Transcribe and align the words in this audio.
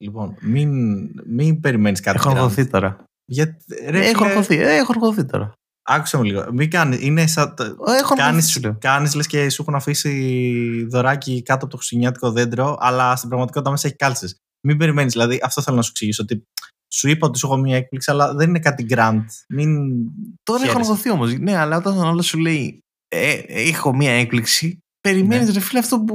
Λοιπόν, 0.00 0.36
μην, 0.40 0.70
μην 1.26 1.60
περιμένεις 1.60 2.00
κάτι 2.00 2.18
Έχω 2.20 2.30
grand. 2.30 2.34
οργωθεί 2.34 2.66
τώρα. 2.66 3.04
Για, 3.24 3.56
ρε, 3.88 3.98
Έχω 4.08 4.18
φίλε, 4.18 4.30
οργωθεί, 4.30 4.56
ε, 4.56 4.76
έχω 4.76 4.92
οργωθεί 4.96 5.24
τώρα. 5.24 5.52
Άκουσε 5.90 6.16
με 6.18 6.24
λίγο. 6.24 6.44
Μην 6.52 6.70
κάνει. 6.70 6.98
Είναι 7.00 7.26
σαν. 7.26 7.54
το- 7.56 7.62
Ε, 7.64 7.66
Έχω 7.68 7.82
οργωθεί, 7.92 8.14
Κάνεις, 8.20 8.50
σου 8.50 8.60
λέω. 8.60 8.76
κάνεις 8.80 9.14
λες 9.14 9.26
και 9.26 9.50
σου 9.50 9.62
έχουν 9.62 9.74
αφήσει 9.74 10.86
δωράκι 10.90 11.42
κάτω 11.42 11.58
από 11.60 11.68
το 11.68 11.76
χριστουγεννιάτικο 11.76 12.32
δέντρο, 12.32 12.76
αλλά 12.80 13.16
στην 13.16 13.28
πραγματικότητα 13.28 13.70
μέσα 13.70 13.86
έχει 13.88 13.96
κάλτσες. 13.96 14.36
Μην 14.66 14.76
περιμένεις, 14.76 15.12
δηλαδή 15.12 15.40
αυτό 15.42 15.62
θέλω 15.62 15.76
να 15.76 15.82
σου 15.82 15.90
εξηγήσω. 15.90 16.22
Ότι 16.22 16.42
σου 16.94 17.08
είπα 17.08 17.26
ότι 17.26 17.38
σου 17.38 17.46
έχω 17.46 17.56
μία 17.56 17.76
έκπληξη, 17.76 18.10
αλλά 18.10 18.34
δεν 18.34 18.48
είναι 18.48 18.58
κάτι 18.58 18.86
grand. 18.90 19.22
Μην 19.48 19.76
Τώρα 20.42 20.62
έχω 20.62 20.70
χαίρεσαι. 20.72 20.90
οργωθεί 20.90 21.10
όμως. 21.10 21.38
Ναι, 21.38 21.56
αλλά 21.56 21.76
όταν 21.76 21.98
όλο 21.98 22.22
σου 22.22 22.38
λέει 22.38 22.80
ε, 23.08 23.32
έχω 23.46 23.94
μία 23.96 24.12
έκπληξη, 24.12 24.78
περιμένεις 25.00 25.46
Ναι. 25.46 25.52
ρε 25.52 25.60
φίλε 25.60 25.78
αυτό 25.78 26.00
που, 26.00 26.14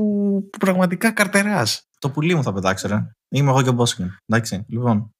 που 0.51 0.57
πραγματικά 0.59 1.11
καρτεράς. 1.11 1.81
Το 1.99 2.09
πουλί 2.09 2.35
μου 2.35 2.43
θα 2.43 2.53
πετάξω, 2.53 2.87
ρε. 2.87 2.95
Είμαι 3.33 3.49
εγώ 3.49 3.61
και 3.61 3.69
ο 3.69 3.73
Μπόσικεν. 3.73 4.17
Εντάξει, 4.25 4.65
λοιπόν. 4.67 5.11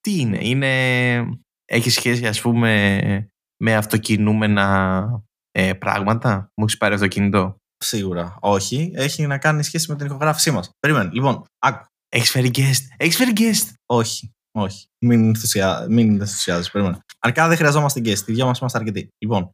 Τι 0.00 0.20
είναι, 0.20 0.38
είναι. 0.40 1.38
Έχει 1.64 1.90
σχέση, 1.90 2.26
ας 2.26 2.40
πούμε, 2.40 3.30
με 3.62 3.74
αυτοκινούμενα 3.74 5.06
ε, 5.50 5.72
πράγματα; 5.72 6.50
Μου 6.56 6.64
έχεις 6.64 6.76
πάρει 6.76 6.94
αυτοκίνητο; 6.94 7.56
Σίγουρα. 7.76 8.36
Όχι. 8.40 8.92
Έχει 8.94 9.26
να 9.26 9.38
κάνει 9.38 9.62
σχέση 9.62 9.90
με 9.90 9.96
την 9.96 10.06
ηχογράφησή 10.06 10.50
μας. 10.50 10.70
Περίμενε. 10.78 11.10
Λοιπόν, 11.12 11.42
άκου. 11.58 11.86
Έχεις 12.08 12.30
φέρει 12.30 12.50
guest; 12.54 12.94
Έχεις 12.96 13.16
φέρει 13.16 13.32
guest; 13.36 13.72
Όχι. 13.86 14.32
Όχι. 14.58 14.86
Μην, 15.04 15.24
ενθουσιά... 15.24 15.86
μην 15.88 16.20
ενθουσιάζεις. 16.20 16.70
Περίμενε. 16.70 16.98
Αρκά 17.18 17.48
δεν 17.48 17.56
χρειαζόμαστε 17.56 18.00
guest. 18.00 18.28
Οι 18.28 18.32
δυο 18.32 18.46
μας 18.46 18.58
είμαστε 18.58 18.78
αρκετοί. 18.78 19.08
Λοιπόν. 19.18 19.50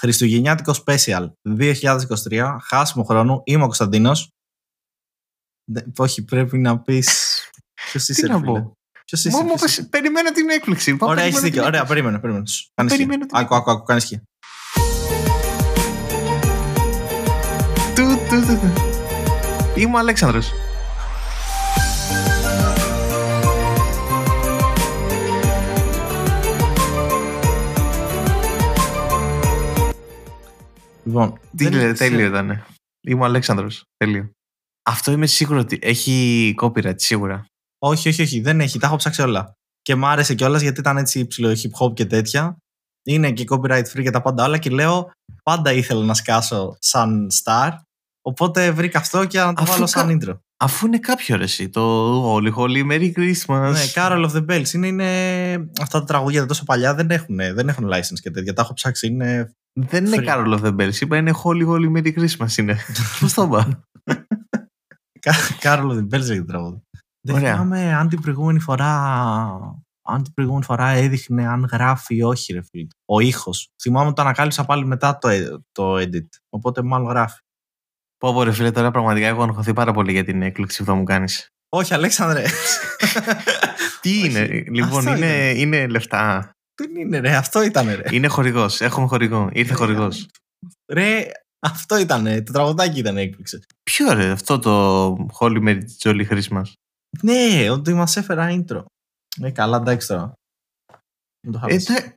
Χριστουγεννιάτικο 0.00 0.74
Special 0.86 1.28
2023. 1.58 2.56
Χάσιμο 2.62 3.04
χρόνου. 3.04 3.40
Είμαι 3.44 3.62
ο 3.62 3.66
Κωνσταντίνος. 3.66 4.30
Όχι, 5.96 6.24
πρέπει 6.24 6.58
να 6.58 6.78
πεις. 6.78 7.40
Ποιος 7.90 8.08
είσαι, 8.08 8.20
Τι 8.20 8.26
ρε 8.26 8.32
να 8.32 8.38
φίλε. 8.38 8.60
πω. 8.60 8.72
Ποιος 9.04 9.24
είσαι, 9.24 9.36
Μου 9.36 9.42
μου 9.42 9.48
ποιος 9.48 9.60
πες, 9.60 9.70
είσαι. 9.70 9.82
περιμένω 9.88 10.30
την 10.30 10.48
έκπληξη. 10.48 10.96
Πάω, 10.96 11.08
Ωραία, 11.08 11.24
έχεις 11.24 11.40
περιμένω 11.40 11.54
δίκιο. 11.54 11.60
την 11.62 11.68
Ωραία, 11.68 11.80
έκπληξη. 11.80 11.94
περίμενε, 11.94 12.18
περίμενε. 12.20 12.46
Σου, 12.46 12.66
Κάνεις 12.74 12.92
Περιμένω 12.92 13.20
χι. 13.22 13.26
την 13.28 13.36
Άκου, 13.38 13.54
άκου, 13.54 13.70
άκου, 13.70 13.82
κάνεις 13.84 14.04
χι. 14.04 14.20
Του, 17.94 18.18
του, 18.28 18.40
του, 18.46 18.58
του. 18.60 18.72
Είμαι 19.80 19.96
ο 19.96 19.98
Αλέξανδρος. 19.98 20.52
Λοιπόν, 31.04 31.38
Τι 31.56 31.64
δεν 31.64 31.72
λέει, 31.72 31.92
ξέρω. 31.92 32.10
τέλειο 32.10 32.26
ήταν. 32.26 32.66
Είμαι 33.00 33.22
ο 33.22 33.24
Αλέξανδρος. 33.24 33.84
Τέλειο. 33.96 34.30
Αυτό 34.86 35.12
είμαι 35.12 35.26
σίγουρο 35.26 35.58
ότι 35.58 35.78
έχει 35.82 36.54
copyright, 36.62 36.94
σίγουρα. 36.96 37.46
Όχι, 37.78 38.08
όχι, 38.08 38.22
όχι, 38.22 38.40
δεν 38.40 38.60
έχει. 38.60 38.78
Τα 38.78 38.86
έχω 38.86 38.96
ψάξει 38.96 39.22
όλα. 39.22 39.52
Και 39.82 39.94
μ' 39.94 40.04
άρεσε 40.04 40.34
κιόλας 40.34 40.62
γιατί 40.62 40.80
ήταν 40.80 40.96
έτσι 40.96 41.26
ψηλό 41.26 41.50
hip 41.50 41.86
hop 41.86 41.94
και 41.94 42.04
τέτοια. 42.06 42.56
Είναι 43.04 43.32
και 43.32 43.44
copyright 43.48 43.84
free 43.92 44.02
και 44.02 44.10
τα 44.10 44.22
πάντα 44.22 44.44
όλα. 44.44 44.58
Και 44.58 44.70
λέω, 44.70 45.10
πάντα 45.42 45.72
ήθελα 45.72 46.04
να 46.04 46.14
σκάσω 46.14 46.76
σαν 46.78 47.28
star. 47.44 47.70
Οπότε 48.22 48.70
βρήκα 48.70 48.98
αυτό 48.98 49.24
και 49.24 49.38
να 49.38 49.52
το 49.52 49.62
Αφού 49.62 49.72
βάλω 49.72 49.86
σαν 49.86 50.18
κα- 50.18 50.34
intro. 50.34 50.38
Αφού 50.58 50.86
είναι 50.86 50.98
κάποιο 50.98 51.36
ρε 51.36 51.44
εσύ, 51.44 51.68
το 51.68 52.34
Holy 52.34 52.54
Holy 52.54 52.90
Merry 52.90 53.12
Christmas. 53.12 53.70
Ναι, 53.72 53.84
Carol 53.94 54.30
of 54.30 54.32
the 54.36 54.46
Bells. 54.46 54.72
Είναι, 54.72 54.86
είναι... 54.86 55.68
Αυτά 55.80 55.98
τα 55.98 56.04
τραγούδια 56.04 56.40
τα 56.40 56.46
τόσο 56.46 56.64
παλιά 56.64 56.94
δεν 56.94 57.10
έχουν, 57.10 57.36
δεν 57.36 57.68
έχουν 57.68 57.88
license 57.92 58.20
και 58.22 58.30
τέτοια. 58.30 58.52
Τα 58.52 58.62
έχω 58.62 58.72
ψάξει. 58.72 59.06
Είναι... 59.06 59.50
Δεν 59.72 60.06
είναι 60.06 60.16
Free. 60.20 60.28
Carol 60.28 60.58
of 60.58 60.64
the 60.64 60.76
Bells, 60.76 61.00
είπα 61.00 61.16
είναι 61.16 61.32
Holy 61.44 61.66
Holy 61.68 61.96
Merry 61.96 62.12
Christmas 62.18 62.56
είναι. 62.56 62.78
Πώς 63.20 63.32
το 63.34 63.42
είπα; 63.42 63.80
Carol 65.62 65.90
of 65.90 65.96
the 65.96 66.02
Bells 66.02 66.10
λέγεται 66.10 66.38
το 66.38 66.44
τραγούδι. 66.44 66.82
Δεν 67.20 67.34
Ωραία. 67.34 67.52
θυμάμαι 67.52 67.94
αν 67.94 68.08
την 68.08 68.20
προηγούμενη 68.20 68.60
φορά. 68.60 68.92
Αν 70.08 70.22
την 70.22 70.32
προηγούμενη 70.34 70.64
φορά 70.64 70.88
έδειχνε 70.88 71.46
αν 71.48 71.68
γράφει 71.72 72.16
ή 72.16 72.22
όχι, 72.22 72.52
ρε 72.52 72.62
φίλε. 72.62 72.86
Ο 73.04 73.20
ήχος. 73.20 73.68
Θυμάμαι 73.82 74.06
ότι 74.06 74.14
το 74.14 74.22
ανακάλυψα 74.22 74.64
πάλι 74.64 74.84
μετά 74.86 75.18
το, 75.18 75.28
ε- 75.28 75.58
το 75.72 75.96
edit. 75.96 76.26
Οπότε 76.48 76.82
μάλλον 76.82 77.08
γράφει. 77.08 77.40
Πω 78.18 78.32
πω 78.32 78.42
ρε 78.42 78.52
φίλε, 78.52 78.70
τώρα 78.70 78.90
πραγματικά 78.90 79.26
έχω 79.26 79.42
αγχωθεί 79.42 79.72
πάρα 79.72 79.92
πολύ 79.92 80.12
για 80.12 80.24
την 80.24 80.42
έκπληξη 80.42 80.78
που 80.78 80.84
θα 80.84 80.94
μου 80.94 81.02
κάνεις. 81.04 81.48
Όχι, 81.68 81.94
Αλέξανδρε. 81.94 82.44
Τι 84.00 84.10
Όχι. 84.10 84.26
είναι, 84.28 84.46
λοιπόν, 84.46 84.98
Αυτό 85.08 85.16
είναι, 85.16 85.52
είναι 85.56 85.86
λεφτά. 85.86 86.50
Δεν 86.82 86.96
είναι, 86.96 87.18
ρε. 87.18 87.36
Αυτό 87.36 87.62
ήταν, 87.62 87.86
ρε. 87.86 88.02
Είναι 88.10 88.26
χορηγός, 88.26 88.80
έχουμε 88.80 89.06
χορηγό, 89.06 89.48
ήρθε 89.52 89.72
Ναι, 89.72 89.78
χορηγός. 89.78 90.28
Ρε, 90.92 91.26
αυτό 91.60 91.98
ήταν. 91.98 92.24
Το 92.44 92.52
τραγουδάκι 92.52 92.98
ήταν 92.98 93.16
έκπληξη. 93.16 93.60
Ποιο 93.82 94.12
ρε, 94.12 94.30
αυτό 94.30 94.58
το 94.58 95.06
Holy 95.40 95.58
Merry 95.68 95.82
Jolly 96.02 96.28
Christmas; 96.28 96.72
Ναι, 97.22 97.70
ότι 97.70 97.92
μας 97.94 98.16
έφερα 98.16 98.48
intro. 98.50 98.84
Ναι, 99.38 99.50
καλά, 99.50 99.76
εντάξει 99.76 100.08
τώρα. 100.08 100.32
Δεν 101.40 101.52
το 101.52 101.58
είχα 101.58 101.74
Ε, 101.74 101.76
πει. 101.76 101.82
τε- 101.84 101.96
Γιατί 101.96 102.12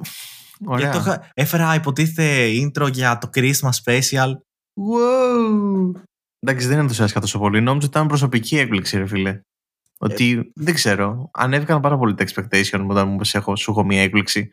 το 0.64 0.72
Ωραία. 0.72 0.96
είχα- 0.96 1.30
Έφερα 1.34 1.76
υποτίθεται 1.76 2.48
intro 2.50 2.92
για 2.94 3.18
το 3.18 3.30
Christmas 3.34 3.70
special. 3.84 4.34
Wow. 4.82 5.92
Εντάξει, 6.40 6.68
δεν 6.68 6.80
ενθουσιάστηκα 6.80 7.20
τόσο 7.20 7.40
πολύ. 7.40 7.62
Νόμιζα 7.62 7.86
ότι 7.88 7.96
ήταν 7.98 8.08
προσωπική 8.08 8.58
έκπληξη, 8.58 8.98
ρε 8.98 9.08
φίλε. 9.08 9.40
Ότι 9.98 10.52
δεν 10.56 10.74
ξέρω. 10.74 11.30
Ανέβηκαν 11.34 11.82
πάρα 11.82 11.98
πολύ 11.98 12.14
τα 12.14 12.26
expectation 12.28 12.86
όταν 12.90 13.08
μου 13.08 13.14
είπες 13.14 13.34
έχω, 13.36 13.56
σου 13.56 13.72
έχω 13.72 13.84
μία 13.84 14.02
έκπληξη. 14.02 14.52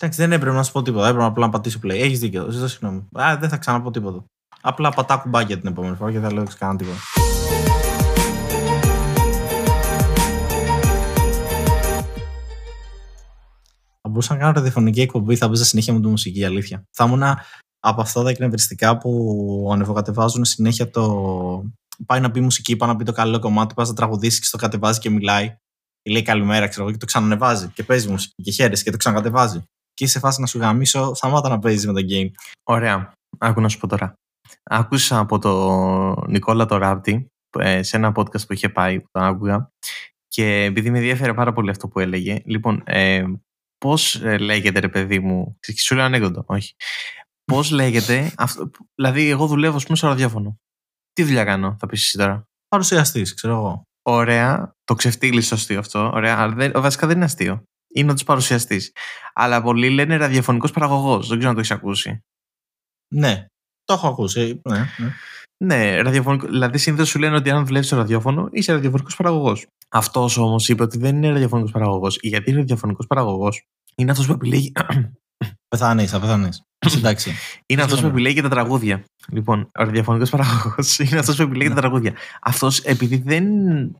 Εντάξει, 0.00 0.20
δεν 0.20 0.32
έπρεπε 0.32 0.56
να 0.56 0.62
σου 0.62 0.72
πω 0.72 0.82
τίποτα. 0.82 1.08
Έπρεπε 1.08 1.24
απλά 1.24 1.46
να 1.46 1.52
πατήσω 1.52 1.78
play. 1.82 1.90
Έχεις 1.90 2.18
δίκιο. 2.18 2.50
Ζητώ 2.50 2.68
συγγνώμη. 2.68 3.08
Α, 3.12 3.36
δεν 3.40 3.48
θα 3.48 3.56
ξαναπώ 3.56 3.90
τίποτα. 3.90 4.24
Απλά 4.60 4.90
πατά 4.90 5.16
κουμπάκια 5.16 5.58
την 5.58 5.68
επόμενη 5.68 5.96
φορά 5.96 6.12
και 6.12 6.18
δεν 6.18 6.28
θα 6.28 6.34
λέω 6.34 6.46
κανένα 6.58 6.78
τίποτα. 6.78 6.98
Θα 14.00 14.08
μπορούσα 14.08 14.32
να 14.32 14.40
κάνω 14.40 14.52
ραδιοφωνική 14.52 15.00
εκπομπή, 15.00 15.36
θα 15.36 15.46
παίζα 15.46 15.64
συνέχεια 15.64 15.92
με 15.92 16.00
τη 16.00 16.06
μουσική, 16.06 16.38
η 16.38 16.44
αλήθεια. 16.44 16.82
Θα 16.96 17.04
ήμουν 17.04 17.22
από 17.80 18.00
αυτά 18.00 18.22
τα 18.22 18.30
εκνευριστικά 18.30 18.98
που 18.98 19.70
ανεβοκατεβάζουν 19.72 20.44
συνέχεια 20.44 20.90
το. 20.90 21.64
Πάει 22.06 22.20
να 22.20 22.30
πει 22.30 22.40
μουσική, 22.40 22.76
πάει 22.76 22.88
να 22.88 22.96
πει 22.96 23.04
το 23.04 23.12
καλό 23.12 23.38
κομμάτι, 23.38 23.74
πας 23.74 23.88
να 23.88 23.94
τραγουδήσεις 23.94 24.40
και 24.40 24.48
το 24.50 24.58
κατεβάζει 24.58 24.98
και 24.98 25.10
μιλάει. 25.10 25.56
Και 26.02 26.10
λέει 26.10 26.22
καλημέρα, 26.22 26.68
ξέρω 26.68 26.82
εγώ, 26.82 26.92
και 26.92 26.98
το 26.98 27.06
ξανανεβάζει. 27.06 27.68
Και 27.68 27.82
παίζει 27.82 28.08
μουσική 28.08 28.42
και 28.42 28.50
χαίρεσαι 28.50 28.82
και 28.82 28.90
το 28.90 28.96
ξανακατεβάζει. 28.96 29.62
Και 29.98 30.04
είσαι 30.04 30.12
σε 30.12 30.18
φάση 30.18 30.40
να 30.40 30.46
σου 30.46 30.58
γαμίσω, 30.58 31.14
σταμάτα 31.14 31.48
να 31.48 31.58
παίζεις 31.58 31.86
με 31.86 31.92
το 31.92 32.06
game. 32.10 32.30
Ωραία. 32.62 33.12
Άκου 33.38 33.60
να 33.60 33.68
σου 33.68 33.78
πω 33.78 33.86
τώρα. 33.86 34.14
Άκουσα 34.62 35.18
από 35.18 35.38
τον 35.38 36.30
Νικόλα 36.30 36.66
το 36.66 36.76
Ράπτη 36.76 37.26
ε, 37.58 37.82
σε 37.82 37.96
ένα 37.96 38.12
podcast 38.16 38.46
που 38.46 38.52
είχε 38.52 38.68
πάει, 38.68 39.00
που 39.00 39.06
τον 39.10 39.22
άκουγα. 39.22 39.68
Και 40.28 40.64
επειδή 40.64 40.90
με 40.90 40.98
ενδιαφέρε 40.98 41.34
πάρα 41.34 41.52
πολύ 41.52 41.70
αυτό 41.70 41.88
που 41.88 42.00
έλεγε, 42.00 42.42
λοιπόν, 42.44 42.82
ε, 42.84 43.24
πώς 43.78 44.22
λέγεται 44.40 44.78
ρε 44.78 44.88
παιδί 44.88 45.18
μου. 45.18 45.56
Και 45.60 45.78
σου 45.78 45.94
λέω 45.94 46.04
ανέκδοτο, 46.04 46.44
όχι. 46.46 46.74
Πώς 47.44 47.70
λέγεται. 47.70 48.32
Αυτό, 48.36 48.70
δηλαδή, 48.94 49.28
εγώ 49.28 49.46
δουλεύω, 49.46 49.76
ας 49.76 49.84
πούμε, 49.84 49.96
στο 49.96 50.06
ραδιόφωνο. 50.06 50.56
Τι 51.12 51.22
δουλειά 51.22 51.44
κάνω, 51.44 51.76
θα 51.78 51.86
πεις 51.86 52.00
εσύ 52.00 52.18
τώρα; 52.18 52.44
Παρουσιαστής, 52.68 53.34
ξέρω 53.34 53.54
εγώ. 53.54 53.82
Ωραία, 54.02 54.72
το 54.84 54.94
ξεφτύλι 54.94 55.44
αστείο 55.50 55.78
αυτό. 55.78 56.10
Ωραία, 56.14 56.38
αλλά 56.38 56.54
δεν, 56.54 56.72
βασικά 56.74 57.06
δεν 57.06 57.16
είναι 57.16 57.24
αστείο. 57.24 57.62
Είναι 57.94 58.10
όντω 58.10 58.24
παρουσιαστή. 58.24 58.80
Αλλά 59.32 59.62
πολλοί 59.62 59.90
λένε 59.90 60.16
ραδιοφωνικός 60.16 60.70
παραγωγός. 60.70 61.28
Δεν 61.28 61.36
ξέρω 61.38 61.48
αν 61.48 61.54
το 61.54 61.60
έχεις 61.60 61.72
ακούσει. 61.72 62.20
Ναι, 63.14 63.46
το 63.84 63.94
έχω 63.94 64.08
ακούσει. 64.08 64.60
Ναι, 64.68 64.78
ναι. 64.78 65.12
Ναι, 65.64 66.00
ραδιοφωνικό. 66.02 66.46
Δηλαδή, 66.46 66.78
συνήθως 66.78 67.08
σου 67.08 67.18
λένε 67.18 67.36
ότι 67.36 67.50
αν 67.50 67.66
δουλεύει 67.66 67.84
στο 67.86 67.96
ραδιόφωνο 67.96 68.48
είσαι 68.52 68.72
ραδιοφωνικός 68.72 69.16
παραγωγός. 69.16 69.66
Αυτός 69.88 70.36
όμως 70.36 70.68
είπε 70.68 70.82
ότι 70.82 70.98
δεν 70.98 71.16
είναι 71.16 71.28
ραδιοφωνικός 71.30 71.72
παραγωγός. 71.72 72.18
Γιατί 72.22 72.50
είναι 72.50 72.58
ραδιοφωνικός 72.58 73.06
παραγωγός; 73.06 73.62
Είναι 73.96 74.10
αυτός 74.10 74.26
που 74.26 74.32
επιλέγει. 74.32 74.72
Πεθάνεις, 75.68 76.10
θα 76.10 76.20
πεθάνεις. 76.20 76.62
Εντάξει. 76.96 77.30
είναι 77.66 77.82
αυτός 77.82 78.00
που 78.00 78.04
Συγγνώμη. 78.06 78.12
επιλέγει 78.12 78.40
τα 78.40 78.48
τραγούδια. 78.48 79.04
Λοιπόν, 79.32 79.60
ο 79.60 79.82
ραδιοφωνικός 79.84 80.30
παραγωγός 80.30 80.98
είναι 80.98 81.18
αυτός 81.18 81.36
που 81.36 81.42
επιλέγει 81.42 81.68
Ναι. 81.68 81.74
τα 81.74 81.80
τραγούδια. 81.80 82.12
Αυτός 82.42 82.78
επειδή 82.78 83.16
δεν 83.16 83.44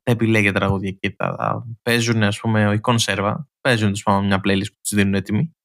τα 0.03 0.13
επιλέγει 0.13 0.47
τα 0.47 0.53
τραγούδια 0.53 0.91
και 0.91 1.11
τα, 1.11 1.37
τα 1.37 1.67
παίζουν, 1.83 2.23
ας 2.23 2.41
πούμε, 2.41 2.73
η 2.75 2.79
κονσέρβα, 2.79 3.49
παίζουν 3.69 3.93
τους 3.93 4.03
πάνω 4.03 4.23
μια 4.23 4.41
playlist 4.45 4.67
που 4.67 4.81
τους 4.83 4.95
δίνουν 4.95 5.15
έτοιμη, 5.15 5.57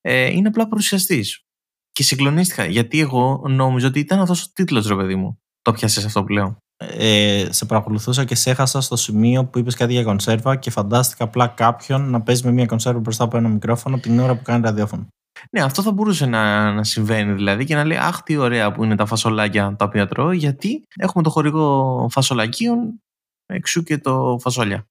ε, 0.00 0.30
είναι 0.32 0.48
απλά 0.48 0.68
παρουσιαστής. 0.68 1.44
Και 1.92 2.02
συγκλονίστηκα 2.02 2.64
γιατί 2.64 3.00
εγώ 3.00 3.42
νόμιζα 3.48 3.86
ότι 3.86 3.98
ήταν 3.98 4.20
αυτός 4.20 4.42
ο 4.42 4.46
τίτλος, 4.52 4.86
ρε 4.86 4.96
παιδί 4.96 5.14
μου. 5.14 5.38
Το 5.62 5.72
πιάσες 5.72 6.04
αυτό 6.04 6.24
που 6.24 6.32
λέω. 6.32 6.56
Ε, 6.76 7.46
σε 7.50 7.64
παρακολουθούσα 7.66 8.24
και 8.24 8.34
σε 8.34 8.50
έχασα 8.50 8.80
στο 8.80 8.96
σημείο 8.96 9.46
που 9.46 9.58
είπες 9.58 9.74
κάτι 9.74 9.92
για 9.92 10.02
κονσέρβα 10.02 10.56
και 10.56 10.70
φαντάστηκα 10.70 11.24
απλά 11.24 11.46
κάποιον 11.46 12.10
να 12.10 12.22
παίζει 12.22 12.44
με 12.44 12.52
μια 12.52 12.66
κονσέρβα 12.66 12.98
μπροστά 12.98 13.24
από 13.24 13.36
ένα 13.36 13.48
μικρόφωνο 13.48 13.98
την 13.98 14.18
ώρα 14.18 14.36
που 14.36 14.42
κάνει 14.42 14.64
ραδιόφωνο. 14.64 15.06
Ναι, 15.50 15.62
αυτό 15.62 15.82
θα 15.82 15.92
μπορούσε 15.92 16.26
να, 16.26 16.72
να 16.72 16.84
συμβαίνει 16.84 17.32
δηλαδή 17.32 17.64
και 17.64 17.74
να 17.74 17.84
λέει 17.84 17.98
Αχ, 17.98 18.22
τι 18.22 18.36
ωραία 18.36 18.72
που 18.72 18.84
είναι 18.84 18.96
τα 18.96 19.06
φασολάκια 19.06 19.74
τα 19.78 19.84
οποία 19.84 20.06
τρώω, 20.06 20.32
γιατί 20.32 20.82
έχουμε 20.94 21.24
το 21.24 21.30
χορηγό 21.30 22.08
φασολακίων 22.10 23.00
εξού 23.46 23.82
και 23.82 23.98
το 23.98 24.38
φασόλια. 24.40 24.86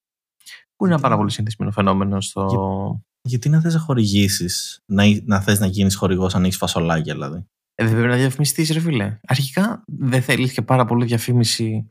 Που 0.76 0.86
είναι 0.86 0.94
ένα 0.94 1.02
πάρα 1.02 1.18
πολύ 1.18 1.32
συνηθισμένο 1.32 1.72
φαινόμενο 1.72 2.22
στο. 2.22 3.02
Γιατί 3.22 3.50
να 3.50 3.62
θες 3.62 3.74
να 3.74 3.80
χορηγήσεις, 3.80 4.80
να, 4.92 5.04
να 5.24 5.42
θες 5.42 5.60
να 5.60 5.66
γίνεις 5.66 5.96
χορηγός 5.96 6.36
αν 6.36 6.44
έχεις 6.44 6.58
φασολάκια 6.58 7.14
δηλαδή; 7.14 7.46
Ε, 7.76 7.84
δεν 7.86 7.94
πρέπει 7.94 8.08
να 8.08 8.16
διαφημιστείς, 8.16 8.70
ρε 8.70 8.80
φίλε. 8.80 9.20
Αρχικά 9.28 9.84
δεν 9.86 10.22
θέλεις 10.22 10.54
και 10.54 10.62
πάρα 10.62 10.86
πολύ 10.86 11.06
διαφήμιση 11.06 11.88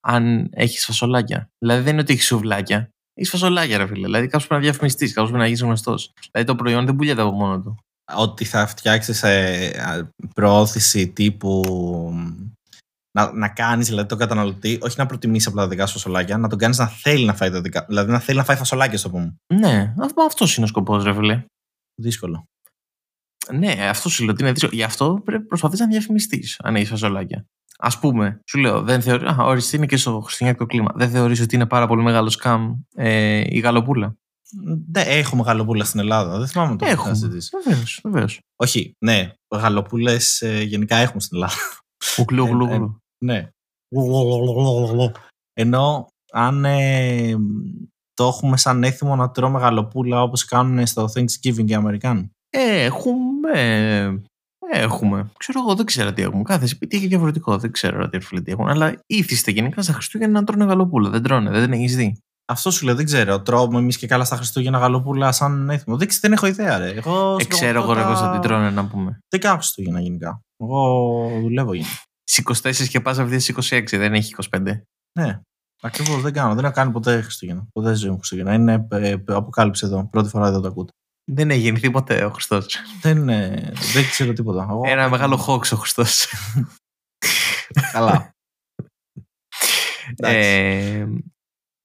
αν 0.00 0.48
έχεις 0.50 0.84
φασολάκια. 0.84 1.48
Δηλαδή 1.58 1.82
δεν 1.82 1.92
είναι 1.92 2.02
ότι 2.02 2.12
έχεις 2.12 2.26
σουβλάκια. 2.26 2.90
Έχεις 3.14 3.30
φασολάκια, 3.30 3.78
ρε 3.78 3.86
φίλε. 3.86 4.04
Δηλαδή 4.06 4.26
κάπως 4.26 4.46
πρέπει 4.46 4.62
να 4.62 4.68
διαφημιστείς, 4.70 5.12
κάπως 5.12 5.30
πρέπει 5.30 5.42
να 5.42 5.48
γίνεις 5.48 5.62
γνωστός. 5.62 6.12
Δηλαδή 6.30 6.50
το 6.50 6.56
προϊόν 6.56 6.86
δεν 6.86 6.96
πουλιέται 6.96 7.20
από 7.20 7.30
μόνο 7.30 7.60
του. 7.60 7.76
Ότι 8.16 8.44
θα 8.44 8.66
φτιάξεις 8.66 9.24
προώθηση 10.34 11.08
τύπου 11.08 11.62
να, 13.10 13.32
να 13.32 13.48
κάνεις 13.48 13.86
δηλαδή 13.86 14.08
τον 14.08 14.18
καταναλωτή, 14.18 14.78
όχι 14.82 14.94
να 14.98 15.06
προτιμήσει 15.06 15.48
απλά 15.48 15.62
τα 15.62 15.68
δικά 15.68 15.86
σου 15.86 15.92
φασολάκια, 15.92 16.38
να 16.38 16.48
τον 16.48 16.58
κάνεις 16.58 16.78
να 16.78 16.86
θέλει 16.86 17.24
να 17.24 17.34
φάει 17.34 17.50
τα 17.50 17.60
δικά 17.60 17.84
Δηλαδή 17.88 18.10
να 18.10 18.18
θέλει 18.18 18.38
να 18.38 18.44
φάει 18.44 18.56
φασολάκια, 18.56 18.98
στο 18.98 19.10
πούμε. 19.10 19.36
Ναι, 19.54 19.94
αυτός 20.26 20.56
είναι 20.56 20.66
ο 20.66 20.68
σκοπός, 20.68 21.04
ρε 21.04 21.14
φίλε. 21.14 21.44
Δύσκολο. 22.00 22.48
Ναι, 23.52 23.88
αυτός 23.88 24.12
σου 24.12 24.22
λέω 24.22 24.32
ότι 24.32 24.42
είναι 24.42 24.52
δύσκολο. 24.52 24.74
Γι' 24.74 24.82
αυτό 24.82 25.20
πρέπει 25.24 25.42
να 25.42 25.48
προσπαθείς 25.48 25.80
να 25.80 25.86
διαφημιστείς 25.86 26.56
αν 26.58 26.76
έχεις 26.76 26.88
φασολάκια. 26.88 27.46
Α 27.78 27.98
πούμε, 27.98 28.40
σου 28.46 28.58
λέω, 28.58 28.82
δεν 28.82 29.02
θεωρεί. 29.02 29.24
Α, 29.24 29.36
οριστεί 29.38 29.76
είναι 29.76 29.86
και 29.86 29.96
στο 29.96 30.20
χριστιανικό 30.20 30.66
κλίμα. 30.66 30.92
Δεν 30.94 31.10
θεωρείς 31.10 31.40
ότι 31.40 31.54
είναι 31.54 31.66
πάρα 31.66 31.86
πολύ 31.86 32.02
μεγάλο 32.02 32.30
σκάμ 32.30 32.74
ε, 32.94 33.42
η 33.46 33.58
γαλοπούλα; 33.58 34.16
Δεν 34.88 35.04
έχουμε 35.08 35.42
γαλοπούλα 35.42 35.84
στην 35.84 36.00
Ελλάδα. 36.00 36.38
Δεν 36.38 36.46
θυμάμαι 36.46 36.76
το 36.76 36.86
Έχουμε. 36.86 37.12
Βεβαίως, 37.64 38.00
βεβαίως. 38.02 38.40
Όχι, 38.56 38.96
ναι. 38.98 39.32
Γαλοπούλες 39.54 40.40
ε, 40.40 40.62
γενικά 40.62 40.96
έχουμε 40.96 41.20
στην 41.20 41.36
Ελλάδα. 41.36 41.56
Ουκλου, 42.18 42.44
ουκλου, 42.44 42.66
ουκλου. 42.66 43.00
Ναι. 43.24 43.48
Ενώ 45.52 46.06
αν 46.32 46.64
ε, 46.64 47.34
το 48.14 48.24
έχουμε 48.24 48.56
σαν 48.56 48.84
έθιμο 48.84 49.16
να 49.16 49.30
τρώμε 49.30 49.58
γαλοπούλα 49.58 50.22
όπως 50.22 50.44
κάνουν 50.44 50.86
στο 50.86 51.08
Thanksgiving 51.14 51.68
οι 51.68 51.74
Αμερικάνοι. 51.74 52.30
Έχουμε. 52.50 54.22
Έχουμε. 54.70 55.30
Ξέρω 55.36 55.60
εγώ, 55.60 55.74
δεν 55.74 55.86
ξέρω 55.86 56.12
τι 56.12 56.22
έχουμε. 56.22 56.42
Κάθε 56.42 56.66
σπίτι 56.66 56.96
έχει 56.96 57.06
διαφορετικό. 57.06 57.58
Δεν 57.58 57.72
ξέρω 57.72 58.08
τι 58.08 58.42
τι 58.42 58.52
έχουν. 58.52 58.68
Αλλά 58.68 59.02
ήθιστε 59.06 59.50
γενικά 59.50 59.82
στα 59.82 59.92
Χριστούγεννα 59.92 60.40
να 60.40 60.46
τρώνε 60.46 60.64
γαλοπούλα. 60.64 61.10
Δεν 61.10 61.22
τρώνε, 61.22 61.50
δεν 61.50 61.72
έχεις 61.72 61.96
δει. 61.96 62.18
Αυτό 62.52 62.70
σου 62.70 62.84
λέω, 62.84 62.94
δεν 62.94 63.04
ξέρω. 63.04 63.42
Τρώμε 63.42 63.78
εμείς 63.78 63.96
και 63.98 64.06
καλά 64.06 64.24
στα 64.24 64.36
Χριστούγεννα 64.36 64.78
γαλοπούλα 64.78 65.32
σαν 65.32 65.70
έθιμο. 65.70 65.96
Δεν, 65.96 66.08
δεν 66.20 66.32
έχω 66.32 66.46
ιδέα, 66.46 66.78
ρε. 66.78 66.90
Εγώ, 66.90 67.36
ε, 67.40 67.44
ξέρω 67.44 67.82
εγώ, 67.82 67.98
εγώ, 67.98 68.16
θα 68.16 68.30
την 68.32 68.40
τρώνε 68.40 68.70
να 68.70 68.86
πούμε. 68.86 69.18
Δεν 69.28 69.40
κάνω 69.40 69.56
Χριστούγεννα 69.56 70.00
γενικά; 70.00 70.40
Εγώ 70.60 71.28
δουλεύω 71.40 71.74
γενικά. 71.74 72.02
Στι 72.24 72.42
24 72.46 72.88
και 72.88 73.00
πας 73.00 73.18
αυτή 73.18 73.38
στι 73.38 73.54
26, 73.56 73.84
δεν 73.90 74.14
έχει 74.14 74.34
25. 74.50 74.80
Ναι. 75.18 75.40
Ακριβώς 75.82 76.22
δεν 76.22 76.32
κάνω. 76.32 76.54
Δεν 76.54 76.64
έχω 76.64 76.74
κάνει 76.74 76.92
ποτέ 76.92 77.20
Χριστούγεννα. 77.20 77.66
Ποτέ 77.72 77.94
ζωή 77.94 78.10
μου 78.10 78.16
Χριστούγεννα. 78.16 78.54
Είναι 78.54 78.86
ε, 78.90 79.16
αποκάλυψη 79.26 79.86
εδώ. 79.86 80.08
Πρώτη 80.10 80.28
φορά 80.28 80.46
εδώ 80.46 80.60
το 80.60 80.68
ακούτε. 80.68 80.92
Δεν 81.30 81.50
έχει 81.50 81.60
γεννηθεί 81.60 81.90
ποτέ 81.90 82.24
ο 82.24 82.30
Χριστός. 82.30 82.78
Δεν, 83.02 83.24
δεν 83.92 84.04
ξέρω 84.10 84.32
τίποτα. 84.32 84.66
Εγώ... 84.70 84.82
Ένα 84.84 85.08
μεγάλο 85.08 85.36
χόξ 85.36 85.72
ο 85.72 85.76
Χριστός. 85.76 86.26
Καλά. 87.92 88.34
ε, 90.16 91.06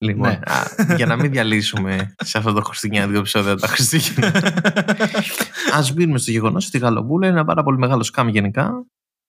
λοιπόν, 0.03 0.29
ναι. 0.29 0.39
α, 0.43 0.95
για 0.95 1.05
να 1.05 1.15
μην 1.15 1.31
διαλύσουμε 1.31 2.15
σε 2.17 2.37
αυτό 2.37 2.53
το 2.53 2.61
χριστουγεννιάτικο 2.61 3.19
επεισόδιο 3.19 3.55
τα 3.55 3.67
Χριστούγεννα. 3.67 4.27
Α 5.73 5.93
μείνουμε 5.95 6.17
στο 6.17 6.31
γεγονός 6.31 6.67
ότι 6.67 6.77
η 6.77 6.79
Γαλοπούλα 6.79 7.27
είναι 7.27 7.35
ένα 7.35 7.45
πάρα 7.45 7.63
πολύ 7.63 7.77
μεγάλο 7.77 8.03
σκάμ 8.03 8.27
γενικά 8.27 8.85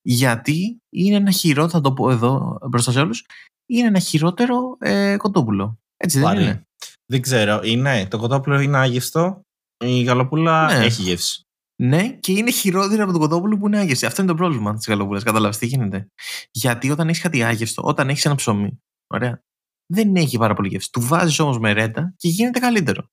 γιατί 0.07 0.81
είναι 0.89 1.15
ένα 1.15 1.31
χειρό, 1.31 1.69
θα 1.69 1.81
το 1.81 1.93
πω 1.93 2.11
εδώ 2.11 2.57
μπροστά 2.69 2.91
σε 2.91 2.99
όλους, 2.99 3.25
είναι 3.69 3.87
ένα 3.87 3.99
χειρότερο 3.99 4.77
ε, 4.79 5.17
κοτόπουλο. 5.17 5.79
Έτσι 5.97 6.19
δεν 6.19 6.39
είναι; 6.39 6.67
Δεν 7.05 7.21
ξέρω. 7.21 7.61
Είναι, 7.63 8.07
το 8.07 8.17
κοτόπουλο 8.17 8.59
είναι 8.59 8.77
άγευστο, 8.77 9.41
η 9.85 10.01
γαλοπούλα 10.03 10.77
ναι. 10.77 10.85
έχει 10.85 11.01
γεύση. 11.01 11.39
Ναι, 11.81 12.09
και 12.09 12.31
είναι 12.31 12.51
χειρότερο 12.51 13.03
από 13.03 13.11
το 13.11 13.19
κοτόπουλο 13.19 13.57
που 13.57 13.67
είναι 13.67 13.77
άγευση. 13.77 14.05
Αυτό 14.05 14.21
είναι 14.21 14.31
το 14.31 14.37
πρόβλημα 14.37 14.73
της 14.73 14.87
γαλοπούλας. 14.87 15.23
Κατάλαβες 15.23 15.57
τι 15.57 15.65
γίνεται; 15.65 16.07
Γιατί 16.51 16.91
όταν 16.91 17.07
έχεις 17.07 17.21
κάτι 17.21 17.43
άγευστο, 17.43 17.81
όταν 17.85 18.09
έχεις 18.09 18.25
ένα 18.25 18.35
ψωμί, 18.35 18.81
ωραία, 19.13 19.41
δεν 19.85 20.15
έχει 20.15 20.37
πάρα 20.37 20.53
πολύ 20.53 20.69
γεύση. 20.69 20.89
Του 20.91 21.01
βάζεις 21.01 21.39
όμως 21.39 21.59
μερέτα 21.59 22.13
και 22.17 22.27
γίνεται 22.27 22.59
καλύτερο. 22.59 23.09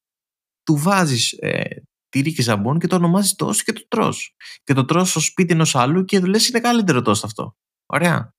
Του 0.62 0.76
βάζεις 0.76 1.32
ε, 1.32 1.82
τυρί 2.08 2.32
και 2.32 2.42
ζαμπόν 2.42 2.78
και 2.78 2.86
το 2.86 2.96
ονομάζεις 2.96 3.34
τόσο 3.34 3.62
και 3.62 3.72
το 3.72 3.86
τρώ. 3.88 4.14
Και 4.62 4.74
το 4.74 4.84
τρώ 4.84 5.04
στο 5.04 5.20
σπίτι 5.20 5.52
ενός 5.52 5.74
άλλου 5.74 6.04
και 6.04 6.20
του 6.20 6.26
λες 6.26 6.48
είναι 6.48 6.60
καλύτερο 6.60 7.02
τόσο 7.02 7.26
αυτό. 7.26 7.56
Ωραία. 7.86 8.34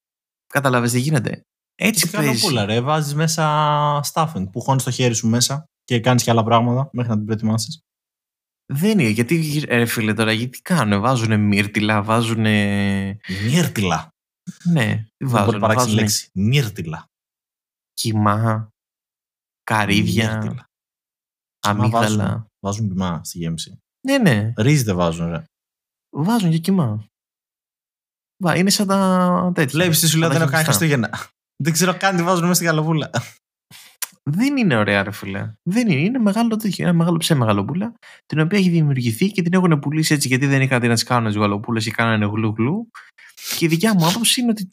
Κατάλαβε 0.47 0.87
τι 0.87 0.99
γίνεται. 0.99 1.45
Έτσι 1.75 2.09
παίζεις. 2.09 2.41
πουλα, 2.41 2.65
ρε. 2.65 2.81
Βάζεις 2.81 3.13
μέσα 3.13 4.01
stuffing 4.13 4.45
που 4.51 4.61
χώνει 4.61 4.81
το 4.81 4.91
χέρι 4.91 5.13
σου 5.13 5.27
μέσα 5.27 5.65
και 5.83 5.99
κάνεις 5.99 6.23
και 6.23 6.31
άλλα 6.31 6.43
πράγματα 6.43 6.89
μέχρι 6.91 7.09
να 7.11 7.17
την 7.17 7.25
προετοιμάσεις. 7.25 7.81
Δεν 8.73 8.99
είναι, 8.99 9.09
γιατί 9.09 9.63
ρε 9.67 9.85
φίλε 9.85 10.13
τώρα, 10.13 10.31
γιατί 10.31 10.61
κάνουν, 10.61 11.01
βάζουν 11.01 11.39
μύρτιλα, 11.39 12.03
βάζουν. 12.03 12.45
Μύρτιλα. 13.49 14.09
Ναι, 14.63 15.05
βάζουν. 15.19 15.59
Δεν 15.59 15.75
μπορεί 15.75 15.91
λέξη. 15.91 16.29
Μύρτιλα. 16.33 17.11
Κιμά, 17.93 18.69
καρύδια, 19.63 20.67
αμύγδαλα. 21.59 22.47
Βάζουν 22.59 22.87
κοιμά 22.87 23.23
στη 23.23 23.37
γέμιση. 23.37 23.77
Ναι, 24.07 24.17
ναι. 24.17 24.53
Ρύζι 24.57 24.83
δεν 24.83 24.95
βάζουν, 24.95 25.29
ρε. 25.29 25.43
Βάζουν 26.15 26.51
και 26.51 26.57
κοιμά. 26.57 27.05
Είναι 28.55 28.69
σαν 28.69 28.87
τα 28.87 29.51
τέτοια. 29.53 29.79
Βλέπεις 29.79 29.99
τι 29.99 30.07
σου 30.07 30.17
λέω, 30.17 30.29
δεν 30.29 30.41
έχω 30.41 30.51
κάνει 30.51 30.63
Χριστούγεννα. 30.63 31.09
Δεν 31.63 31.73
ξέρω 31.73 31.97
καν 31.97 32.15
τι 32.15 32.23
βάζουν 32.23 32.41
μέσα 32.41 32.53
στη 32.53 32.65
γαλοπούλα. 32.65 33.09
Δεν 34.23 34.57
είναι 34.57 34.77
ωραία, 34.77 35.03
ρε 35.03 35.11
φίλε. 35.11 35.53
Δεν 35.69 35.89
είναι. 35.89 36.01
Είναι 36.01 36.19
μεγάλο 36.19 36.55
τέτοιο. 36.55 36.85
Ένα 36.85 36.93
μεγάλο 36.93 37.17
ψέμα 37.17 37.45
γαλοπούλα, 37.45 37.93
την 38.25 38.39
οποία 38.39 38.59
έχει 38.59 38.69
δημιουργηθεί 38.69 39.31
και 39.31 39.41
την 39.41 39.53
έχουν 39.53 39.79
πουλήσει 39.79 40.13
έτσι 40.13 40.27
γιατί 40.27 40.45
δεν 40.45 40.61
είχαν 40.61 40.81
τι 40.81 40.87
να 40.87 40.93
τις 40.93 41.03
κάνουν 41.03 41.27
τις 41.27 41.37
γαλοπούλες 41.37 41.83
και 41.83 41.91
κάνανε 41.91 42.25
γλου 42.25 42.53
γλου. 42.57 42.89
Και 43.57 43.65
η 43.65 43.67
δικιά 43.67 43.93
μου 43.93 44.07
άποψη 44.07 44.41
είναι 44.41 44.49
ότι 44.49 44.71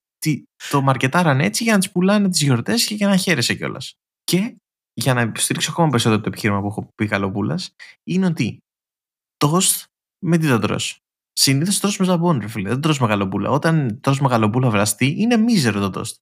το 0.70 0.82
μαρκετάραν 0.82 1.40
έτσι 1.40 1.62
για 1.62 1.72
να 1.72 1.78
τι 1.78 1.88
πουλάνε 1.88 2.28
τις 2.28 2.43
γιορτές 2.43 2.87
και 2.87 2.94
για 2.94 3.08
να 3.08 3.17
χαίρεσαι 3.17 3.55
κιόλας. 3.55 3.94
Και 4.25 4.56
για 4.93 5.14
να 5.14 5.20
υποστηρίξω 5.20 5.70
ακόμα 5.70 5.88
περισσότερο 5.88 6.20
το 6.20 6.28
επιχείρημα 6.28 6.61
που 6.61 6.67
έχω 6.67 6.88
πει 6.94 7.06
Καλοπούλα, 7.06 7.58
είναι 8.05 8.26
ότι 8.26 8.58
τόστ 9.37 9.84
με 10.25 10.38
τι 10.38 10.46
θα 10.46 10.58
τρως. 10.58 10.99
Συνήθως 11.32 11.81
τρως 11.81 11.99
με 11.99 12.05
ζαμπόν, 12.05 12.38
ρε 12.40 12.49
φίλε. 12.49 12.69
Δεν 12.69 12.81
τρως 12.81 13.00
με 13.00 13.06
γαλοπούλα. 13.06 13.50
Όταν 13.50 14.00
τρως 14.00 14.20
με 14.20 14.28
γαλοπούλα 14.28 14.70
βραστή, 14.70 15.14
είναι 15.19 15.37
μίζερο 15.37 15.81
το 15.81 15.90
τόστ. 15.90 16.17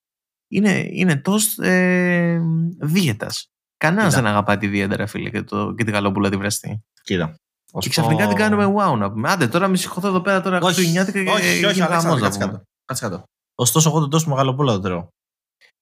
Είναι, 0.50 0.89
είναι 0.91 1.17
τόστ 1.17 1.59
ε, 1.59 2.41
δίαιτας. 2.81 3.47
Κανένας 3.77 4.15
δεν 4.15 4.27
αγαπάει 4.27 4.56
τη 4.56 4.67
δίαιτα, 4.67 4.97
ρε 4.97 5.06
φίλε, 5.06 5.31
και, 5.31 5.43
το, 5.43 5.75
και 5.75 5.85
τη 5.85 5.91
γαλοπούλα 5.91 6.31
τη 6.31 6.37
βραστή. 6.37 6.81
Κοίτα. 7.03 7.35
Και 7.79 7.89
ξαφνικά 7.89 8.27
την 8.27 8.37
κάνουμε 8.37 8.75
wow 8.77 8.99
να 8.99 9.12
πούμε. 9.12 9.31
Άντε, 9.31 9.49
τώρα 9.49 9.69
μη 9.69 9.77
σηκωθώ 9.77 10.09
εδώ 10.09 10.21
πέρα 10.21 10.41
τώρα 10.41 10.61
Χριστουγεννιάτικα 10.61 11.23
και 11.23 11.31
όχι, 11.31 11.65
όχι, 11.65 11.81
κάτσε 11.81 12.39
κάτω. 12.39 12.65
κάτω. 12.99 13.25
Ωστόσο, 13.61 13.89
εγώ 13.89 14.01
το 14.01 14.09
τόστ 14.09 14.27
με 14.27 14.35
γαλοπούλα 14.35 14.73
το 14.73 14.81
τρώω. 14.81 15.09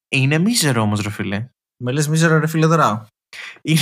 Είναι 0.09 0.39
μίζερο 0.39 0.83
όμως, 0.83 1.01
ρε 1.01 1.11
φίλε. 1.11 1.49
Με 1.83 1.93
λες 1.93 2.09
μίζερο 2.09 2.39
ρε 2.39 2.47
φίλε 2.47 2.67
τώρα. 2.67 3.07
Είναι, 3.63 3.81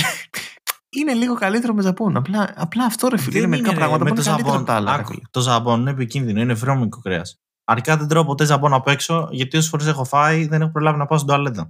είναι 0.89 1.13
λίγο 1.13 1.35
καλύτερο 1.35 1.73
με 1.73 1.81
ζαμπόν. 1.81 2.17
Απλά, 2.17 2.53
απλά 2.55 2.85
αυτό 2.85 3.07
ρε 3.07 3.17
φίλε. 3.17 3.37
Είναι 3.37 3.47
μερικά 3.47 3.73
πράγματα 3.73 4.03
που 4.03 4.13
είναι 4.13 4.23
καλύτερο 4.23 4.55
από 4.55 4.65
τα 4.65 4.73
άλλα. 4.73 4.93
Άκου, 4.93 5.21
το 5.31 5.39
ζαμπόν 5.39 5.79
είναι 5.79 5.89
επικίνδυνο, 5.89 6.41
είναι 6.41 6.53
βρώμικο 6.53 6.99
κρέας. 6.99 7.35
Αρκά 7.63 7.97
δεν 7.97 8.07
τρώω 8.07 8.25
ποτέ 8.25 8.45
ζαμπόν 8.45 8.73
απ' 8.73 8.87
έξω, 8.87 9.27
γιατί 9.31 9.57
όσες 9.57 9.69
φορές 9.69 9.87
έχω 9.87 10.03
φάει 10.03 10.47
δεν 10.47 10.61
έχω 10.61 10.71
προλάβει 10.71 10.97
να 10.97 11.05
πάω 11.05 11.17
στην 11.17 11.29
τουαλέτα. 11.29 11.69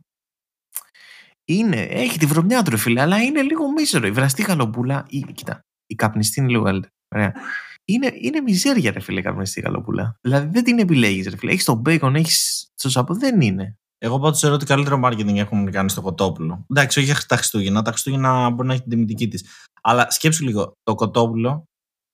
Είναι, 1.48 1.82
έχει 1.82 2.18
τη 2.18 2.26
βρωμιά 2.26 2.64
του 2.64 2.70
ρε 2.70 2.78
φίλε, 2.78 3.02
αλλά 3.02 3.22
είναι 3.22 3.42
λίγο 3.42 3.72
μίζερο. 3.72 4.08
Η 4.08 4.12
βραστή 4.12 4.42
γαλοπούλα, 4.42 5.06
η, 5.08 5.20
κοίτα, 5.20 5.60
η 5.86 5.96
καπνιστή 5.96 6.40
είναι 6.40 6.50
λίγο 6.50 6.64
καλύτερη. 6.64 6.94
Ωραία. 7.88 8.12
Είναι, 8.12 8.28
είναι 8.28 8.42
μιζέρια 8.42 8.92
ρε 8.92 9.00
φίλε 9.00 9.20
η 9.20 9.24
καπνιστή 9.24 9.62
γαλοπούλα. 9.62 10.18
Δηλαδή 10.22 10.50
δεν 10.52 10.64
την 10.64 10.80
επιλέγεις 10.80 11.28
ρε 11.28 11.38
φίλε. 11.38 11.52
Έχεις 11.52 11.66
το 11.66 11.76
μπέικον, 11.76 12.16
έχεις 12.16 12.68
το 12.82 12.90
ζαμπόν, 12.90 13.20
δεν 13.20 13.42
είναι. 13.42 13.78
Εγώ 13.98 14.20
πάντως 14.20 14.40
θεωρώ 14.40 14.56
ότι 14.56 14.66
καλύτερο 14.66 15.02
marketing 15.04 15.36
έχουμε 15.36 15.72
κάνει 15.72 15.90
στο 15.90 16.02
κοτόπουλο. 16.02 16.66
Εντάξει, 16.70 17.00
όχι 17.00 17.26
τα 17.28 17.36
Χριστούγεννα. 17.36 17.82
Τα 17.82 17.92
Χριστούγεννα 17.92 18.50
μπορεί 18.50 18.68
να 18.68 18.74
έχει 18.74 18.82
την 18.82 18.92
τιμητική 18.92 19.28
της. 19.28 19.46
Αλλά 19.82 20.12
σκέψου 20.12 20.44
λίγο, 20.44 20.74
το 20.84 20.96
κοτόπουλο 20.96 21.66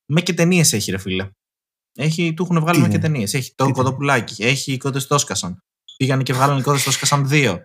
με 0.05 0.21
και 0.21 0.33
ταινίες 0.33 0.73
έχει, 0.73 0.91
ρε 0.91 0.97
φίλε. 0.97 1.29
Έχει, 1.97 2.33
του 2.33 2.43
έχουν 2.43 2.59
βγάλει 2.59 2.79
με 2.79 2.87
και 2.87 2.99
ταινίες. 2.99 3.33
Έχει 3.33 3.53
το 3.55 3.71
κοτόπουλάκι, 3.71 4.43
έχει 4.43 4.71
οι 4.71 4.77
κότες 4.77 5.07
Τόσκασαν. 5.07 5.57
Πήγανε 5.97 6.23
και 6.23 6.33
βγάλανε 6.33 6.59
οι 6.59 6.63
κότες 6.63 6.83
Τόσκασαν 6.83 7.27
δύο. 7.27 7.63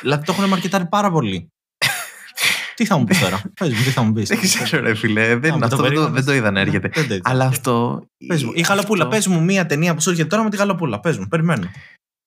Δηλαδή 0.00 0.24
το 0.24 0.32
έχουν 0.32 0.48
μαρκετάρει 0.48 0.86
πάρα 0.86 1.10
πολύ. 1.10 1.48
Τι 2.78 2.84
θα 2.84 2.98
μου 2.98 3.04
πεις 3.04 3.20
τώρα, 3.20 3.42
πες 3.60 3.68
μου, 3.68 3.82
τι 3.84 3.90
θα 3.90 4.02
μου 4.02 4.12
πεις; 4.12 4.28
Δεν 4.28 4.38
ξέρω, 4.40 4.82
ρε 4.82 4.94
φίλε. 4.94 5.36
Δεν, 5.36 5.64
αυτό 5.64 5.76
δεν, 5.76 5.94
το, 5.94 6.08
δεν 6.10 6.24
το 6.24 6.32
είδα 6.32 6.50
να 6.50 6.60
έρχεται. 6.60 6.90
Αλλά 7.22 7.44
αυτό. 7.44 8.02
Πες 8.26 8.44
μου, 8.44 8.52
η 8.54 8.60
γαλοπούλα, 8.60 9.08
πες 9.08 9.26
μου 9.26 9.42
μία 9.42 9.66
ταινία 9.66 9.94
που 9.94 10.00
σου 10.00 10.10
έρχεται 10.10 10.28
τώρα 10.28 10.42
με 10.42 10.50
τη 10.50 10.56
γαλοπούλα. 10.56 11.00
Πες 11.00 11.18
μου, 11.18 11.26
περιμένω. 11.26 11.68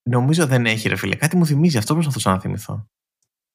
Νομίζω 0.09 0.45
δεν 0.45 0.65
έχει, 0.65 0.89
ρε 0.89 0.95
φίλε. 0.95 1.15
Κάτι 1.15 1.35
μου 1.37 1.45
θυμίζει. 1.45 1.77
Αυτό 1.77 1.93
προσπαθούσα 1.93 2.31
να 2.31 2.39
θυμηθώ. 2.39 2.85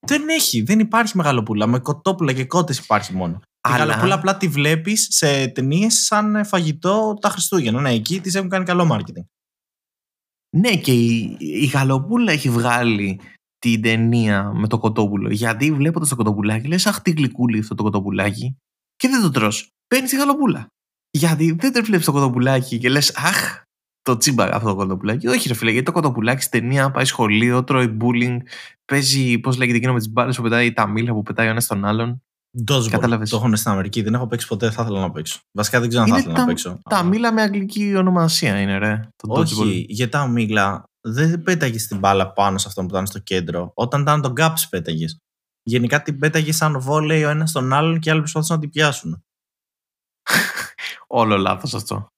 Δεν 0.07 0.29
έχει. 0.29 0.63
Δεν 0.63 0.79
υπάρχει 0.79 1.17
μεγαλοπούλα. 1.17 1.67
Με 1.67 1.79
κοτόπουλα 1.79 2.33
και 2.33 2.45
κότες 2.45 2.79
υπάρχει 2.79 3.13
μόνο. 3.13 3.41
Αλλά... 3.61 3.77
Η 3.77 3.79
γαλοπούλα 3.79 4.15
απλά 4.15 4.37
τη 4.37 4.49
βλέπεις 4.49 5.07
σε 5.11 5.47
ταινίες 5.47 5.95
σαν 5.95 6.45
φαγητό 6.45 7.15
τα 7.21 7.29
Χριστούγεννα. 7.29 7.81
Ναι, 7.81 7.93
εκεί 7.93 8.21
της 8.21 8.35
έχουν 8.35 8.49
κάνει 8.49 8.65
καλό 8.65 8.89
marketing. 8.93 9.25
Ναι, 10.57 10.77
και 10.77 10.93
η, 10.93 11.37
η 11.39 11.67
γαλοπούλα 11.67 12.33
έχει 12.33 12.51
βγάλει 12.51 13.21
την 13.73 13.83
ταινία 13.83 14.53
με 14.55 14.67
το 14.69 14.79
κοτόπουλο. 14.79 15.31
Γιατί 15.31 15.73
βλέποντας 15.73 16.09
το 16.09 16.17
κοτοπουλάκι, 16.17 16.69
λες, 16.69 16.87
Αχ, 16.87 17.01
τι 17.01 17.11
γλυκούλι 17.11 17.59
αυτό 17.59 17.75
το 17.75 17.83
κοτοπουλάκι. 17.83 18.57
Και 18.97 19.09
δεν 19.09 19.23
το 19.23 19.31
τρώ. 19.31 19.49
Παίρνεις 19.87 20.11
τη 20.11 20.17
γαλοπούλα. 20.17 20.67
Γιατί 21.11 21.53
δεν 21.53 21.73
το 21.73 21.83
βλέπεις 21.85 22.07
το 22.07 22.13
κοτοπουλάκι 22.13 22.79
και 22.79 22.89
λες, 22.89 23.17
Αχ, 23.17 23.63
το 24.03 24.17
τσίμπα 24.17 24.45
αυτό 24.55 24.69
το 24.69 24.75
κοτοπουλάκι. 24.75 25.27
Όχι, 25.27 25.49
ρε 25.49 25.55
φίλε, 25.55 25.71
γιατί 25.71 25.87
το 25.87 25.93
κοτοπουλάκι 25.93 26.43
στην 26.43 26.61
ταινία 26.61 26.91
πάει 26.91 27.05
σχολείο, 27.05 27.65
τρώει 27.65 27.97
bullying, 28.01 28.37
παίζει, 28.85 29.39
πώς 29.39 29.57
λέγεται 29.59 29.77
εκείνο 29.77 29.93
με 29.93 29.99
τις 29.99 30.11
μπάλες 30.11 30.37
που 30.37 30.43
πετάει 30.43 30.73
τα 30.73 30.87
μήλα 30.87 31.13
που 31.13 31.23
πετάει 31.23 31.47
ο 31.47 31.51
ένας 31.51 31.67
τον 31.67 31.85
άλλον. 31.85 32.21
Dodgeball. 32.71 32.89
Κατάλαβες. 32.91 33.31
Το 33.31 33.37
έχουν 33.37 33.57
στην 33.57 33.71
Αμερική. 33.71 34.03
Δεν 34.03 34.15
έχω 34.15 34.27
παίξει 34.27 34.47
ποτέ. 34.47 34.71
Θα 34.71 34.83
ήθελα 34.83 35.01
να 35.01 35.11
παίξω. 35.11 35.39
Βασικά 35.53 35.81
δεν 35.81 35.89
ξέρω 35.89 36.03
αν 36.05 36.09
θα 36.11 36.15
Είναι 36.15 36.23
ήθελα 36.25 36.37
τα, 36.39 36.41
να 36.43 36.47
παίξω. 36.47 36.81
τα 36.91 36.97
Αλλά- 36.99 37.09
μήλα 37.09 37.33
με 37.33 37.43
αγγλική 37.43 37.95
ονομασία 37.97 38.61
είναι, 38.61 38.79
ρε. 38.79 39.01
Το 39.17 39.35
dodgeball. 39.35 39.43
Όχι, 39.43 39.87
για 39.89 40.09
τα 40.09 40.27
μήλα 40.27 40.85
δεν 41.09 41.43
πέταγες 41.43 41.87
την 41.87 41.99
μπάλα 41.99 42.33
πάνω 42.33 42.59
σε 42.59 42.69
αυτό 42.69 42.81
που 42.81 42.89
ήταν 42.89 43.07
στο 43.07 43.19
κέντρο. 43.19 43.71
Όταν 43.75 44.01
ήταν 44.01 44.23
τον 44.23 44.33
γκάψ 44.33 44.69
πέταγες. 44.69 45.19
Γενικά 45.63 46.03
την 46.03 46.19
πέταγες 46.19 46.57
σαν 46.57 46.81
βόλεϊ 46.81 47.25
ο 47.25 47.29
ένας 47.29 47.53
τον 47.53 47.73
άλλον 47.73 47.99
και 47.99 48.09
οι 48.09 48.13
άλλοι 48.13 48.21
προσπαθούσαν 48.21 48.57
να 48.57 48.63
την 48.63 48.71
πιάσουν. 48.71 49.25
Όλο 51.07 51.37
λάθος 51.37 51.75
αυτό. 51.75 52.09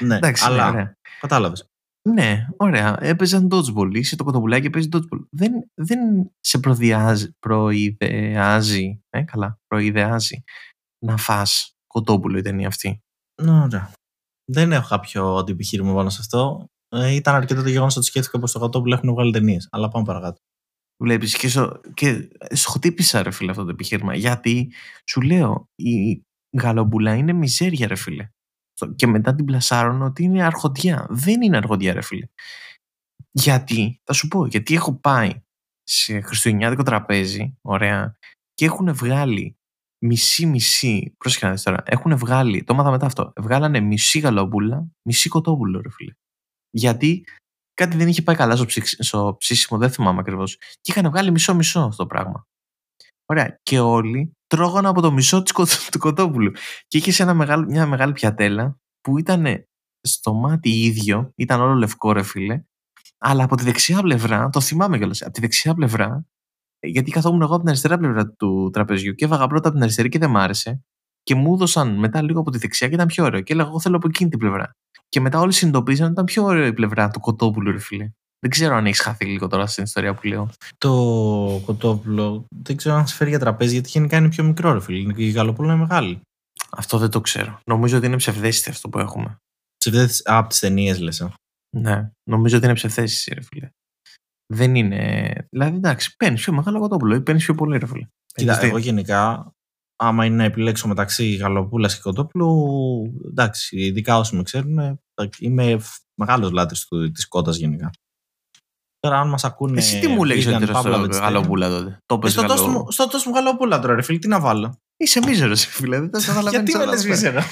Ναι, 0.00 0.16
Εντάξει, 0.16 0.44
ναι, 0.44 0.52
αλλά 0.52 0.68
ωραία. 0.68 0.96
κατάλαβες. 1.20 1.66
Ναι, 2.08 2.46
ωραία. 2.56 2.96
Έπαιζαν 3.00 3.48
dodgeball. 3.52 3.90
Είσαι 3.94 4.16
το 4.16 4.24
κοτοπουλάκι 4.24 4.62
και 4.62 4.70
παίζει 4.70 4.88
dodgeball. 4.92 5.26
Δεν, 5.30 5.52
δεν 5.74 6.00
σε 6.40 6.58
προδιάζει, 6.58 7.32
προειδεάζει. 7.38 9.02
Ε, 9.10 9.22
καλά. 9.22 9.58
Προειδεάζει 9.66 10.42
να 11.04 11.16
φας 11.16 11.72
κοτόπουλο 11.86 12.38
η 12.38 12.42
ταινία 12.42 12.68
αυτή. 12.68 13.00
Ωραία. 13.42 13.92
Δεν 14.50 14.72
έχω 14.72 14.88
κάποιο 14.88 15.36
αντιπιχείρημα 15.36 15.94
πάνω 15.94 16.10
σε 16.10 16.18
αυτό. 16.20 16.66
Ε, 16.92 17.14
ήταν 17.14 17.34
αρκετό 17.34 17.62
το 17.62 17.68
γεγονός 17.68 17.96
ότι 17.96 18.06
σκέφτηκα 18.06 18.38
πως 18.38 18.52
το 18.52 18.58
Γατόπουλο 18.58 18.94
έχουν 18.94 19.12
βγάλει 19.12 19.32
ταινίες. 19.32 19.68
Αλλά 19.70 19.88
πάμε 19.88 20.04
παρακάτω. 20.04 20.40
Βλέπεις 21.02 21.36
και, 21.36 21.48
στο, 21.48 21.80
και 21.94 22.28
σου 22.54 22.70
χτύπησα, 22.70 23.22
ρε 23.22 23.30
φίλε, 23.30 23.50
αυτό 23.50 23.64
το 23.64 23.70
επιχείρημα. 23.70 24.14
Γιατί 24.14 24.72
σου 25.08 25.20
λέω, 25.20 25.68
η 25.74 26.22
γαλομπουλά 26.60 27.14
είναι 27.14 27.32
μιζέρια, 27.32 27.86
ρε 27.86 27.94
φίλε. 27.94 28.28
Στο- 28.72 28.92
Και 28.94 29.06
μετά 29.06 29.34
την 29.34 29.44
πλασάρουν 29.44 30.02
ότι 30.02 30.22
είναι 30.22 30.44
αρχοντιά. 30.44 31.06
Δεν 31.10 31.42
είναι 31.42 31.56
αρχοντιά, 31.56 31.92
ρε 31.92 32.02
φίλε. 32.02 32.26
Γιατί, 33.32 34.00
θα 34.04 34.12
σου 34.12 34.28
πω, 34.28 34.46
γιατί 34.46 34.74
έχω 34.74 34.94
πάει 35.00 35.42
σε 35.82 36.20
χριστουγεννιάτικο 36.20 36.82
τραπέζι, 36.82 37.58
ωραία, 37.60 38.16
και 38.54 38.64
έχουν 38.64 38.94
βγάλει 38.94 39.56
μισή-μισή. 40.04 41.14
Πρόσεχε 41.18 41.46
να 41.46 41.52
δεις 41.52 41.62
τώρα. 41.62 41.82
Έχουν 41.86 42.16
βγάλει, 42.16 42.64
το 42.64 42.72
έμαθα 42.74 42.90
μετά 42.90 43.06
αυτό. 43.06 43.32
Βγάλανε 43.36 43.80
μισή 43.80 44.18
γαλομπούλα, 44.18 44.86
μισή 45.02 45.28
κοτόπουλο, 45.28 45.80
ρε 45.80 45.90
φίλε. 45.90 46.12
Γιατί 46.74 47.24
κάτι 47.74 47.96
δεν 47.96 48.08
είχε 48.08 48.22
πάει 48.22 48.36
καλά 48.36 48.56
στο, 48.56 48.64
ψήξ- 48.66 49.02
στο 49.04 49.36
ψήσιμο, 49.38 49.80
δεν 49.80 49.90
θυμάμαι 49.90 50.20
ακριβώς. 50.20 50.56
Και 50.56 50.90
είχαν 50.90 51.10
βγάλει 51.10 51.30
μισό-μισό 51.30 51.80
αυτό 51.80 52.02
το 52.02 52.06
πράγμα. 52.06 52.46
Ωραία. 53.26 53.58
Και 53.62 53.80
όλοι 53.80 54.32
τρώγανε 54.46 54.88
από 54.88 55.00
το 55.00 55.12
μισό 55.12 55.42
της, 55.42 55.52
κο- 55.52 55.66
του 55.92 55.98
κοτόπουλου. 55.98 56.52
Και 56.86 56.98
είχε 56.98 57.22
ένα 57.22 57.34
μεγάλο, 57.34 57.64
μια 57.64 57.86
μεγάλη 57.86 58.12
πιατέλα 58.12 58.76
που 59.00 59.18
ήταν 59.18 59.66
στο 60.00 60.34
μάτι 60.34 60.70
ίδιο, 60.84 61.32
ήταν 61.36 61.60
όλο 61.60 61.74
λευκό, 61.74 62.12
ρε 62.12 62.22
φίλε. 62.22 62.62
Αλλά 63.18 63.44
από 63.44 63.56
τη 63.56 63.64
δεξιά 63.64 64.02
πλευρά, 64.02 64.48
το 64.48 64.60
θυμάμαι 64.60 64.98
κιόλας, 64.98 65.22
από 65.22 65.30
τη 65.32 65.40
δεξιά 65.40 65.74
πλευρά, 65.74 66.26
ε, 66.78 66.88
γιατί 66.88 67.10
καθόμουν 67.10 67.42
εγώ 67.42 67.50
από 67.50 67.60
την 67.60 67.68
αριστερά 67.68 67.98
πλευρά 67.98 68.28
του 68.28 68.70
τραπεζιού 68.72 69.14
και 69.14 69.24
έβαγα 69.24 69.46
πρώτα 69.46 69.64
από 69.64 69.74
την 69.76 69.82
αριστερή 69.82 70.08
και 70.08 70.18
δεν 70.18 70.30
μ' 70.30 70.36
άρεσε. 70.36 70.84
Και 71.22 71.34
μου 71.34 71.54
έδωσαν 71.54 71.94
μετά 71.98 72.22
λίγο 72.22 72.40
από 72.40 72.50
τη 72.50 72.58
δεξιά 72.58 72.88
και 72.88 72.94
ήταν 72.94 73.06
πιο 73.06 73.24
ωραίο. 73.24 73.40
Και 73.40 73.52
έλεγα, 73.52 73.68
Εγώ 73.68 73.80
θέλω 73.80 73.96
από 73.96 74.08
εκείνη 74.08 74.30
την 74.30 74.38
πλευρά. 74.38 74.70
Και 75.08 75.20
μετά 75.20 75.40
όλοι 75.40 75.52
συνειδητοποίησαν 75.52 76.04
ότι 76.04 76.12
ήταν 76.12 76.24
πιο 76.24 76.44
ωραίο 76.44 76.66
η 76.66 76.72
πλευρά 76.72 77.10
του 77.10 77.20
κοτόπουλου, 77.20 77.70
ρε 77.70 77.78
φίλε. 77.78 78.10
Δεν 78.40 78.50
ξέρω 78.50 78.74
αν 78.76 78.86
έχεις 78.86 79.00
χαθεί 79.00 79.24
λίγο 79.24 79.46
τώρα 79.46 79.66
στην 79.66 79.84
ιστορία 79.84 80.14
που 80.14 80.26
λέω. 80.26 80.50
Το 80.78 80.90
κοτόπουλο 81.64 82.44
δεν 82.64 82.76
ξέρω 82.76 82.94
αν 82.94 83.06
σε 83.06 83.14
φέρει 83.14 83.30
για 83.30 83.38
τραπέζι 83.38 83.72
γιατί 83.72 83.88
γενικά 83.88 84.16
είναι 84.16 84.28
πιο 84.28 84.44
μικρό, 84.44 84.72
ρε 84.72 84.80
φίλε. 84.80 85.12
Η 85.16 85.30
γαλοπούλα 85.30 85.72
είναι 85.72 85.82
μεγάλη. 85.82 86.20
Αυτό 86.70 86.98
δεν 86.98 87.10
το 87.10 87.20
ξέρω. 87.20 87.60
Νομίζω 87.66 87.96
ότι 87.96 88.06
είναι 88.06 88.16
ψευδέστηση 88.16 88.70
αυτό 88.70 88.88
που 88.88 88.98
έχουμε. 88.98 89.36
Σε 89.76 90.08
από 90.24 90.48
τις 90.48 90.58
ταινίες 90.58 90.98
λες. 91.00 91.26
Ναι, 91.76 92.10
νομίζω 92.30 92.56
ότι 92.56 92.64
είναι 92.64 92.74
ψευδέστηση, 92.74 93.34
ρε 93.34 93.42
φίλε. 93.42 93.68
Δεν 94.54 94.74
είναι. 94.74 95.32
Δηλαδή, 95.50 95.76
εντάξει, 95.76 96.16
παίρνεις 96.16 96.42
πιο 96.42 96.52
μεγάλο 96.52 96.78
κοτόπουλο 96.80 97.14
ή 97.14 97.20
παίρνεις 97.20 97.44
πιο 97.44 97.54
πολύ, 97.54 97.78
ρε 97.78 97.86
φίλε. 97.86 98.06
Κοίτα, 98.34 98.52
Έχεις 98.52 98.64
εγώ 98.64 98.76
δει. 98.76 98.82
γενικά, 98.82 99.52
άμα 100.04 100.24
είναι 100.24 100.36
να 100.36 100.44
επιλέξω 100.44 100.88
μεταξύ 100.88 101.34
γαλοπούλα 101.34 101.88
και 101.88 102.00
κοτόπουλου, 102.02 102.48
εντάξει, 103.28 103.76
ειδικά 103.80 104.18
όσοι 104.18 104.36
με 104.36 104.42
ξέρουν, 104.42 104.78
εντάξει, 104.78 105.44
είμαι 105.44 105.80
μεγάλος 106.20 106.50
λάτρης 106.50 106.88
της 107.12 107.28
κότας 107.28 107.56
γενικά. 107.56 107.90
Τώρα, 108.98 109.20
αν 109.20 109.28
μας 109.28 109.44
ακούνε. 109.44 109.78
Εσύ 109.78 110.00
τι 110.00 110.08
μου 110.08 110.24
λέγεις 110.24 110.48
vegan, 110.48 110.54
ότι 110.54 110.66
παύλα, 110.66 110.94
στο 110.96 111.04
vegetarian. 111.04 111.20
γαλοπούλα 111.20 111.68
τότε; 111.68 111.98
Το 112.06 112.14
Ε, 112.14 112.18
πες 112.18 112.32
Στο 112.32 112.42
τόσο 112.42 112.64
γαλο... 112.64 112.78
μου- 112.78 112.90
στο 112.92 113.08
τόσο 113.08 113.28
μου 113.30 113.34
γαλοπούλα 113.34 113.78
τώρα, 113.80 113.94
ρε 113.94 114.02
φίλε, 114.02 114.18
τι 114.18 114.28
να 114.28 114.40
βάλω; 114.40 114.76
Είσαι 114.96 115.20
μίζερο, 115.26 115.56
φίλε. 115.56 116.00
Δεν 116.00 116.10
το 116.10 116.18
καταλαβαίνεις 116.26 116.52
Γιατί 116.52 116.72
με 116.76 116.82
όλα 116.82 116.92
λες 116.92 117.00
αυτά. 117.00 117.10
μίζερο; 117.10 117.42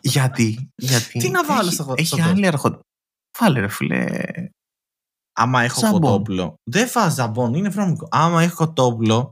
Γιατί, 0.00 0.70
γιατί. 0.76 1.18
Τι 1.18 1.30
να 1.30 1.44
βάλω 1.44 1.60
έχει- 1.66 1.72
στο- 1.74 1.94
Έχει 1.96 2.06
στο 2.06 2.16
τόσο. 2.16 2.28
άλλη 2.28 2.46
αρχότητα. 2.46 2.80
Βάλε, 3.38 3.60
ρε 3.60 3.68
φίλε. 3.68 4.06
Άμα 5.32 5.62
έχω 5.62 5.80
Ζαμπόν. 5.80 6.00
κοτόπουλο. 6.00 6.54
Δεν 6.70 6.88
φας 6.88 7.14
ζαμπόν, 7.14 7.54
είναι 7.54 7.68
βρώμικο. 7.68 8.08
Άμα 8.10 8.42
έχω 8.42 8.54
κοτόπουλο. 8.66 9.30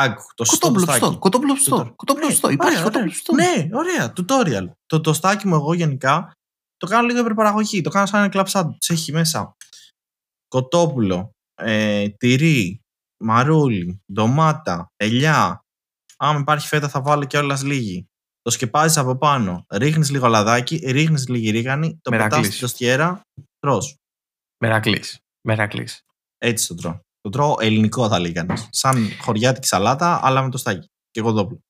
Άκου, 0.00 0.22
το 0.34 0.44
σωστό 0.44 0.66
Κοτόπουλο 0.66 0.84
τοστάκι. 0.86 1.04
πιστό. 1.04 1.18
Κοτόπουλο 1.18 1.52
πιστό. 1.54 1.76
Τούτο. 1.76 1.92
Κοτόπουλο 1.96 2.26
Ναι, 2.26 2.32
πιστό. 2.32 2.50
Υπάρχει 2.50 2.76
ωραία, 2.76 2.84
κοτόπουλο 2.90 3.12
ωραία. 3.12 3.14
πιστό. 3.14 3.34
Ναι, 3.34 3.68
ωραία. 3.78 4.12
Tutorial. 4.16 4.70
Το 4.86 5.00
τοστάκι 5.00 5.46
μου 5.46 5.54
εγώ 5.54 5.74
γενικά 5.74 6.32
το 6.76 6.86
κάνω 6.86 7.06
λίγο 7.06 7.18
υπερπαραγωγή. 7.18 7.80
Το 7.80 7.90
κάνω 7.90 8.06
σαν 8.06 8.20
ένα 8.20 8.28
κλαμπ 8.28 8.46
σάντουιτς. 8.46 8.88
Έχει 8.88 9.12
μέσα 9.12 9.56
κοτόπουλο, 10.48 11.30
ε, 11.54 12.08
τυρί, 12.08 12.80
μαρούλι, 13.24 14.00
ντομάτα, 14.12 14.86
ελιά. 14.96 15.60
Άμα 16.16 16.38
υπάρχει 16.38 16.68
φέτα 16.68 16.88
θα 16.88 17.02
βάλω 17.02 17.24
κιόλας 17.24 17.62
λίγη. 17.62 18.06
Το 18.42 18.50
σκεπάζεις 18.50 18.96
από 18.96 19.16
πάνω. 19.16 19.64
Ρίχνεις 19.72 20.10
λίγο 20.10 20.26
λαδάκι, 20.26 20.76
ρίχνεις 20.76 21.28
λίγη 21.28 21.50
ρίγανη, 21.50 21.98
το 22.02 22.10
Μερακλής. 22.10 22.36
πετάς 22.40 22.54
στην 22.54 22.60
τοστιέρα, 22.66 23.20
τρως. 23.58 23.94
Μερακλής. 24.64 25.18
Μερακλής. 25.48 26.00
Έτσι 26.38 26.66
το 26.68 26.74
τρώω. 26.74 26.98
Το 27.30 27.38
τρώω 27.38 27.54
ελληνικό 27.60 28.08
θα 28.08 28.18
λέει 28.18 28.32
κανείς. 28.32 28.68
Σαν 28.70 29.08
χωριάτικη 29.20 29.66
σαλάτα, 29.66 30.20
αλλά 30.22 30.42
με 30.42 30.50
το 30.50 30.58
στάκι. 30.58 30.88
Και 31.10 31.20
κοτόπουλο. 31.20 31.60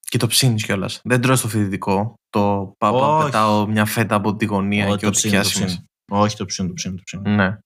Και 0.00 0.18
το 0.18 0.26
ψήνεις 0.26 0.64
κιόλας. 0.64 1.00
Δεν 1.04 1.20
τρώω 1.20 1.38
το 1.40 1.48
φοιτητικό. 1.48 2.14
Το 2.28 2.74
πάω, 2.78 2.92
πάω, 3.00 3.16
Όχι. 3.16 3.24
πετάω 3.24 3.66
μια 3.66 3.84
φέτα 3.84 4.14
από 4.14 4.36
τη 4.36 4.44
γωνία 4.44 4.86
Όχι, 4.86 4.96
και 4.96 5.02
το 5.02 5.06
ό,τι 5.06 5.16
ψήνω, 5.16 5.32
το 5.32 5.40
πιάσει 5.40 5.62
μέσα. 5.62 5.74
ψήνω. 5.74 6.20
Όχι, 6.22 6.36
το 6.36 6.44
ψήνω, 6.44 6.68
το 6.68 6.74
ψήνω, 6.74 6.94
το 6.94 7.02
ψήνω. 7.04 7.30
Ναι. 7.30 7.58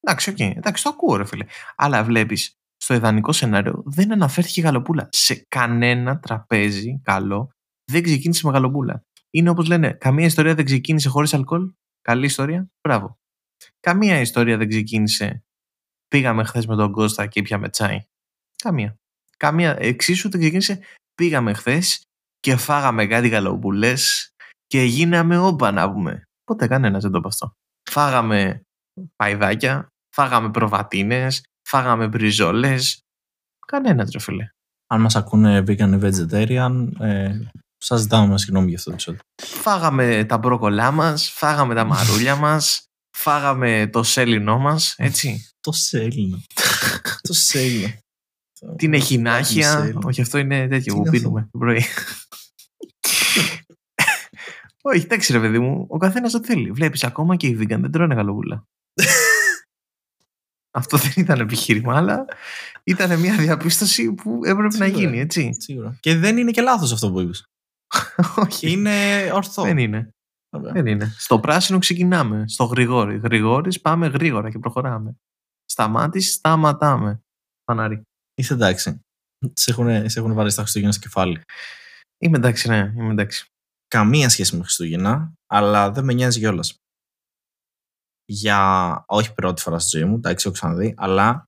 Εντάξει, 0.00 0.30
οκ. 0.30 0.40
Εντάξει, 0.40 0.82
το 0.82 0.88
ακούω, 0.88 1.16
ρε 1.16 1.24
φίλε. 1.24 1.44
Αλλά 1.76 2.04
βλέπεις, 2.04 2.52
στο 2.76 2.94
ιδανικό 2.94 3.32
σενάριο 3.32 3.82
δεν 3.86 4.12
αναφέρθηκε 4.12 4.60
η 4.60 4.62
γαλοπούλα. 4.62 5.08
Σε 5.12 5.46
κανένα 5.48 6.18
τραπέζι 6.18 7.00
καλό 7.02 7.50
δεν 7.90 8.02
ξεκίνησε 8.02 8.46
με 8.46 8.52
γαλοπούλα. 8.52 9.02
Είναι 9.30 9.50
όπως 9.50 9.66
λένε, 9.66 9.92
καμία 9.92 10.26
ιστορία 10.26 10.54
δεν 10.54 10.64
ξεκίνησε 10.64 11.08
χωρίς 11.08 11.34
αλκοόλ. 11.34 11.72
Καλή 12.00 12.24
ιστορία. 12.24 12.66
Μπράβο. 12.88 13.18
Καμία 13.80 14.20
ιστορία 14.20 14.56
δεν 14.56 14.68
ξεκίνησε. 14.68 15.44
Πήγαμε 16.12 16.44
χθες 16.44 16.66
με 16.66 16.76
τον 16.76 16.92
Κώστα 16.92 17.26
και 17.26 17.42
ήπιαμε 17.42 17.68
τσάι. 17.68 18.04
Καμία. 18.62 18.96
Καμία. 19.36 19.76
Εξίσου 19.78 20.30
δεν 20.30 20.40
ξεκίνησε. 20.40 20.80
Πήγαμε 21.14 21.52
χθες 21.52 22.02
και 22.40 22.56
φάγαμε 22.56 23.06
κάτι 23.06 23.28
γαλοπούλε 23.28 23.94
και 24.66 24.82
γίναμε 24.82 25.38
όπα 25.38 25.70
να 25.70 25.92
πούμε. 25.92 26.22
Ποτέ 26.44 26.66
κανένας 26.66 27.02
δεν 27.02 27.10
το 27.10 27.18
είπε 27.18 27.28
αυτό. 27.28 27.52
Φάγαμε 27.90 28.62
παϊδάκια, 29.16 29.86
φάγαμε 30.14 30.50
προβατίνες, 30.50 31.44
φάγαμε 31.68 32.08
μπριζόλες. 32.08 33.00
Κανένας 33.66 34.10
ρε 34.10 34.18
φίλε. 34.18 34.48
Αν 34.86 35.00
μας 35.00 35.16
ακούνε 35.16 35.58
vegan 35.58 35.92
ή 35.92 35.98
vegetarian, 36.02 36.88
ε, 37.00 37.38
σας 37.78 38.00
ζητάμε 38.00 38.38
συγγνώμη 38.38 38.68
για 38.68 38.76
αυτό 38.76 38.88
το 38.88 38.94
επεισόδιο. 38.94 39.20
Φάγαμε 39.42 40.24
τα 40.24 40.38
μπρόκολά 40.38 40.90
μας, 40.90 41.30
φάγαμε 41.30 41.74
τα 41.74 41.84
μαρούλια 41.84 42.36
μας, 42.44 42.84
φάγαμε 43.12 43.88
το 43.92 44.02
σέλινό 44.02 44.58
μας, 44.58 44.94
έτσι. 44.98 45.48
Το 45.60 45.72
σέλινο. 45.72 46.42
το 47.20 47.32
σέλινο. 47.32 47.92
Την 48.76 48.94
εχινάχια, 48.94 49.70
Σέλινο. 49.70 50.00
όχι 50.04 50.20
αυτό 50.20 50.38
είναι 50.38 50.68
τέτοιο 50.68 50.92
Τι 50.94 50.98
που 51.00 51.06
είναι 51.06 51.10
πίνουμε 51.18 51.48
το 51.52 51.58
πρωί. 51.58 51.84
όχι, 54.82 55.02
εντάξει 55.04 55.32
ρε 55.32 55.40
παιδί 55.40 55.58
μου, 55.58 55.86
ο 55.88 55.96
καθένας 55.98 56.34
ό,τι 56.34 56.46
θέλει. 56.46 56.70
Βλέπεις 56.70 57.04
ακόμα 57.04 57.36
και 57.36 57.46
οι 57.46 57.58
vegan 57.60 57.78
δεν 57.80 57.90
τρώνε 57.90 58.14
γαλοπούλα. 58.14 58.64
Αυτό 60.74 60.96
δεν 60.96 61.12
ήταν 61.16 61.40
επιχείρημα, 61.40 61.96
αλλά 61.96 62.24
ήταν 62.84 63.18
μια 63.20 63.36
διαπίστωση 63.36 64.12
που 64.12 64.40
έπρεπε 64.44 64.76
να 64.78 64.84
Σίγουρα. 64.86 65.02
γίνει, 65.02 65.18
έτσι. 65.18 65.50
Σίγουρα. 65.58 65.96
Και 66.00 66.16
δεν 66.16 66.36
είναι 66.36 66.50
και 66.50 66.60
λάθος 66.60 66.92
αυτό 66.92 67.10
που 67.12 67.20
είπες. 67.20 67.44
Όχι. 68.44 68.70
Είναι 68.70 69.30
ορθό. 69.32 69.62
Δεν 69.62 69.78
είναι. 69.78 70.14
Ωραία. 70.52 70.72
Δεν 70.72 70.86
είναι. 70.86 71.14
Στο 71.18 71.40
πράσινο 71.40 71.78
ξεκινάμε. 71.78 72.48
Στο 72.48 72.64
γρηγόρι. 72.64 73.16
Γρηγόρι 73.16 73.80
πάμε 73.80 74.06
γρήγορα 74.06 74.50
και 74.50 74.58
προχωράμε. 74.58 75.16
Σταμάτης, 75.64 76.32
σταματάμε. 76.32 77.22
Φανάρι. 77.64 78.02
Είσαι 78.34 78.54
εντάξει. 78.54 79.00
Σε 79.52 79.70
έχουν, 79.70 80.10
σε 80.10 80.18
έχουν 80.18 80.34
βάλει 80.34 80.50
στα 80.50 80.60
Χριστούγεννα 80.60 80.92
στο 80.92 81.02
κεφάλι. 81.02 81.42
Είμαι 82.18 82.36
εντάξει, 82.36 82.68
ναι, 82.68 82.92
είμαι 82.96 83.12
εντάξει. 83.12 83.46
Καμία 83.88 84.28
σχέση 84.28 84.56
με 84.56 84.62
Χριστούγεννα, 84.62 85.32
αλλά 85.46 85.90
δεν 85.90 86.04
με 86.04 86.12
νοιάζει 86.12 86.38
κιόλας. 86.38 86.76
Για 88.24 89.04
όχι 89.06 89.34
πρώτη 89.34 89.62
φορά 89.62 89.78
στη 89.78 89.98
ζωή 89.98 90.08
μου, 90.08 90.14
εντάξει, 90.14 90.46
έχω 90.46 90.54
ξαναδεί, 90.54 90.94
αλλά 90.96 91.44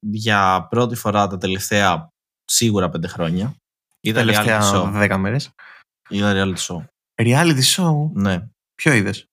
για 0.00 0.66
πρώτη 0.70 0.94
φορά 0.94 1.26
τα 1.26 1.38
τελευταία 1.38 2.08
σίγουρα 2.44 2.88
πέντε 2.90 3.06
χρόνια. 3.06 3.54
Είδα 4.00 4.20
reality 4.22 4.26
Τελευταία 4.26 4.60
show. 4.72 4.90
δέκα 4.92 5.18
μέρες. 5.18 5.50
Είδα 6.08 6.32
reality 6.34 6.56
show. 6.56 6.84
Reality 7.20 7.62
show. 7.62 8.10
Ναι. 8.12 8.46
Ποιο 8.74 8.92
είδες; 8.92 9.26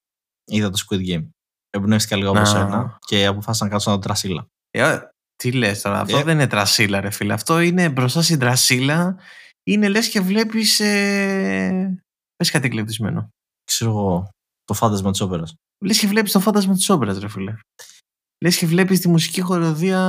είδα 0.44 0.70
το 0.70 0.84
Squid 0.88 1.06
Game. 1.08 1.28
Εμπνεύστηκα 1.70 2.16
λίγο 2.16 2.30
από 2.30 2.38
Να. 2.38 2.44
σένα 2.44 2.98
και 3.06 3.26
αποφάσισα 3.26 3.64
να 3.64 3.70
κάτσω 3.70 3.90
να 3.90 3.96
το 3.96 4.02
τρασίλα. 4.02 4.46
Ε, 4.70 4.98
τι 5.36 5.52
λες 5.52 5.80
τώρα, 5.80 6.00
αυτό 6.00 6.16
Ε. 6.18 6.22
δεν 6.22 6.34
είναι 6.34 6.46
τρασίλα 6.46 7.00
ρε 7.00 7.10
φίλε. 7.10 7.32
Αυτό 7.32 7.60
είναι 7.60 7.88
μπροστά 7.88 8.22
στην 8.22 8.38
τρασίλα. 8.38 9.18
Είναι 9.62 9.88
λες 9.88 10.08
και 10.08 10.20
βλέπεις... 10.20 10.80
Ε... 10.80 12.02
Πες 12.36 12.50
κάτι 12.50 12.68
κλεπτισμένο. 12.68 13.28
Ξέρω 13.64 13.90
εγώ, 13.90 14.28
το 14.64 14.74
φάντασμα 14.74 15.10
της 15.10 15.20
όπερας. 15.20 15.54
Λες 15.84 15.98
και 15.98 16.06
βλέπεις 16.06 16.32
το 16.32 16.40
φάντασμα 16.40 16.74
της 16.74 16.88
όπερας 16.88 17.18
ρε 17.18 17.28
φίλε. 17.28 17.54
Λες 18.44 18.56
και 18.58 18.66
βλέπεις 18.66 19.00
τη 19.00 19.08
μουσική 19.08 19.40
χοροδία... 19.40 20.00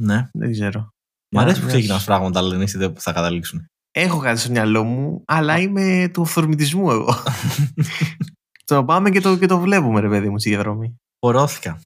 Ναι. 0.00 0.28
Δεν 0.32 0.52
ξέρω. 0.52 0.88
Μ' 1.34 1.38
αρέσει 1.38 1.60
που 1.60 1.66
Μιας- 1.66 1.76
ξεκινάς 1.78 2.04
πράγματα, 2.04 2.38
αλλά 2.38 2.48
δεν 2.50 2.60
έχεις 2.60 2.74
ιδέα 2.74 2.92
που 2.92 3.00
θα 3.00 3.12
καταλήξουν. 3.12 3.66
Έχω 3.98 4.18
κάτι 4.18 4.40
στο 4.40 4.50
μυαλό 4.50 4.84
μου, 4.84 5.22
αλλά 5.26 5.58
είμαι 5.58 6.10
του 6.12 6.22
αυθορμητισμού 6.22 6.90
εγώ. 6.90 7.14
το 8.64 8.84
πάμε 8.84 9.10
και 9.10 9.20
το, 9.20 9.38
και 9.38 9.46
το 9.46 9.58
βλέπουμε 9.58 10.00
ρε 10.00 10.08
παιδί 10.08 10.28
μου 10.28 10.38
στη 10.38 10.48
διαδρομή. 10.48 10.96
Πορώθηκα. 11.18 11.80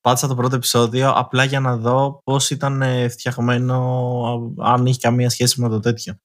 Πάτησα 0.00 0.26
το 0.28 0.34
πρώτο 0.34 0.56
επεισόδιο 0.56 1.10
απλά 1.12 1.44
για 1.44 1.60
να 1.60 1.76
δω 1.76 2.20
πώς 2.24 2.50
ήταν 2.50 2.82
ε, 2.82 3.08
φτιαγμένο, 3.08 4.54
αν 4.58 4.86
είχε 4.86 4.98
καμία 5.00 5.30
σχέση 5.30 5.60
με 5.60 5.68
το 5.68 5.80
τέτοιο. 5.80 6.16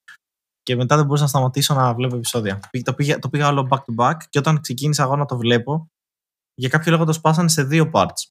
Και 0.61 0.75
μετά 0.75 0.95
δεν 0.95 1.05
μπορούσα 1.05 1.23
να 1.23 1.29
σταματήσω 1.29 1.73
να 1.73 1.93
βλέπω 1.93 2.15
επεισόδια. 2.15 2.59
Πήγ- 2.71 2.83
Το 2.85 2.93
πήγα, 2.93 3.19
το 3.19 3.29
πήγα 3.29 3.47
όλο 3.47 3.67
back 3.71 3.77
to 3.77 3.95
back 4.05 4.17
και 4.29 4.39
όταν 4.39 4.61
ξεκίνησα 4.61 5.03
εγώ 5.03 5.15
να 5.15 5.25
το 5.25 5.37
βλέπω, 5.37 5.87
για 6.53 6.69
κάποιο 6.69 6.91
λόγο 6.91 7.05
το 7.05 7.13
σπάσανε 7.13 7.49
σε 7.49 7.63
δύο 7.63 7.89
parts. 7.93 8.23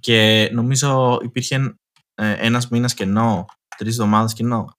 Και 0.00 0.48
νομίζω 0.52 1.18
υπήρχε 1.22 1.74
ε, 2.14 2.46
ένας 2.46 2.68
μήνας 2.68 2.94
κενό, 2.94 3.44
τρεις 3.76 3.92
εβδομάδες 3.92 4.32
κενό. 4.32 4.70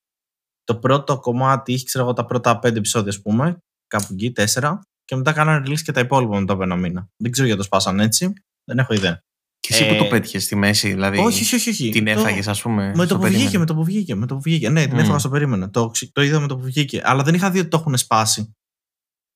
Το 0.67 0.75
πρώτο 0.79 1.19
κομμάτι 1.19 1.73
είχε, 1.73 1.85
ξέρω 1.85 2.03
εγώ, 2.03 2.13
τα 2.13 2.25
πρώτα 2.25 2.59
πέντε 2.59 2.77
επεισόδια, 2.77 3.09
ας 3.09 3.21
πούμε, 3.21 3.57
κάπου 3.87 4.07
εκεί, 4.13 4.31
τέσσερα. 4.31 4.81
Και 5.05 5.15
μετά 5.15 5.33
κάνανε 5.33 5.65
release 5.67 5.81
και 5.81 5.91
τα 5.91 5.99
υπόλοιπα 5.99 6.39
μετά 6.39 6.53
από 6.53 6.63
ένα 6.63 6.75
μήνα. 6.75 7.07
Δεν 7.17 7.31
ξέρω 7.31 7.47
γιατί 7.47 7.61
το 7.61 7.67
σπάσαν 7.67 7.99
έτσι. 7.99 8.33
Δεν 8.63 8.77
έχω 8.79 8.93
ιδέα. 8.93 9.19
Και 9.59 9.73
εσύ 9.73 9.83
Ε, 9.83 9.91
που 9.91 10.03
το 10.03 10.09
πέτυχες 10.09 10.43
στη 10.43 10.55
μέση, 10.55 10.89
δηλαδή. 10.89 11.17
όχι, 11.17 11.43
όχι, 11.43 11.55
όχι, 11.55 11.69
όχι. 11.69 11.89
Την 11.89 12.05
Το- 12.05 12.11
έφαγες, 12.11 12.47
ας 12.47 12.61
πούμε. 12.61 12.87
Με 12.95 13.05
στο 13.05 13.07
το 13.07 13.15
που 13.15 13.21
βγήκε, 13.25 13.37
περίμενε. 13.37 13.57
με 13.59 13.65
το 13.65 13.75
που 13.75 13.83
βγήκε, 13.83 14.15
με 14.15 14.25
το 14.25 14.35
που 14.35 14.41
βγήκε. 14.41 14.69
Ναι, 14.69 14.81
την 14.83 14.93
Μμμ. 14.93 14.99
έφαγα 14.99 15.17
στο 15.19 15.29
περίμενα. 15.29 15.69
Το, 15.69 15.89
ξε- 15.89 16.11
το 16.13 16.21
είδα 16.21 16.39
με 16.39 16.47
το 16.47 16.57
που 16.57 16.63
βγήκε. 16.63 17.01
Αλλά 17.03 17.23
δεν 17.23 17.33
είχα 17.33 17.51
δει 17.51 17.59
ότι 17.59 17.67
το 17.69 17.77
έχουν 17.77 17.97
σπάσει. 17.97 18.51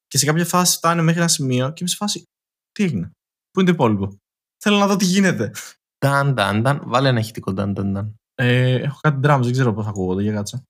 Και 0.08 0.18
σε 0.18 0.26
κάποια 0.26 0.46
φάση 0.46 0.76
φτάνε 0.78 1.02
μέχρι 1.02 1.20
ένα 1.20 1.30
σημείο 1.30 1.68
και 1.68 1.78
είμαι 1.80 1.90
σε 1.90 1.96
φάση. 1.96 2.24
Τι 2.72 2.84
έγινε; 2.84 3.12
Πού 3.52 3.60
είναι 3.60 3.70
το 3.70 3.76
υπόλοιπο; 3.76 4.16
Θέλω 4.64 4.78
να 4.78 4.88
δω 4.88 4.96
τι 4.96 5.06
γίνεται. 5.06 5.52
Ταν, 5.98 6.36
ταν, 6.36 6.64
ταν. 6.64 6.82
Βάλε 6.86 7.10
ένα 7.10 7.20
ηχητικό 7.20 7.54
ταν, 7.54 7.74
ταν, 7.74 7.94
ταν. 7.94 8.16
Ε, 8.44 8.76
έχω 8.76 9.00
κάτι 9.02 9.20
drums, 9.24 9.40
δεν 9.42 9.52
ξέρω 9.52 9.74
πώς 9.74 9.84
θα 9.84 9.90
ακούγονται. 9.90 10.22
Για 10.22 10.32
κάτσα. 10.32 10.66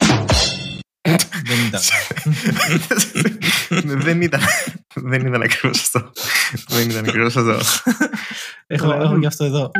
δεν 1.43 1.65
ήταν. 1.67 1.81
δεν 4.03 4.21
ήταν. 4.21 4.41
δεν 4.95 5.25
ήταν 5.25 5.41
ακριβώς 5.41 5.79
αυτό. 5.79 6.11
δεν 6.67 6.89
ήταν 6.89 7.05
ακριβώς 7.07 7.37
αυτό. 7.37 7.57
έχω, 8.67 8.91
έχω 8.93 9.19
και 9.19 9.27
αυτό 9.27 9.45
εδώ. 9.45 9.71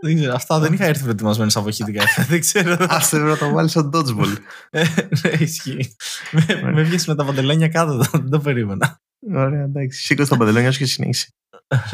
δεν 0.00 0.16
ξέρω, 0.16 0.34
αυτά 0.34 0.58
δεν 0.58 0.72
είχα 0.72 0.84
έρθει 0.84 1.02
προετοιμασμένο 1.02 1.50
από 1.54 1.68
ηχητικά. 1.68 2.04
δεν 2.28 2.40
ξέρω. 2.40 2.72
Α 2.72 3.00
πρέπει 3.10 3.26
να 3.26 3.36
το 3.36 3.50
βάλεις 3.50 3.70
στο 3.70 3.90
dodgeball. 3.92 4.36
Ε, 4.70 4.84
ναι, 5.22 5.30
ισχύει. 5.38 5.96
με, 6.30 6.72
με 6.72 6.82
βγες 6.82 7.06
με 7.06 7.14
τα 7.14 7.24
παντελόνια 7.24 7.68
κάτω, 7.68 7.96
δεν 7.96 8.30
το 8.30 8.38
περίμενα. 8.38 9.00
Ωραία, 9.34 9.62
εντάξει. 9.62 10.04
Σήκω 10.04 10.24
τα 10.24 10.36
παντελόνια 10.36 10.72
σου 10.72 10.78
και 10.78 10.86
συνέχισε. 10.86 11.28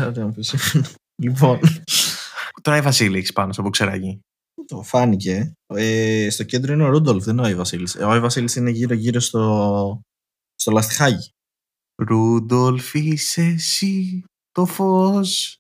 Ωραία, 0.01 0.27
πες. 0.27 0.55
λοιπόν, 1.23 1.61
Τώρα 2.67 2.79
η 2.79 2.83
Βασίλη 2.83 3.19
έχει 3.19 3.33
πάνω 3.33 3.53
στο 3.53 3.63
μποξεράκι. 3.63 4.21
το 4.67 4.83
φάνηκε; 4.83 5.53
Ε, 5.67 6.29
στο 6.31 6.45
κέντρο 6.45 6.73
είναι 6.73 6.85
ο 6.85 6.89
Ρούντολφ, 6.89 7.25
δεν 7.25 7.33
είναι 7.33 7.43
ο 7.43 7.47
Άι 7.47 7.55
Βασίλης. 7.55 7.95
Ο 7.95 8.11
Άι 8.11 8.21
Βασίλης 8.21 8.57
είναι 8.57 8.71
γύρω-γύρω 8.71 9.21
στο, 9.21 10.01
στο 10.55 10.71
λαστιχάκι. 10.71 11.31
Ρούντολφ 12.03 12.95
είσαι 12.95 13.43
εσύ 13.43 14.25
το 14.51 14.67
φως; 14.67 15.57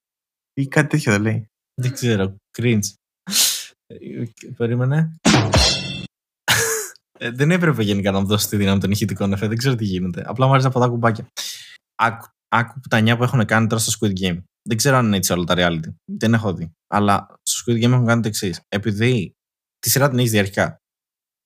Ή 0.54 0.68
κάτι 0.68 0.88
τέτοιο 0.88 1.12
δεν 1.12 1.22
λέει. 1.22 1.46
Δεν 1.80 1.92
ξέρω, 1.92 2.36
cringe. 2.58 2.92
Ε, 3.86 4.24
Περίμενε. 4.56 5.16
Ε, 7.18 7.30
δεν 7.30 7.50
έπρεπε 7.50 7.82
γενικά 7.82 8.10
να 8.10 8.20
μου 8.20 8.26
δώσει 8.26 8.48
τη 8.48 8.56
δύναμη 8.56 8.80
των 8.80 8.90
ηχητικών 8.90 9.32
εφέ, 9.32 9.48
δεν 9.48 9.56
ξέρω 9.56 9.74
τι 9.74 9.84
γίνεται. 9.84 10.22
Απλά 10.26 10.46
μου 10.46 10.52
άρεσε 10.52 10.66
από 10.66 10.80
τα 10.80 10.88
κουμπάκια. 10.88 11.26
Άκου, 11.94 12.26
άκου 12.48 12.80
πουτανιά 12.80 13.16
που 13.16 13.22
έχουν 13.22 13.44
κάνει 13.44 13.66
τώρα 13.66 13.80
στο 13.82 13.98
Squid 13.98 14.12
Game. 14.20 14.42
Δεν 14.68 14.76
ξέρω 14.76 14.96
αν 14.96 15.06
είναι 15.06 15.16
έτσι 15.16 15.32
όλα 15.32 15.44
τα 15.44 15.54
reality. 15.56 15.94
Δεν 16.04 16.34
έχω 16.34 16.54
δει. 16.54 16.70
Αλλά 16.86 17.26
στο 17.42 17.72
Squid 17.72 17.76
Game 17.76 17.92
έχουν 17.92 18.06
κάνει 18.06 18.22
το 18.22 18.28
εξής. 18.28 18.60
Επειδή 18.68 19.32
τη 19.78 19.90
σειρά 19.90 20.08
την 20.08 20.18
έχεις 20.18 20.30
δει 20.30 20.38
αρχικά. 20.38 20.76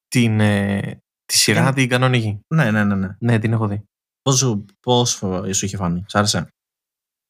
Την, 0.08 0.40
ε, 0.40 0.80
τη 1.24 1.34
σειρά 1.36 1.60
Ήταν- 1.60 1.74
την 1.74 1.88
κανονική. 1.88 2.40
Ναι, 2.54 2.70
ναι, 2.70 2.84
ναι. 2.84 2.94
ναι. 2.94 3.08
Ναι, 3.20 3.38
την 3.38 3.52
έχω 3.52 3.68
δει. 3.68 3.84
Πώς, 4.22 4.36
σου- 4.38 4.64
πώς 4.80 5.10
σου 5.52 5.64
είχε 5.64 5.76
φανεί, 5.76 6.04
σ' 6.08 6.14
άρεσε; 6.14 6.48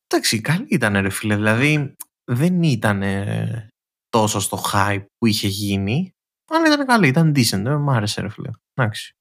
Εντάξει, 0.07 0.40
καλή 0.40 0.66
ήταν 0.70 0.96
ρε 0.96 1.11
φίλε. 1.11 1.35
Δηλαδή 1.37 1.94
δεν 2.33 2.62
ήταν 2.62 3.03
ε, 3.03 3.68
τόσο 4.09 4.40
στο 4.40 4.62
hype 4.73 5.05
που 5.16 5.27
είχε 5.27 5.49
γίνει. 5.49 6.11
Αλλά 6.51 6.66
ήταν 6.75 6.87
καλή, 6.87 7.09
ήταν 7.09 7.33
decent. 7.37 7.64
Ε, 7.64 7.77
μ' 7.77 7.90
άρεσε 7.90 8.20
ρε 8.20 8.29
φίλε. 8.29 8.51
Εντάξει. 8.75 9.12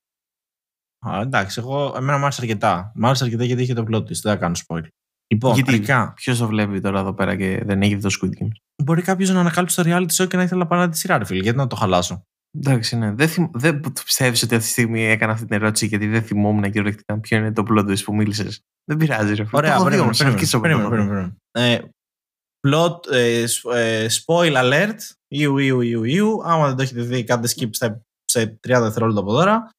Α, 1.08 1.19
εντάξει, 1.21 1.60
εγώ, 1.60 1.93
εμένα 1.95 2.17
μου 2.17 2.23
άρεσε 2.23 2.41
αρκετά. 2.41 2.91
Μ' 2.95 3.06
άρεσε 3.06 3.23
αρκετά 3.23 3.43
γιατί 3.43 3.62
είχε 3.62 3.73
το 3.73 3.82
plot 3.82 4.02
twist, 4.02 4.21
δεν 4.21 4.34
θα 4.34 4.36
κάνω 4.36 4.56
spoil. 4.67 4.88
Λοιπόν, 5.33 5.53
Γιατί 5.53 5.71
αρχικά, 5.71 6.13
ποιος 6.15 6.37
το 6.37 6.47
βλέπει 6.47 6.81
τώρα 6.81 6.99
εδώ 6.99 7.13
πέρα 7.13 7.35
και 7.35 7.61
δεν 7.65 7.81
έχει 7.81 7.95
δει 7.95 8.01
το 8.01 8.09
Squid 8.21 8.43
Game. 8.43 8.47
μπορεί 8.83 9.01
κάποιος 9.01 9.29
να 9.29 9.39
ανακάλυψει 9.39 9.75
το 9.75 9.83
reality 9.85 10.23
show 10.23 10.27
και 10.27 10.37
να 10.37 10.43
ήθελα 10.43 10.59
να 10.59 10.67
πάρει 10.67 10.91
τη 10.91 10.97
σειρά, 10.97 11.17
ρε 11.17 11.25
φίλε. 11.25 11.41
Γιατί 11.41 11.57
να 11.57 11.67
το 11.67 11.75
χαλάσω. 11.75 12.23
Εντάξει, 12.57 12.97
ναι. 12.97 13.11
Δεν, 13.13 13.27
θυμ... 13.27 13.47
δεν 13.53 13.79
πιστεύεις 14.03 14.43
ότι 14.43 14.55
αυτή 14.55 14.65
τη 14.65 14.71
στιγμή 14.71 15.03
έκανα 15.05 15.31
αυτή 15.31 15.45
την 15.45 15.55
ερώτηση 15.55 15.85
γιατί 15.85 16.07
δεν 16.07 16.21
θυμόμουν 16.23 16.63
κυριολεκτικά 16.63 17.19
ποιο 17.19 17.37
είναι 17.37 17.51
το 17.53 17.63
plot 17.69 17.89
twist 17.89 18.03
που 18.03 18.15
μίλησες. 18.15 18.61
Δεν 18.85 18.97
πειράζει, 18.97 19.33
ρε 19.35 19.45
φίλε. 19.45 19.57
Ωραία, 19.57 19.75
το 19.75 19.75
έχω 19.75 19.83
δει 19.83 19.89
περίμενε, 19.89 20.01
όμως, 20.01 20.17
περίμενε, 20.17 20.39
αρχίσω 20.39 20.57
από 20.57 20.67
περίμενε, 20.67 20.89
το 20.89 20.95
πρώτο. 20.95 21.09
περίμενε, 21.09 21.37
περίμενε. 21.53 21.81
Ε, 21.81 21.89
plot, 22.67 23.11
ε, 23.15 23.47
σ- 23.47 23.65
ε, 23.73 24.07
spoil 24.09 24.53
alert, 24.63 24.97
ιου, 25.27 25.57
ιου, 25.57 25.81
ιου, 25.81 26.03
ιου. 26.03 26.41
Άμα 26.43 26.67
δεν 26.67 26.75
το 26.75 26.81
έχετε 26.81 27.01
δει, 27.01 27.23
κάντε 27.23 27.47
skip 27.55 27.69
στα, 27.71 28.01
σε 28.25 28.59
30 28.67 28.79
δευτερόλεπτα 28.81 29.21
από 29.21 29.31
τώρα. 29.31 29.69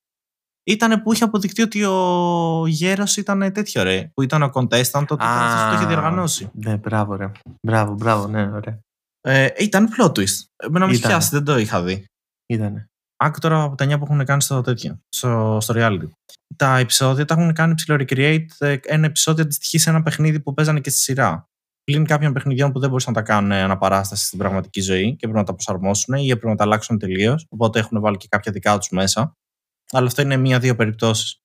Ήταν 0.70 1.02
που 1.02 1.12
είχε 1.12 1.24
αποδειχτεί 1.24 1.62
ότι 1.62 1.84
ο 1.84 2.64
γέρος 2.66 3.16
ήταν 3.16 3.52
τέτοιο, 3.52 3.82
ρε. 3.82 4.10
Που 4.14 4.22
ήταν 4.22 4.42
ο 4.42 4.50
contestant, 4.54 5.06
ότι 5.08 5.24
ήταν 5.24 5.38
αυτός 5.38 5.62
που 5.62 5.68
το 5.68 5.74
είχε 5.74 5.86
διοργανώσει. 5.86 6.50
Ναι, 6.52 6.76
μπράβο, 6.76 7.14
ρε. 7.14 7.30
Μπράβο, 7.62 7.94
μπράβο, 7.94 8.26
ναι, 8.26 8.42
ωραία. 8.42 8.78
Ε, 9.20 9.48
ήταν 9.58 9.88
plot 9.96 10.06
twist. 10.06 10.44
Εμένα 10.56 10.86
με 10.86 10.92
είχε 10.92 11.00
Ήτανε. 11.00 11.14
πιάσει, 11.14 11.28
δεν 11.30 11.44
το 11.44 11.58
είχα 11.58 11.82
δει. 11.82 12.04
Ήτανε. 12.46 12.84
Άκου 13.16 13.38
τώρα 13.38 13.62
από 13.62 13.74
τα 13.76 13.84
9 13.84 13.98
που 13.98 14.04
έχουν 14.04 14.24
κάνει 14.24 14.42
στο 14.42 14.60
τέτοιο, 14.60 15.00
στο, 15.08 15.58
στο 15.60 15.74
reality. 15.76 16.08
Τα 16.56 16.78
επεισόδια 16.78 17.24
τα 17.24 17.34
έχουν 17.34 17.52
κάνει 17.52 17.74
ψηλό 17.74 17.96
recreate 18.00 18.46
ε, 18.58 18.76
ένα 18.86 19.06
επεισόδιο 19.06 19.44
αντιστοιχεί 19.44 19.78
σε 19.78 19.90
ένα 19.90 20.02
παιχνίδι 20.02 20.40
που 20.40 20.54
παίζανε 20.54 20.80
και 20.80 20.90
στη 20.90 20.98
σειρά. 20.98 21.48
Πλην 21.84 22.04
κάποιων 22.04 22.32
παιχνιδιών 22.32 22.72
που 22.72 22.78
δεν 22.78 22.88
μπορούσαν 22.88 23.12
να 23.12 23.22
τα 23.22 23.32
κάνουν 23.32 23.52
αναπαράσταση 23.52 24.26
στην 24.26 24.38
πραγματική 24.38 24.80
ζωή 24.80 25.10
και 25.10 25.16
πρέπει 25.18 25.38
να 25.38 25.44
τα 25.44 25.52
προσαρμόσουν 25.54 26.14
ή 26.14 26.26
πρέπει 26.26 26.46
να 26.46 26.54
τα 26.54 26.64
αλλάξουν 26.64 26.98
τελείως. 26.98 27.46
Οπότε 27.48 27.78
έχουν 27.78 28.00
βάλει 28.00 28.16
και 28.16 28.26
κάποια 28.30 28.52
δικά 28.52 28.78
τους 28.78 28.88
μέσα. 28.90 29.34
Αλλά 29.92 30.06
αυτό 30.06 30.22
είναι 30.22 30.36
μία-δύο 30.36 30.76
περιπτώσεις. 30.76 31.40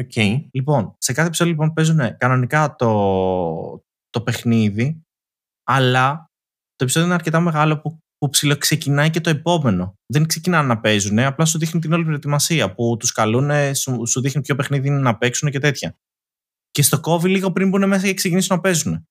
ΟΚ. 0.00 0.16
Λοιπόν, 0.50 0.94
σε 0.98 1.12
κάθε 1.12 1.26
επεισόδιο 1.26 1.52
λοιπόν 1.52 1.72
παίζουν 1.72 2.16
κανονικά 2.16 2.74
το, 2.74 2.88
το 4.10 4.22
παιχνίδι, 4.22 5.02
αλλά 5.64 6.30
το 6.74 6.84
επεισόδιο 6.84 7.06
είναι 7.06 7.16
αρκετά 7.16 7.40
μεγάλο 7.40 7.80
που, 7.80 7.98
που 8.18 8.28
ψιλοξεκινάει 8.28 9.10
και 9.10 9.20
το 9.20 9.30
επόμενο. 9.30 9.94
Δεν 10.12 10.26
ξεκινάνε 10.26 10.66
να 10.68 10.80
παίζουν, 10.80 11.18
απλά 11.18 11.44
σου 11.44 11.58
δείχνει 11.58 11.80
την 11.80 11.92
όλη 11.92 12.04
προετοιμασία 12.04 12.74
που 12.74 12.96
τους 12.98 13.12
καλούν, 13.12 13.74
σου, 13.74 14.06
σου 14.06 14.20
δείχνει 14.20 14.42
ποιο 14.42 14.54
παιχνίδι 14.54 14.88
είναι 14.88 15.00
να 15.00 15.16
παίξουν 15.18 15.50
και 15.50 15.58
τέτοια. 15.58 15.98
Και 16.70 16.82
στο 16.82 17.00
κόβει 17.00 17.28
λίγο 17.28 17.52
πριν 17.52 17.68
μπουν 17.68 17.88
μέσα 17.88 18.06
και 18.06 18.14
ξεκινήσουν 18.14 18.56
να 18.56 18.62
παίζουν. 18.62 19.08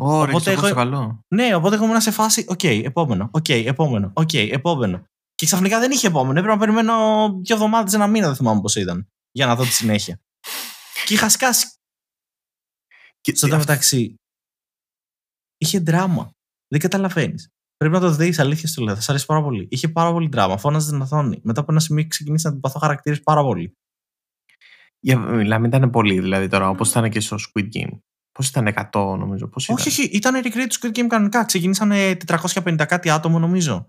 Ωραία, 0.00 0.34
Οπότε 0.34 0.52
εγώ... 0.52 0.66
εγώ- 0.66 0.76
καλό. 0.76 1.20
Ναι, 1.34 1.54
οπότε 1.54 1.74
εγώ 1.74 1.84
ήμουν 1.84 2.00
σε 2.00 2.10
φάση, 2.10 2.44
οκ, 2.48 2.64
επόμενο, 2.64 3.28
οκ, 3.32 3.48
επόμενο, 3.48 4.10
οκ, 4.14 4.34
επόμενο. 4.34 5.06
Και 5.38 5.46
ξαφνικά 5.46 5.78
δεν 5.80 5.90
είχε 5.90 6.06
επόμενο. 6.06 6.38
Έπρεπε 6.38 6.54
να 6.56 6.58
περιμένω 6.60 6.94
δύο 7.42 7.54
εβδομάδες, 7.54 7.92
ένα 7.92 8.06
μήνα, 8.06 8.26
δεν 8.26 8.36
θυμάμαι 8.36 8.60
πώς 8.60 8.80
ήταν, 8.80 9.08
για 9.30 9.46
να 9.46 9.56
δω 9.56 9.62
τη 9.62 9.72
συνέχεια. 9.72 10.20
και 11.04 11.14
είχα 11.14 11.28
σκάσει 11.28 11.66
Και, 13.20 13.36
Στο 13.36 13.46
τέλος 13.46 13.58
αυτό- 13.58 13.68
μεταξύ, 13.70 14.14
είχε 15.58 15.78
δράμα. 15.78 16.30
Δεν 16.68 16.80
καταλαβαίνεις. 16.80 17.48
Πρέπει 17.76 17.94
να 17.94 18.00
το 18.00 18.10
δεις, 18.10 18.38
αλήθεια 18.38 18.68
σου 18.68 18.82
λέω. 18.82 18.94
Θα 18.94 19.00
σας 19.00 19.10
αρέσει 19.10 19.26
πάρα 19.26 19.42
πολύ. 19.42 19.68
Είχε 19.70 19.88
πάρα 19.88 20.12
πολύ 20.12 20.28
δράμα. 20.28 20.56
Φώναζε 20.58 20.90
την 20.90 21.00
οθόνη. 21.00 21.40
Μετά 21.42 21.60
από 21.60 21.72
ένα 21.72 21.80
σημείο 21.80 22.06
ξεκινήσει 22.06 22.46
να 22.46 22.52
την 22.52 22.60
παθώ 22.60 22.78
χαρακτήρες 22.78 23.20
πάρα 23.22 23.42
πολύ. 23.42 23.72
Για, 25.00 25.18
μιλάμε, 25.18 25.66
ήταν 25.66 25.90
πολύ 25.90 26.20
δηλαδή 26.20 26.48
τώρα, 26.48 26.68
όπως 26.68 26.90
ήταν 26.90 27.10
και 27.10 27.20
στο 27.20 27.36
Squid 27.36 27.68
Game. 27.74 27.98
Πώς 28.32 28.48
ήταν 28.48 28.66
100, 28.66 29.16
νομίζω. 29.18 29.48
Πώς 29.48 29.64
ήταν; 29.64 29.76
Όχι, 29.76 29.88
όχι, 29.88 30.02
ήταν 30.02 30.42
recreate 30.44 30.66
του 30.68 30.78
Squid 30.80 30.98
Game 30.98 31.06
κανονικά. 31.06 31.44
Ξεκινήσανε 31.44 32.16
450 32.26 32.84
κάτι 32.88 33.10
άτομο, 33.10 33.38
νομίζω. 33.38 33.86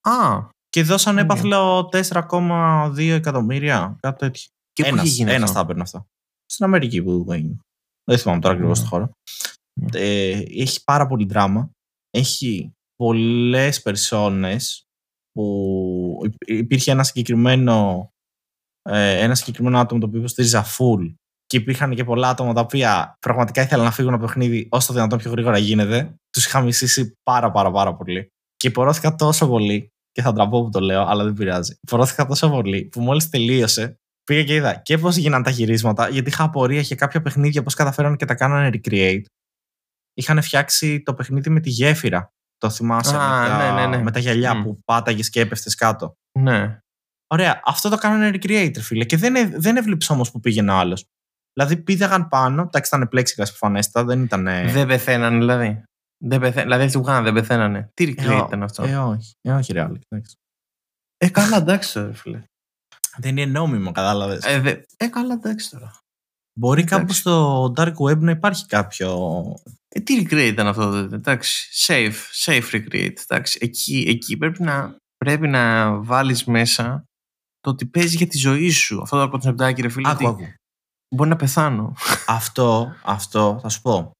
Α, 0.00 0.46
Και 0.68 0.82
δώσανε 0.82 1.20
Οκ. 1.20 1.24
έπαθλο 1.24 1.88
4,2 1.92 3.14
εκατομμύρια. 3.14 3.96
Κάτι 4.00 4.18
τέτοιο. 4.18 4.50
και 4.72 4.82
πού 4.82 4.88
Ένας, 4.88 5.04
είχε 5.04 5.14
γίνει 5.14 5.30
ένας 5.30 5.42
αυτό; 5.42 5.54
τα 5.54 5.60
έπαιρνε 5.60 5.82
αυτό. 5.82 6.06
Στην 6.46 6.64
Αμερική 6.64 7.02
που 7.02 7.26
έγινε. 7.32 7.56
Δεν 8.04 8.18
θυμάμαι 8.18 8.40
τώρα 8.40 8.54
ακριβώς 8.54 8.78
Ναι. 8.78 8.84
το 8.84 8.90
χώρο. 8.90 9.10
Ναι. 9.80 10.00
Ε, 10.00 10.42
έχει 10.56 10.82
πάρα 10.84 11.06
πολύ 11.06 11.24
δράμα. 11.24 11.70
Έχει 12.10 12.72
πολλές 12.96 13.82
περσόνες 13.82 14.82
που 15.32 16.20
υ- 16.24 16.48
υπήρχε 16.58 16.90
ένα 16.90 17.04
συγκεκριμένο 17.04 18.08
ε, 18.82 19.18
ένα 19.20 19.34
συγκεκριμένο 19.34 19.78
άτομο 19.78 20.00
το 20.00 20.06
οποίο 20.06 20.18
υποστήριζα 20.18 20.64
full 20.64 21.14
και 21.46 21.56
υπήρχαν 21.56 21.94
και 21.94 22.04
πολλά 22.04 22.28
άτομα 22.28 22.52
τα 22.52 22.60
οποία 22.60 23.16
πραγματικά 23.20 23.62
ήθελαν 23.62 23.84
να 23.84 23.90
φύγουν 23.90 24.12
από 24.14 24.22
το 24.22 24.26
παιχνίδι 24.28 24.68
όσο 24.70 24.86
το 24.86 24.92
δυνατόν 24.92 25.18
πιο 25.18 25.30
γρήγορα 25.30 25.58
γίνεται, 25.58 26.14
τους 26.30 26.46
είχα 26.46 26.60
μισήσει 26.60 27.12
πάρα 27.22 27.50
πάρα 27.50 27.70
πάρα 27.70 27.94
πολύ. 27.94 28.28
Και 28.60 28.68
υπορώθηκα 28.68 29.14
τόσο 29.14 29.48
πολύ, 29.48 29.88
και 30.12 30.22
θα 30.22 30.32
τραπώ 30.32 30.62
που 30.62 30.70
το 30.70 30.80
λέω, 30.80 31.02
αλλά 31.02 31.24
δεν 31.24 31.32
πειράζει. 31.32 31.74
Υπορώθηκα 31.80 32.26
τόσο 32.26 32.50
πολύ 32.50 32.84
που 32.84 33.00
μόλις 33.00 33.28
τελείωσε, 33.28 33.94
πήγα 34.24 34.44
και 34.44 34.54
είδα 34.54 34.74
και 34.74 34.98
πώς 34.98 35.16
γίνανε 35.16 35.44
τα 35.44 35.50
γυρίσματα, 35.50 36.08
γιατί 36.08 36.28
είχα 36.28 36.44
απορία 36.44 36.80
για 36.80 36.96
κάποια 36.96 37.22
παιχνίδια 37.22 37.62
πώς 37.62 37.74
καταφέραν 37.74 38.16
και 38.16 38.24
τα 38.24 38.34
κάνανε 38.34 38.70
recreate. 38.72 39.22
Είχαν 40.14 40.42
φτιάξει 40.42 41.02
το 41.02 41.14
παιχνίδι 41.14 41.50
με 41.50 41.60
τη 41.60 41.70
γέφυρα. 41.70 42.32
Το 42.56 42.70
θυμάσαι 42.70 43.16
Α, 43.16 43.40
με, 43.42 43.48
τα, 43.48 43.72
ναι, 43.72 43.80
ναι, 43.80 43.96
ναι. 43.96 44.02
με 44.02 44.10
τα 44.10 44.18
γυαλιά 44.18 44.54
Μμ. 44.54 44.62
που 44.62 44.78
πάταγες 44.84 45.30
και 45.30 45.40
έπεφτες 45.40 45.74
κάτω. 45.74 46.14
Ναι. 46.38 46.78
Ωραία, 47.26 47.60
αυτό 47.64 47.88
το 47.88 47.96
κάνανε 47.96 48.28
recreate, 48.28 48.72
ρε 48.74 48.82
φίλε. 48.82 49.04
Και 49.04 49.16
δεν, 49.16 49.34
έ- 49.36 49.56
δεν 49.56 49.76
έβλειψε 49.76 50.12
όμως 50.12 50.30
που 50.30 50.40
πήγαινε 50.40 50.72
ο 50.72 50.74
άλλος. 50.74 51.04
Δηλαδή 51.52 51.76
πήδαγαν 51.76 52.28
πάνω, 52.28 52.62
εντάξει 52.62 52.96
ήταν 52.96 53.08
plexiglass 53.12 53.48
προφανέστα, 53.48 54.04
δεν 54.04 54.22
ήταν. 54.22 54.44
Δεν 54.44 54.86
πεθαίνανε 54.86 55.38
δηλαδή. 55.38 55.82
Δεν 56.24 56.40
πεθα... 56.40 56.62
Δηλαδή 56.62 56.84
αυτοί 56.84 56.98
που 56.98 57.04
κάνανε 57.04 57.24
δεν 57.24 57.34
πεθαίνανε. 57.34 57.90
Τι 57.94 58.04
Ε, 58.04 58.14
recreate 58.16 58.42
ο- 58.42 58.46
ήταν 58.46 58.62
αυτό; 58.62 58.82
Ε, 58.82 58.96
όχι, 58.96 59.32
ε, 59.40 59.52
όχι, 59.52 59.72
ρε 59.72 59.80
Άλεξ, 59.80 60.04
εντάξει. 60.08 60.36
Ε, 61.16 61.28
καλά, 61.28 61.56
εντάξει 61.56 61.92
τώρα, 61.92 62.12
φίλε. 62.14 62.42
Δεν 63.16 63.36
είναι 63.36 63.50
νόμιμο, 63.50 63.92
κατάλαβες. 63.92 64.44
Ε, 64.44 64.60
δε... 64.60 64.76
ε, 64.96 65.06
καλά, 65.06 65.34
εντάξει 65.34 65.70
τώρα. 65.70 65.94
Μπορεί 66.58 66.82
εντάξει. 66.82 66.98
κάπου 67.00 67.12
στο 67.12 67.64
dark 67.76 67.94
web 67.94 68.18
να 68.18 68.30
υπάρχει 68.30 68.66
κάποιο. 68.66 69.42
Ε, 69.88 70.00
τι 70.00 70.22
recreate 70.26 70.48
ήταν 70.52 70.66
αυτό, 70.66 70.90
δε, 70.90 71.14
εντάξει. 71.16 71.68
Safe, 71.86 72.14
safe 72.44 72.70
recreate. 72.72 73.14
Εντάξει. 73.28 73.58
Εκεί, 73.62 74.04
εκεί 74.08 74.36
πρέπει 74.36 74.62
να, 74.62 74.96
πρέπει 75.16 75.48
να 75.48 75.90
βάλεις 76.02 76.44
μέσα 76.44 77.04
το 77.60 77.70
ότι 77.70 77.86
παίζει 77.86 78.16
για 78.16 78.26
τη 78.26 78.38
ζωή 78.38 78.70
σου. 78.70 79.00
Αυτό 79.02 79.18
το 79.20 79.28
κονσεπτάκι, 79.28 79.82
ρε 79.82 79.88
φίλε, 79.88 80.10
Άκου, 80.10 80.26
ότι 80.26 80.42
άκου. 80.42 80.52
μπορεί 81.14 81.28
να 81.30 81.36
πεθάνω. 81.36 81.94
Αυτό, 82.26 82.94
αυτό, 83.04 83.58
θα 83.62 83.68
σου 83.68 83.80
πω. 83.80 84.10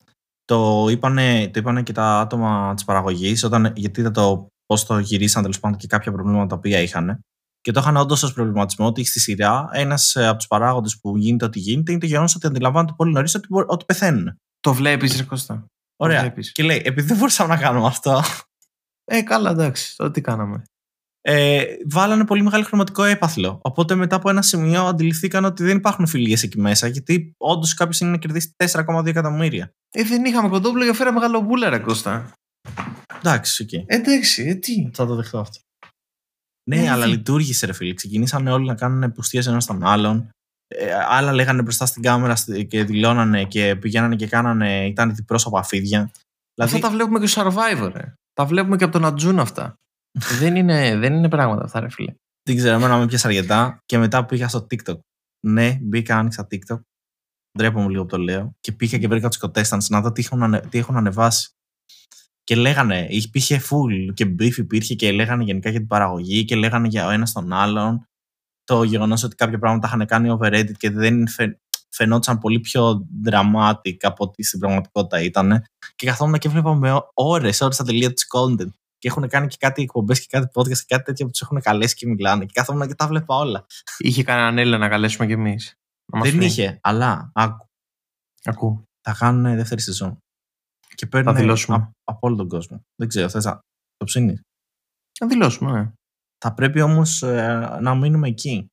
Το 0.50 0.86
είπανε, 0.90 1.48
το 1.52 1.58
είπανε 1.60 1.82
και 1.82 1.92
τα 1.92 2.20
άτομα 2.20 2.74
της 2.74 2.84
παραγωγής, 2.84 3.48
γιατί 3.74 4.00
είδα 4.00 4.10
το 4.10 4.46
πώς 4.66 4.86
το 4.86 4.98
γυρίσαν 4.98 5.42
τέλος 5.42 5.60
πάντων 5.60 5.78
και 5.78 5.86
κάποια 5.86 6.12
προβλήματα 6.12 6.46
τα 6.46 6.56
οποία 6.56 6.80
είχαν. 6.80 7.20
Και 7.60 7.72
το 7.72 7.80
είχαν 7.80 7.96
όντως 7.96 8.22
ως 8.22 8.32
προβληματισμό 8.32 8.86
ότι 8.86 9.04
στη 9.04 9.20
σειρά 9.20 9.68
ένας 9.72 10.16
από 10.16 10.36
τους 10.36 10.46
παράγοντες 10.46 10.98
που 11.00 11.16
γίνεται 11.16 11.44
ό,τι 11.44 11.58
γίνεται 11.58 11.90
είναι 11.92 12.00
το 12.00 12.06
γεγονός 12.06 12.34
ότι 12.34 12.46
αντιλαμβάνονται 12.46 12.92
πολύ 12.96 13.12
νωρίς 13.12 13.34
ότι, 13.34 13.46
μπο- 13.50 13.64
ότι 13.66 13.84
πεθαίνουν. 13.84 14.36
Το 14.60 14.72
βλέπεις, 14.72 15.16
ρε 15.16 15.22
Κώστα. 15.22 15.54
Το 15.54 15.66
Ωραία. 15.96 16.20
βλέπεις. 16.20 16.52
Και 16.52 16.62
λέει, 16.62 16.82
επειδή 16.84 17.06
δεν 17.06 17.16
μπορούσαμε 17.16 17.54
να 17.54 17.60
κάνουμε 17.60 17.86
αυτό, 17.86 18.22
Ε, 19.04 19.22
καλά, 19.22 19.50
εντάξει. 19.50 19.96
Τότε 19.96 20.10
τι 20.10 20.20
κάναμε. 20.20 20.62
Ε, 21.22 21.64
βάλανε 21.88 22.24
πολύ 22.24 22.42
μεγάλο 22.42 22.64
χρωματικό 22.64 23.02
έπαθλο. 23.04 23.58
Οπότε 23.62 23.94
μετά 23.94 24.16
από 24.16 24.30
ένα 24.30 24.42
σημείο 24.42 24.82
αντιληφθήκαν 24.86 25.44
ότι 25.44 25.64
δεν 25.64 25.76
υπάρχουν 25.76 26.06
φιλίες 26.06 26.42
εκεί 26.42 26.60
μέσα, 26.60 26.86
γιατί 26.86 27.32
όντως 27.38 27.74
κάποιος 27.74 28.00
είναι 28.00 28.10
να 28.10 28.16
κερδίσει 28.16 28.54
4,2 28.56 29.06
εκατομμύρια. 29.06 29.70
Ε, 29.94 30.02
δεν 30.02 30.24
είχαμε 30.24 30.48
κοντόπουλο 30.48 30.84
για 30.84 30.92
φέρα 30.92 31.12
μεγάλο 31.12 31.40
μπούλα, 31.40 31.68
ρε 31.68 31.78
Κώστα. 31.78 32.32
Εντάξει, 33.18 33.62
οκ. 33.62 33.72
Ε, 33.72 33.84
εντάξει, 33.86 34.42
ε, 34.42 34.54
τι. 34.54 34.90
Θα 34.92 35.06
το 35.06 35.14
δεχτώ 35.14 35.38
αυτό. 35.38 35.58
Ναι, 36.70 36.76
Ε, 36.76 36.88
αλλά 36.90 37.04
τι. 37.04 37.10
λειτουργήσε, 37.10 37.66
ρε 37.66 37.72
φίλε. 37.72 37.94
Ξεκινήσανε 37.94 38.52
όλοι 38.52 38.66
να 38.66 38.74
κάνουν 38.74 39.12
πουστίε 39.12 39.42
ένα 39.46 39.60
τον 39.66 39.84
άλλον. 39.84 40.28
Ε, 40.68 40.94
άλλα 41.08 41.32
λέγανε 41.32 41.62
μπροστά 41.62 41.86
στην 41.86 42.02
κάμερα 42.02 42.36
στη- 42.36 42.66
και 42.66 42.84
δηλώνανε 42.84 43.44
και 43.44 43.76
πηγαίνανε 43.76 44.16
και 44.16 44.26
κάνανε. 44.26 44.86
ήταν 44.86 45.14
διπρόσωπα 45.14 45.62
φίδια. 45.62 46.10
Δηλαδή, 46.54 46.74
Αυτά 46.76 46.88
τα 46.88 46.94
βλέπουμε 46.94 47.20
και 47.20 47.26
στο 47.26 47.42
Survivor, 47.46 47.90
ρε. 47.94 48.12
Τα 48.32 48.44
βλέπουμε 48.46 48.76
και 48.76 48.84
από 48.84 48.92
τον 48.92 49.04
Ατζούν 49.04 49.38
αυτά. 49.38 49.74
Δεν, 50.12 50.56
είναι, 50.56 50.96
δεν 50.96 51.14
είναι 51.14 51.28
πράγματα 51.28 51.64
αυτά, 51.64 51.80
ρε 51.80 51.88
φίλε. 51.88 52.14
δεν 52.48 52.56
ξέρω, 52.56 52.74
εμένα 52.74 52.98
με 52.98 53.06
πιάσα 53.06 53.28
αρκετά 53.28 53.78
και 53.86 53.98
μετά 53.98 54.26
πήγα 54.26 54.48
στο 54.48 54.66
TikTok. 54.70 54.98
Ναι, 55.46 55.78
μπήκα, 55.80 56.16
άνοιξα 56.18 56.46
TikTok. 56.50 56.80
Ντρέπομαι 57.58 57.88
λίγο 57.88 58.02
που 58.02 58.08
το 58.08 58.18
λέω. 58.18 58.52
Και 58.60 58.72
πήγα 58.72 58.98
και 58.98 59.08
βρήκα 59.08 59.28
τους 59.28 59.40
contestants 59.42 59.86
να 59.88 60.00
δω 60.00 60.12
τι 60.12 60.22
έχουν, 60.24 60.42
ανε- 60.42 60.68
τι 60.68 60.78
έχουν 60.78 60.96
ανεβάσει. 60.96 61.50
Και 62.44 62.56
λέγανε, 62.56 63.06
υπήρχε 63.10 63.60
full 63.70 64.14
και 64.14 64.24
beef 64.38 64.56
υπήρχε 64.56 64.94
και 64.94 65.12
λέγανε 65.12 65.44
γενικά 65.44 65.70
για 65.70 65.78
την 65.78 65.88
παραγωγή 65.88 66.44
και 66.44 66.56
λέγανε 66.56 66.88
για 66.88 67.06
ο 67.06 67.10
ένας 67.10 67.32
τον 67.32 67.52
άλλον. 67.52 68.04
Το 68.64 68.82
γεγονός 68.82 69.22
ότι 69.22 69.34
κάποια 69.34 69.58
πράγματα 69.58 69.86
είχαν 69.86 70.06
κάνει 70.06 70.36
overrated 70.38 70.72
και 70.76 70.90
δεν 70.90 71.28
φαι, 71.28 71.60
φαινόταν 71.88 72.38
πολύ 72.38 72.60
πιο 72.60 73.06
dramatic 73.24 73.96
από 74.00 74.24
ό,τι 74.24 74.42
στην 74.42 74.58
πραγματικότητα 74.58 75.22
ήταν. 75.22 75.64
Και 75.96 76.06
καθόμουν 76.06 76.38
και 76.38 76.48
βλέπα 76.48 76.74
με 76.74 77.00
ώρες, 77.14 77.60
ώρες 77.60 77.80
ατελεία 77.80 78.12
του 78.12 78.22
content. 78.38 78.70
Και 79.00 79.08
έχουν 79.08 79.28
κάνει 79.28 79.46
και 79.46 79.56
κάτι 79.58 79.82
εκπομπές 79.82 80.20
και 80.20 80.26
κάτι 80.30 80.48
podcast 80.54 80.76
και 80.78 80.84
κάτι 80.86 81.02
τέτοιο 81.04 81.24
που 81.24 81.30
τους 81.30 81.40
έχουν 81.40 81.60
καλέσει 81.60 81.94
και 81.94 82.06
μιλάνε. 82.06 82.44
Και 82.44 82.52
καθόμουν 82.54 82.86
και 82.86 82.94
τα 82.94 83.06
βλέπα 83.06 83.36
όλα. 83.36 83.66
Είχε 83.98 84.22
κανέναν 84.22 84.58
Έλληνα 84.58 84.78
να 84.78 84.88
καλέσουμε 84.88 85.26
κι 85.26 85.32
εμείς. 85.32 85.74
δεν 86.22 86.40
είχε, 86.40 86.78
αλλά 86.82 87.30
άκου, 87.34 87.66
Ακού. 88.44 88.84
θα 89.00 89.16
κάνουν 89.18 89.56
δεύτερη 89.56 89.80
σεζόν. 89.80 90.18
Και 90.94 91.06
παίρνουν 91.06 91.34
δηλώσουμε. 91.34 91.76
από, 91.76 91.90
από 92.04 92.26
όλο 92.26 92.36
τον 92.36 92.48
κόσμο. 92.48 92.80
Δεν 92.96 93.08
ξέρω, 93.08 93.28
θες 93.28 93.44
να 93.44 93.60
το 93.96 94.04
ψήνεις; 94.04 94.40
Να 95.20 95.26
δηλώσουμε, 95.26 95.72
ναι. 95.72 95.92
Θα 96.44 96.54
πρέπει 96.54 96.80
όμως 96.80 97.22
να 97.80 97.94
μείνουμε 97.94 98.28
εκεί. 98.28 98.68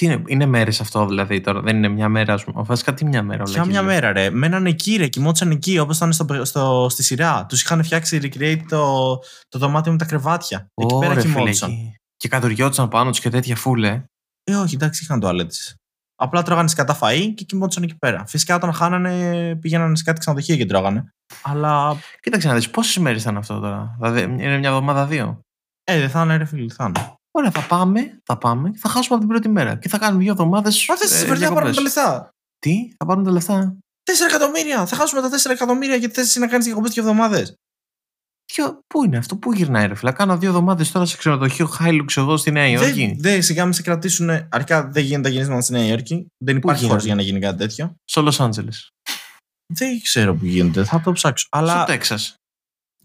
Τι 0.00 0.06
είναι, 0.06 0.22
είναι 0.26 0.46
μέρε 0.46 0.70
αυτό 0.70 1.06
δηλαδή 1.06 1.40
τώρα. 1.40 1.60
Δεν 1.60 1.76
είναι 1.76 1.88
μια 1.88 2.08
μέρα, 2.08 2.32
ας 2.34 2.44
πούμε. 2.44 2.62
Βασικά 2.62 2.94
τι 2.94 3.04
μια 3.04 3.22
μέρα. 3.22 3.42
όλα 3.42 3.52
Ποια 3.52 3.62
εκεί 3.62 3.70
μια 3.70 3.82
λέω. 3.82 3.90
μέρα, 3.90 4.12
ρε. 4.12 4.30
Μέναν 4.30 4.66
εκεί, 4.66 4.96
ρε. 4.96 5.06
Κοιμόντουσαν 5.06 5.50
εκεί, 5.50 5.78
όπως 5.78 5.96
ήταν 5.96 6.12
στο, 6.12 6.44
στο, 6.44 6.86
στη 6.90 7.02
σειρά. 7.02 7.46
Τους 7.46 7.62
είχαν 7.62 7.84
φτιάξει 7.84 8.20
recreate 8.22 8.62
το, 8.68 9.16
το 9.48 9.58
δωμάτιο 9.58 9.92
με 9.92 9.98
τα 9.98 10.04
κρεβάτια. 10.04 10.66
Εκεί 10.74 10.96
πέρα 10.98 11.10
Ωρε, 11.10 11.20
φίλε, 11.20 11.32
κοιμόντουσαν. 11.32 11.70
εκεί. 11.70 11.94
Και 12.16 12.28
κατοριώτησαν 12.28 12.88
πάνω 12.88 13.10
τους 13.10 13.20
και 13.20 13.28
τέτοια 13.30 13.56
φούλε. 13.56 14.02
Ε, 14.44 14.54
όχι, 14.54 14.74
εντάξει, 14.74 15.02
είχαν 15.04 15.20
τουαλέτες. 15.20 15.74
Απλά 16.16 16.42
τρώγανε 16.42 16.68
σκατά 16.68 16.98
φαΐ 17.00 17.32
και 17.34 17.44
κοιμόντουσαν 17.44 17.82
εκεί 17.82 17.96
πέρα. 17.98 18.26
Φυσικά 18.26 18.54
όταν 18.54 18.72
χάνανε 18.72 19.56
πήγαιναν 19.56 19.96
σε 19.96 20.04
κάτι 20.04 20.18
ξενοδοχείο 20.20 20.56
και 20.56 20.66
τρώγανε. 20.66 21.10
Αλλά 21.42 21.96
Κοίταξε 22.20 22.48
να 22.48 22.54
δεις 22.54 22.70
πόσες 22.70 22.96
μέρες 22.98 23.22
ήταν 23.22 23.36
αυτό 23.36 23.60
τώρα; 23.60 23.94
Δηλαδή 23.98 24.22
είναι 24.22 24.58
μια 24.58 24.68
εβδομάδα 24.68 25.06
δύο; 25.06 25.40
ε, 25.84 25.98
δεν 25.98 26.10
θα 26.10 26.22
είναι 26.22 26.36
ρε 26.36 26.44
φίλοι, 26.44 26.70
θα 26.70 26.84
είναι. 26.84 27.14
Ωραία, 27.30 27.50
θα 27.50 27.60
πάμε, 27.60 28.20
θα 28.24 28.38
πάμε, 28.38 28.70
θα 28.76 28.88
χάσουμε 28.88 29.16
από 29.16 29.18
την 29.18 29.28
πρώτη 29.28 29.48
μέρα. 29.48 29.76
Και 29.76 29.88
θα 29.88 29.98
κάνουμε 29.98 30.22
δύο 30.22 30.32
εβδομάδες. 30.32 30.86
Μα 30.88 30.96
θες 30.96 31.10
τη 31.10 31.26
βραδιά 31.26 31.48
να 31.48 31.54
πάρουμε 31.54 31.74
τα 31.74 31.82
λεφτά; 31.82 32.30
Τι, 32.58 32.92
θα 32.96 33.06
πάρουμε 33.06 33.24
τα 33.24 33.32
λεφτά. 33.32 33.76
4 34.04 34.12
εκατομμύρια! 34.28 34.86
Θα 34.86 34.96
χάσουμε 34.96 35.20
τα 35.20 35.28
4 35.28 35.50
εκατομμύρια 35.50 35.96
γιατί 35.96 36.14
θες 36.14 36.36
να 36.36 36.46
κάνεις 36.46 36.66
διακοπές 36.66 36.92
και 36.92 37.00
εβδομάδες. 37.00 37.54
Ποιο, 38.52 38.80
πού 38.86 39.04
είναι 39.04 39.16
αυτό, 39.16 39.36
πού 39.36 39.52
γυρνάει, 39.52 39.86
ρε 39.86 39.94
φίλε. 39.94 40.12
Κάνω 40.12 40.38
δύο 40.38 40.48
εβδομάδες 40.48 40.90
τώρα 40.90 41.04
σε 41.06 41.16
ξενοδοχείο 41.16 41.66
Χάιλουξ 41.66 42.16
εγώ 42.16 42.36
στη 42.36 42.50
Νέα 42.50 42.66
Υόρκη. 42.66 43.06
Δεν 43.06 43.16
δε, 43.18 43.40
σιγά 43.40 43.64
μην 43.64 43.72
σε 43.72 43.82
κρατήσουν. 43.82 44.30
Αρχικά 44.30 44.86
δεν 44.86 45.04
γίνονται 45.04 45.28
τα 45.28 45.34
γυρίσματα 45.34 45.60
στη 45.60 45.72
Νέα 45.72 45.86
Υόρκη. 45.86 46.26
Δεν 46.44 46.56
υπάρχει 46.56 46.80
γίνονται; 46.84 47.00
χώρο 47.00 47.06
για 47.06 47.14
να 47.14 47.22
γίνει 47.22 47.40
κάτι 47.40 47.58
τέτοιο. 47.58 47.94
Στο 48.04 48.22
Λο 48.22 48.36
Άντζελε. 48.38 48.70
Δεν 49.74 50.00
ξέρω 50.02 50.34
που 50.34 50.44
γίνεται, 50.44 50.84
θα 50.84 51.00
το 51.00 51.12
ψάξω. 51.12 51.46
Στο 51.46 51.58
Αλλά 51.58 51.84
Τέξα. 51.84 52.18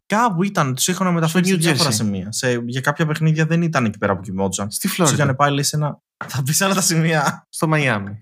Κάπου 0.06 0.44
ήταν, 0.44 0.76
τους 0.76 0.88
είχαν 0.88 1.14
μεταφέρει 1.14 1.46
Στο 1.46 1.54
σε 1.54 1.60
New 1.60 1.64
διάφορα 1.64 1.90
Jersey. 1.90 1.94
σημεία. 1.94 2.32
Σε, 2.32 2.62
για 2.66 2.82
κάποια 2.82 3.06
παιχνίδια 3.06 3.46
δεν 3.46 3.62
ήταν 3.62 3.86
εκεί 3.86 3.98
πέρα 3.98 4.16
που 4.16 4.22
κοιμόντουσαν. 4.22 4.72
Στη 4.72 4.88
Τους 4.88 4.96
Φλόριντα. 4.96 5.24
είχαν 5.24 5.36
πάει 5.36 5.52
λέει, 5.52 5.64
σε 5.64 5.76
ένα. 5.76 6.00
Θα 6.26 6.44
πεις 6.44 6.62
άλλα 6.62 6.74
τα 6.74 6.82
σημεία. 6.82 7.44
Στο 7.50 7.68
Μαϊάμι. 7.68 8.22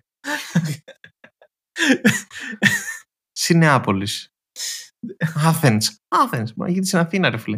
Στη 3.31 3.55
Νεάπολης. 3.55 4.27
Athens. 5.45 5.81
Athens. 6.07 6.47
Μπορεί 6.55 6.55
να 6.55 6.69
γίνει 6.69 6.85
στην 6.85 6.99
Αθήνα, 6.99 7.29
ρε 7.29 7.37
φίλε. 7.37 7.57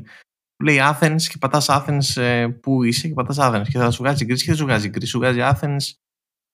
Που 0.56 0.64
λέει 0.64 0.78
Athens 0.82 1.22
και 1.30 1.38
πατάς 1.40 1.66
Athens 1.70 2.22
ε, 2.22 2.48
που 2.48 2.84
είσαι 2.84 3.08
και 3.08 3.14
πατάς 3.14 3.38
Athens. 3.40 3.66
Και 3.70 3.78
θα 3.78 3.92
σου 3.92 4.04
βγάζει 4.04 4.26
γκρι 4.26 4.36
και 4.36 4.46
δεν 4.46 4.56
σου 4.56 4.64
βγάζει 4.66 4.90
γκρι. 4.90 5.06
Σου 5.06 5.18
βγάζει 5.20 5.40
Athens 5.42 5.78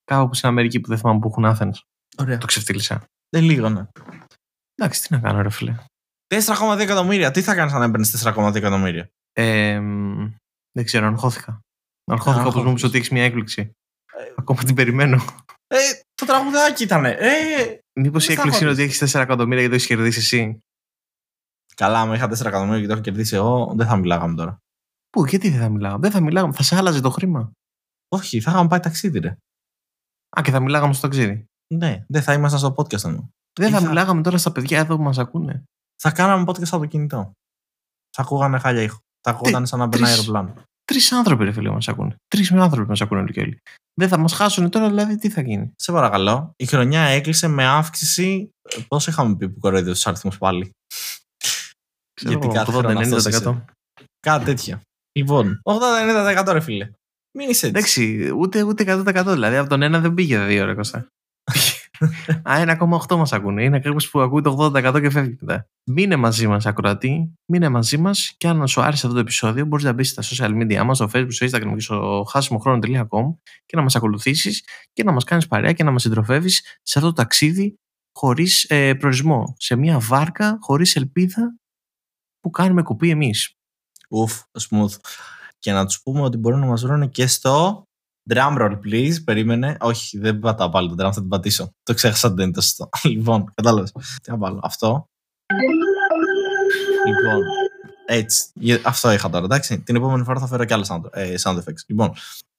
κάπου 0.03 0.33
στην 0.33 0.49
Αμερική 0.49 0.79
που 0.79 0.87
δεν 0.87 0.97
θυμάμαι 0.97 1.19
που 1.19 1.27
έχουν 1.27 1.45
Athens. 1.45 1.79
Ωραία. 2.17 2.37
Το 2.37 2.45
ξεφτύλισα. 2.45 3.03
Δεν 3.29 3.43
λίγο, 3.43 3.69
ναι. 3.69 3.87
Εντάξει, 4.75 5.01
τι 5.01 5.13
να 5.13 5.19
κάνω, 5.19 5.41
ρε 5.41 5.49
φίλε. 5.49 5.75
4,2 6.35 6.79
εκατομμύρια. 6.79 7.31
Τι 7.31 7.41
θα 7.41 7.55
κάνεις 7.55 7.73
αν 7.73 7.81
έμπαινες 7.81 8.23
4,2 8.23 8.55
εκατομμύρια; 8.55 9.09
Ε, 9.33 9.79
μ, 9.79 10.31
δεν 10.71 10.85
ξέρω, 10.85 11.07
αγχώθηκα. 11.07 11.59
Αγχώθηκα 12.11 12.45
όπως 12.45 12.63
μου 12.63 12.69
είπες 12.69 12.83
ότι 12.83 12.97
έχεις 12.97 13.09
μια 13.09 13.23
έκπληξη. 13.23 13.71
Ακόμα 14.37 14.63
την 14.63 14.75
περιμένω. 14.75 15.15
Ε, 15.67 15.77
το 16.13 16.25
τραγουδάκι 16.25 16.83
ήταν. 16.83 17.05
Ε, 17.05 17.17
Μήπως 17.99 18.23
η 18.23 18.27
θα 18.27 18.33
έκπληξη 18.33 18.59
είναι 18.63 18.71
έχω. 18.71 18.81
ότι 18.81 18.89
έχεις 18.89 19.13
4 19.15 19.21
εκατομμύρια 19.21 19.59
γιατί 19.59 19.69
το 19.69 19.75
έχεις 19.75 19.87
κερδίσει 19.87 20.19
εσύ; 20.19 20.59
καλά, 21.75 21.99
άμα 22.01 22.15
είχα 22.15 22.27
4 22.27 22.45
εκατομμύρια 22.45 22.79
και 22.81 22.87
το 22.87 22.93
έχω 22.93 23.01
κερδίσει 23.01 23.35
εγώ, 23.35 23.73
δεν 23.75 23.87
θα 23.87 23.95
μιλάγαμε 23.95 24.35
τώρα. 24.35 24.57
Πού, 25.09 25.25
γιατί 25.25 25.49
δεν 25.49 25.59
θα 25.59 25.69
μιλάγαμε; 25.69 25.99
Δεν 26.01 26.11
θα 26.11 26.19
μιλάγαμε. 26.21 26.53
Θα 26.53 26.63
σε 26.63 26.75
άλλαζε 26.75 27.01
το 27.01 27.09
χρήμα. 27.09 27.51
Όχι, 28.15 28.41
θα 28.41 28.51
είχαμε 28.51 28.67
πάει 28.67 28.79
ταξίδι, 28.79 29.19
ρε. 29.19 29.29
Α, 30.37 30.41
και 30.43 30.51
θα 30.51 30.59
μιλάγαμε 30.59 30.93
στο 30.93 31.01
ταξίδι. 31.01 31.45
Ναι, 31.73 32.03
δεν 32.07 32.21
θα 32.21 32.33
ήμασταν 32.33 32.59
στο 32.59 32.73
podcast 32.77 33.01
μου. 33.11 33.29
Δεν 33.59 33.69
θα 33.71 33.77
Είχα- 33.77 33.87
μιλάγαμε 33.87 34.21
τώρα 34.21 34.37
στα 34.37 34.51
παιδιά 34.51 34.79
εδώ 34.79 34.95
που 34.95 35.03
μας 35.03 35.17
ακούνε. 35.17 35.63
Θα 36.03 36.11
κάναμε 36.11 36.43
podcast 36.47 36.67
από 36.71 36.79
το 36.79 36.85
κινητό. 36.85 37.31
Θα 38.17 38.21
ακούγανε 38.21 38.59
χάλια 38.59 38.81
ήχο. 38.81 38.99
Θα 39.21 39.31
ακούγανε 39.31 39.65
σαν 39.65 39.79
να 39.79 39.89
περνάει 39.89 40.09
τρεις. 40.13 40.19
αεροπλάνο. 40.27 40.53
Τρεις 40.85 41.11
άνθρωποι, 41.11 41.43
ρε 41.43 41.51
φίλε, 41.51 41.69
μας 41.69 41.87
ακούνε. 41.87 42.15
Τρεις 42.27 42.51
άνθρωποι 42.51 42.89
μας 42.89 43.01
ακούνε 43.01 43.21
όλοι 43.21 43.31
και 43.31 43.39
όλοι. 43.41 43.59
Δεν 43.93 44.07
θα 44.07 44.17
μας 44.17 44.33
χάσουν 44.33 44.69
τώρα, 44.69 44.87
δηλαδή 44.87 45.17
τι 45.17 45.29
θα 45.29 45.41
γίνει; 45.41 45.71
Σε 45.75 45.91
παρακαλώ, 45.91 46.53
η 46.55 46.65
χρονιά 46.65 47.01
έκλεισε 47.01 47.47
με 47.47 47.65
αύξηση. 47.65 48.49
ε, 48.69 48.81
Πόσο 48.87 49.11
είχαμε 49.11 49.35
πει 49.35 49.49
που 49.49 49.59
κοροϊδεύει 49.59 49.91
τους 49.93 50.07
αριθμούς 50.07 50.37
πάλι; 50.37 50.71
Ξέρω 52.13 52.31
Γιατί 52.31 52.45
εγώ, 52.45 52.55
κάθε 52.55 52.71
80, 52.71 52.73
χρόνο 52.83 52.99
αυτός 52.99 53.25
90%. 53.25 53.29
είσαι. 53.29 53.65
Κάτι 54.19 54.45
τέτοιο. 54.45 54.79
Λοιπόν, 55.19 55.61
80-90% 55.63 56.51
ρε 56.51 56.59
φίλε. 56.61 56.89
Μην 57.37 57.49
είσαι 57.49 57.67
έτσι. 57.67 57.79
Εντάξει, 57.79 58.31
ούτε, 58.37 58.61
ούτε 58.63 58.83
100% 58.87 59.23
δηλαδή. 59.25 59.55
Από 59.55 59.69
τον 59.69 59.81
ένα 59.81 59.99
δεν 59.99 60.13
πήγε 60.13 60.39
δύο 60.45 60.65
ρε 60.65 60.73
Κώστα. 60.73 61.07
Α, 62.43 62.77
1,8 63.07 63.15
μας 63.15 63.33
ακούνε. 63.33 63.63
Είναι 63.63 63.79
κάποιο 63.79 64.07
που 64.11 64.19
ακούει 64.21 64.41
το 64.41 64.71
80% 64.75 65.01
και 65.01 65.09
φεύγει 65.09 65.37
μετά. 65.39 65.67
Μείνε 65.83 66.15
μαζί 66.15 66.47
μας, 66.47 66.65
ακροατή. 66.65 67.33
Μείνε 67.45 67.69
μαζί 67.69 67.97
μας 67.97 68.33
και 68.37 68.47
αν 68.47 68.67
σου 68.67 68.81
άρεσε 68.81 69.05
αυτό 69.05 69.17
το 69.17 69.23
επεισόδιο, 69.23 69.65
μπορείς 69.65 69.85
να 69.85 69.93
μπεις 69.93 70.09
στα 70.09 70.23
social 70.23 70.61
media 70.61 70.83
μας, 70.83 70.97
στο 70.97 71.09
facebook, 71.13 71.27
στο 71.29 71.45
instagram 71.45 71.73
και 71.73 71.81
στο 71.81 72.25
χάσιμοχρόνο.com 72.29 73.35
και 73.65 73.75
να 73.75 73.81
μας 73.81 73.95
ακολουθήσεις 73.95 74.63
και 74.93 75.03
να 75.03 75.11
μας 75.11 75.23
κάνεις 75.23 75.47
παρέα 75.47 75.73
και 75.73 75.83
να 75.83 75.91
μας 75.91 76.01
συντροφεύεις 76.01 76.61
σε 76.81 76.99
αυτό 76.99 77.09
το 77.09 77.13
ταξίδι 77.13 77.75
χωρίς 78.13 78.65
ε, 78.69 78.93
προορισμό. 78.93 79.53
Σε 79.57 79.75
μια 79.75 79.99
βάρκα 79.99 80.57
χωρίς 80.61 80.95
ελπίδα 80.95 81.55
που 82.39 82.49
κάνουμε 82.49 82.81
κουπί 82.81 83.09
εμείς. 83.09 83.55
Ουφ, 84.09 84.41
smooth. 84.59 84.95
Και 85.59 85.71
να 85.71 85.85
τους 85.85 86.01
πούμε 86.01 86.21
ότι 86.21 86.37
μπορούν 86.37 86.59
να 86.59 86.65
μας 86.65 86.81
βρουν 86.81 87.09
και 87.09 87.27
στο 87.27 87.83
Drum 88.33 88.57
roll, 88.57 88.79
please. 88.83 89.23
Περίμενε. 89.23 89.77
Όχι, 89.79 90.17
δεν 90.17 90.39
πατάω 90.39 90.69
πάλι 90.69 90.89
το 90.89 90.93
drum, 90.93 91.11
θα 91.13 91.19
την 91.19 91.27
πατήσω. 91.27 91.73
Το 91.83 91.93
ξέχασα 91.93 92.29
δεν 92.29 92.45
είναι 92.45 92.53
το 92.53 92.61
σωστό. 92.61 92.89
λοιπόν, 93.15 93.51
κατάλαβες. 93.53 93.91
Τι 93.91 94.31
να 94.31 94.37
βάλω. 94.37 94.59
Αυτό. 94.63 95.05
Λοιπόν, 97.05 97.41
έτσι. 98.05 98.51
Αυτό 98.83 99.11
είχα 99.11 99.29
τώρα, 99.29 99.45
εντάξει. 99.45 99.81
Την 99.81 99.95
επόμενη 99.95 100.23
φορά 100.23 100.39
θα 100.39 100.47
φέρω 100.47 100.65
και 100.65 100.73
άλλα 100.73 100.85
sound, 100.87 101.01
ε, 101.11 101.35
sound 101.41 101.57
effects. 101.57 101.83
Λοιπόν, 101.87 102.13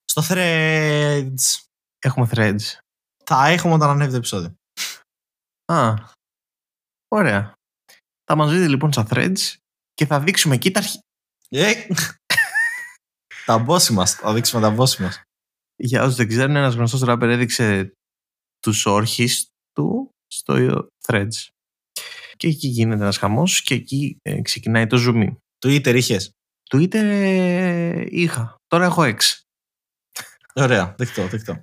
στο 0.05 0.23
threads. 0.29 1.61
Έχουμε 1.99 2.29
threads. 2.31 2.79
Θα 3.25 3.49
έχουμε 3.49 3.75
όταν 3.75 3.91
ανέβει 3.91 4.11
το 4.11 4.17
επεισόδιο. 4.17 4.55
Α, 5.73 5.95
ωραία. 7.09 7.55
Θα 8.25 8.37
μας 8.37 8.51
δείτε 8.51 8.69
λοιπόν 8.69 8.93
στα 8.93 9.07
threads 9.11 9.55
και 9.95 10.07
θα 10.07 10.21
δείξουμε 10.21 10.55
εκεί 10.55 10.71
τα 10.71 10.79
αρχή. 10.81 11.01
Ε, 11.49 11.73
τα 13.47 13.59
μπόση 13.59 13.93
μας. 13.93 14.15
Θα 14.15 14.33
δείξουμε 14.33 14.63
τα 14.63 14.71
μπόση 14.71 15.03
μας. 15.03 15.23
Για 15.85 16.03
όσους 16.03 16.17
δεν 16.17 16.29
ξέρουν, 16.29 16.57
ένας 16.57 16.75
γνωστός 16.75 17.01
ράπερ 17.01 17.31
έδειξε 17.31 17.93
τους 18.61 18.87
όρχες 18.87 19.47
του 19.73 20.11
στο 20.27 20.55
threads. 21.07 21.49
Και 22.37 22.49
εκεί 22.49 22.69
γίνεται 22.69 23.03
ένας 23.03 23.17
χαμός 23.17 23.63
και 23.63 23.75
εκεί 23.75 24.17
ε, 24.23 24.41
ξεκινάει 24.41 24.87
το 24.87 24.97
zoom. 25.07 25.37
Twitter 25.67 25.95
είχες; 25.97 26.31
Twitter 26.71 26.95
ε, 26.95 28.05
είχα. 28.09 28.57
Τώρα 28.67 28.85
έχω 28.85 29.03
X. 29.03 29.19
Ωραία, 30.55 30.95
δεκτό, 30.99 31.27
δεκτό. 31.27 31.63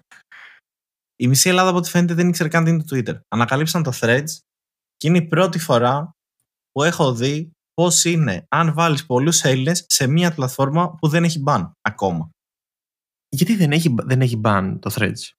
Η 1.15 1.27
μισή 1.27 1.49
Ελλάδα 1.49 1.69
από 1.69 1.77
ό,τι 1.77 1.89
φαίνεται 1.89 2.13
δεν 2.13 2.27
ήξερε 2.27 2.49
καν 2.49 2.63
τι 2.63 2.69
είναι 2.69 2.83
το 2.83 2.95
Twitter. 2.95 3.19
Ανακαλύψαν 3.27 3.83
το 3.83 3.91
Threads 3.93 4.37
και 4.97 5.07
είναι 5.07 5.17
η 5.17 5.27
πρώτη 5.27 5.59
φορά 5.59 6.11
που 6.71 6.83
έχω 6.83 7.13
δει 7.13 7.51
πώς 7.73 8.05
είναι 8.05 8.45
αν 8.49 8.73
βάλεις 8.73 9.05
πολλούς 9.05 9.43
Έλληνες 9.43 9.85
σε 9.87 10.07
μια 10.07 10.33
πλατφόρμα 10.33 10.95
που 10.95 11.07
δεν 11.07 11.23
έχει 11.23 11.43
ban 11.47 11.71
ακόμα. 11.81 12.29
Γιατί 13.29 13.55
δεν 13.55 13.71
έχει, 13.71 13.95
δεν 13.97 14.21
έχει 14.21 14.41
ban 14.43 14.77
το 14.79 14.91
Threads; 14.93 15.31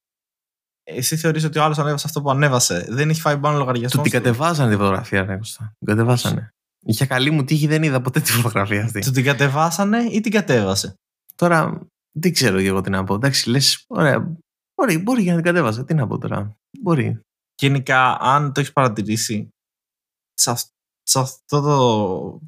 Εσύ 0.82 1.16
θεωρείς 1.16 1.44
ότι 1.44 1.58
ο 1.58 1.62
άλλος 1.62 1.78
ανέβασε 1.78 2.06
αυτό 2.06 2.22
που 2.22 2.30
ανέβασε. 2.30 2.86
Δεν 2.88 3.10
έχει 3.10 3.20
φάει 3.20 3.40
ban 3.42 3.52
λογαριασμός. 3.56 3.92
Του 3.92 4.00
την 4.00 4.10
κατεβάσανε 4.10 4.70
τη 4.70 4.76
φωτογραφία, 4.76 5.24
ναι, 5.24 5.36
Κώστα. 5.36 5.74
Την 5.78 5.86
κατεβάσανε. 5.86 6.50
Είχε 6.82 7.06
καλή 7.06 7.30
μου 7.30 7.44
τύχη, 7.44 7.66
δεν 7.66 7.82
είδα 7.82 8.00
ποτέ 8.00 8.20
τη 8.20 8.32
φωτογραφία 8.32 8.84
αυτή. 8.84 9.00
Του 9.00 9.10
την 9.10 9.24
κατεβάσανε 9.24 9.98
ή 9.98 10.20
την 10.20 10.32
κατέβασε; 10.32 10.94
Τώρα 11.34 11.86
δεν 12.12 12.32
ξέρω 12.32 12.58
εγώ 12.58 12.80
τι 12.80 12.90
να 12.90 13.04
πω. 13.04 13.14
Εντάξει, 13.14 13.50
λες, 13.50 13.84
ωραία. 13.86 14.36
Μπορεί, 14.74 14.98
μπορεί 14.98 15.22
για 15.22 15.34
να 15.34 15.42
την 15.42 15.46
κατέβασε. 15.46 15.84
Τι 15.84 15.94
να 15.94 16.06
πω 16.06 16.18
τώρα. 16.18 16.56
Μπορεί. 16.80 17.20
Γενικά, 17.54 18.18
αν 18.20 18.52
το 18.52 18.60
έχεις 18.60 18.72
παρατηρήσει, 18.72 19.48
σε, 20.34 21.18
αυτό 21.18 21.60
το. 21.60 22.38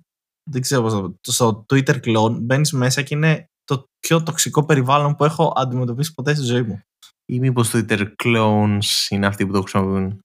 Δεν 0.51 0.61
ξέρω 0.61 0.83
πώς 0.83 0.93
το 0.93 1.33
Στο 1.33 1.67
Twitter 1.69 2.01
clone 2.05 2.39
μπαίνεις 2.41 2.73
μέσα 2.73 3.03
και 3.03 3.15
είναι 3.15 3.47
το 3.65 3.85
πιο 3.99 4.23
τοξικό 4.23 4.65
περιβάλλον 4.65 5.15
που 5.17 5.25
έχω 5.25 5.53
αντιμετωπίσει 5.57 6.15
ποτέ 6.15 6.35
στη 6.35 6.45
ζωή 6.45 6.63
μου. 6.63 6.83
Ή 7.25 7.39
μήπως 7.39 7.71
Twitter 7.73 8.07
clones 8.25 9.07
είναι 9.09 9.27
αυτοί 9.27 9.47
που 9.47 9.53
το 9.53 9.61
χρησιμοποιούν; 9.61 10.21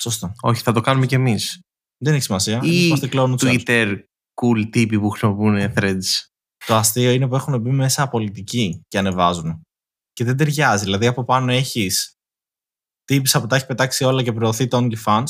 Σωστό. 0.00 0.32
Όχι, 0.40 0.62
θα 0.62 0.72
το 0.72 0.80
κάνουμε 0.80 1.06
κι 1.06 1.14
εμείς. 1.14 1.60
Δεν 1.98 2.14
έχει 2.14 2.22
σημασία. 2.22 2.60
Ή 2.62 2.92
Twitter 3.00 3.98
cool 4.34 4.68
τύποι 4.70 5.00
που 5.00 5.10
χρησιμοποιούν 5.10 5.72
threads. 5.74 6.24
Το 6.66 6.74
αστείο 6.74 7.10
είναι 7.10 7.28
που 7.28 7.34
έχουν 7.34 7.60
μπει 7.60 7.70
μέσα 7.70 8.08
πολιτικοί 8.08 8.82
και 8.88 8.98
ανεβάζουν. 8.98 9.62
Και 10.12 10.24
δεν 10.24 10.36
ταιριάζει. 10.36 10.84
Δηλαδή 10.84 11.06
από 11.06 11.24
πάνω 11.24 11.52
έχεις 11.52 12.12
τύπησα 13.04 13.40
που 13.40 13.46
τα 13.46 13.56
έχει 13.56 13.66
πετάξει 13.66 14.04
όλα 14.04 14.22
και 14.22 14.32
προωθεί 14.32 14.68
το 14.68 14.78
OnlyFans. 14.78 15.24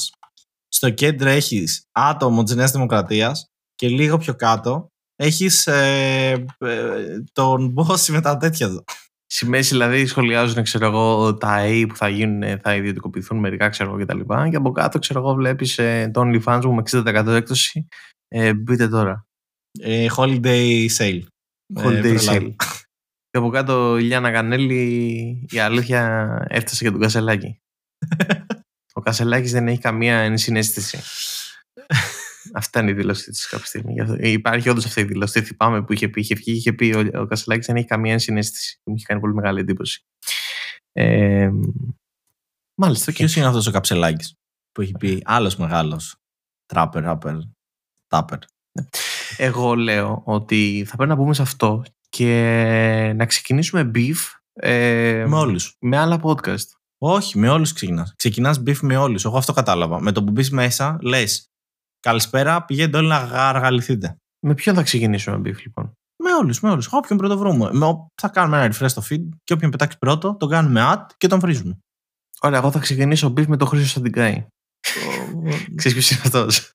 Στο 0.69 0.91
κέντρο 0.91 1.29
έχεις 1.29 1.85
άτομο 1.93 2.43
της 2.43 2.55
Νέας 2.55 2.71
Δημοκρατίας 2.71 3.47
και 3.75 3.89
λίγο 3.89 4.19
πιο 4.19 4.35
κάτω 4.35 4.89
έχεις 5.17 5.67
ε, 5.67 6.47
ε, 6.59 7.23
τον 7.33 7.69
Μπόση 7.69 8.13
με 8.13 8.21
τα 8.21 8.37
τέτοια 8.37 8.67
εδώ. 8.67 8.85
Στη 9.27 9.47
μέση 9.49 9.71
δηλαδή 9.71 10.07
σχολιάζουν 10.07 10.63
ξέρω 10.63 10.87
εγώ, 10.87 11.35
τα 11.35 11.49
ΑΕΗ 11.49 11.87
που 11.87 11.97
θα 11.97 12.09
γίνουν, 12.09 12.61
θα 12.61 12.75
ιδιωτικοποιηθούν 12.75 13.39
μερικά 13.39 13.69
ξέρω 13.69 13.91
εγώ 13.91 14.05
κτλ. 14.05 14.19
Και, 14.19 14.51
και 14.51 14.57
από 14.57 14.73
κάτω 14.73 14.99
ξέρω 14.99 15.21
εγώ 15.21 15.35
βλέπεις 15.35 15.79
ε, 15.79 16.11
το 16.13 16.21
OnlyFans 16.21 16.61
μου 16.65 16.75
με 16.75 16.83
60% 16.91 17.27
έκπτωση. 17.27 17.89
Ε, 18.29 18.55
μπείτε 18.55 18.89
τώρα. 18.89 19.27
Ε, 19.81 20.07
holiday 20.17 20.87
sale. 20.97 21.23
Holiday 21.75 22.05
ε, 22.05 22.17
sale. 22.21 22.55
και 23.31 23.39
από 23.39 23.49
κάτω 23.49 23.99
η 23.99 24.03
Λιάννα 24.03 24.31
Κανέλη 24.31 25.47
η 25.51 25.59
αλήθεια 25.59 26.29
έφτασε 26.49 26.79
για 26.81 26.93
τον 26.93 27.01
Κασελάκη. 27.01 27.61
Ο 28.99 29.01
Κασελάκης 29.01 29.53
δεν 29.53 29.69
έχει 29.69 29.81
καμία 29.81 30.19
ενσυναίσθηση. 30.19 30.99
Αυτή 32.57 32.79
είναι 32.79 32.91
η 32.91 32.95
δήλωση 32.95 33.31
της 33.31 33.47
κάποια 33.47 33.67
στιγμή. 33.67 33.95
Υπάρχει 34.19 34.69
όντως 34.69 34.85
αυτή 34.85 35.01
η 35.01 35.05
δήλωση. 35.05 35.43
Θυμάμαι 35.43 35.83
που 35.83 35.93
είχε 35.93 36.09
πει, 36.09 36.21
είχε 36.21 36.35
βγει, 36.35 36.53
είχε 36.53 36.73
πει 36.73 36.93
ο, 36.95 37.21
ο 37.21 37.27
Κασελάκης 37.27 37.67
δεν 37.67 37.77
έχει 37.77 37.87
καμία 37.87 38.13
ενσυναίσθηση. 38.13 38.81
Μου 38.85 38.95
είχε 38.95 39.05
κάνει 39.07 39.21
πολύ 39.21 39.35
μεγάλη 39.35 39.61
εντύπωση. 39.61 40.05
Ε, 40.93 41.51
μάλιστα. 42.75 43.13
Ποιος 43.13 43.37
είναι 43.37 43.47
αυτός 43.47 43.67
ο 43.67 43.71
Καψελάκης 43.71 44.35
που 44.73 44.81
έχει 44.81 44.93
πει 44.93 45.23
άλλος 45.25 45.57
μεγάλος 45.57 46.17
τράπερ, 46.67 47.03
ράπερ, 47.03 47.35
τάπερ; 48.07 48.39
Εγώ 49.37 49.75
λέω 49.75 50.23
ότι 50.25 50.85
θα 50.89 50.97
πρέπει 50.97 51.11
να 51.11 51.17
μπούμε 51.17 51.35
σε 51.35 51.43
αυτό 51.43 51.83
και 52.09 53.13
να 53.17 53.27
ξεκινήσουμε 53.27 53.91
beef 53.95 54.17
ε, 54.53 55.25
με 55.29 55.37
όλους. 55.37 55.77
Με 55.81 55.97
άλλα 55.97 56.21
podcast. 56.23 56.67
Όχι, 56.99 57.39
με 57.39 57.49
όλους 57.49 57.73
ξεκινάς. 57.73 58.15
Ξεκινάς 58.17 58.63
beef 58.67 58.79
με 58.81 58.97
όλους. 58.97 59.25
Εγώ 59.25 59.39
αυτό 59.39 59.53
κατάλαβα. 59.53 60.01
Με 60.01 60.13
το 60.13 60.25
που 60.25 60.31
μπεις 60.31 60.51
μέσα, 60.51 60.99
λες 61.01 61.51
Καλησπέρα, 62.07 62.65
πηγαίνετε 62.65 62.97
όλοι 62.97 63.09
να 63.09 63.19
γαργαληθείτε. 63.19 64.17
Με 64.47 64.55
ποιον 64.55 64.75
θα 64.75 64.83
ξεκινήσουμε 64.83 65.37
beef 65.37 65.57
λοιπόν; 65.63 65.93
Με 66.23 66.33
όλους, 66.33 66.61
με 66.61 66.71
όλους. 66.71 66.89
Όποιον 66.93 67.19
πρώτο 67.19 67.39
βρούμε. 67.39 67.71
Με, 67.73 67.87
θα 68.23 68.29
κάνουμε 68.29 68.65
ένα 68.65 68.75
refresh 68.75 68.89
στο 68.89 69.03
feed 69.11 69.29
και 69.45 69.53
όποιον 69.53 69.71
πετάξει 69.71 69.99
πρώτο, 69.99 70.37
τον 70.37 70.49
κάνουμε 70.49 70.81
ad 70.93 71.07
και 71.17 71.27
τον 71.27 71.41
βρίζουμε. 71.41 71.79
Ωραία, 72.41 72.59
εγώ 72.59 72.71
θα 72.71 72.79
ξεκινήσω 72.79 73.33
beef 73.37 73.47
με 73.47 73.57
τον 73.57 73.69
Χρήσο 73.69 73.87
Σαντιγκάη. 73.87 74.47
Ξέρεις 75.77 75.99
ποιος 75.99 76.11
είναι 76.11 76.21
αυτός; 76.25 76.71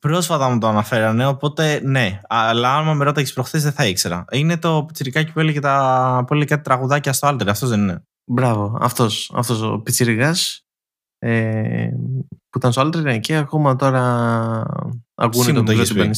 Πρόσφατα 0.00 0.48
μου 0.48 0.58
το 0.58 0.66
αναφέρανε, 0.66 1.26
οπότε 1.26 1.80
ναι. 1.84 2.20
Αλλά 2.28 2.76
άμα 2.76 2.94
με 2.94 3.04
ρώταγες 3.04 3.32
προχθές 3.32 3.62
δεν 3.62 3.72
θα 3.72 3.86
ήξερα. 3.86 4.24
Είναι 4.30 4.58
το 4.58 4.84
πιτσιρικάκι 4.86 5.32
που 5.32 5.40
έλεγε, 5.40 5.60
τα, 5.60 6.24
που 6.26 6.34
έλεγε 6.34 6.48
κάτι 6.48 6.62
τραγουδάκια 6.62 7.12
στο 7.12 7.28
Alter, 7.28 7.46
αυτός 7.46 7.68
δεν 7.68 7.80
είναι. 7.80 8.02
Μπράβο, 8.30 8.78
αυτός 8.80 9.32
αυτός 9.34 9.62
ο 9.62 9.78
πιτσιριγά 9.78 10.34
ε, 11.26 11.88
που 12.50 12.58
ήταν 12.58 12.72
στο 12.72 12.82
Alter 12.82 13.20
και 13.20 13.36
ακόμα 13.36 13.76
τώρα 13.76 14.02
ακούνε 15.14 15.52
το 15.52 15.62
μικρό 15.62 15.84
του 15.84 16.10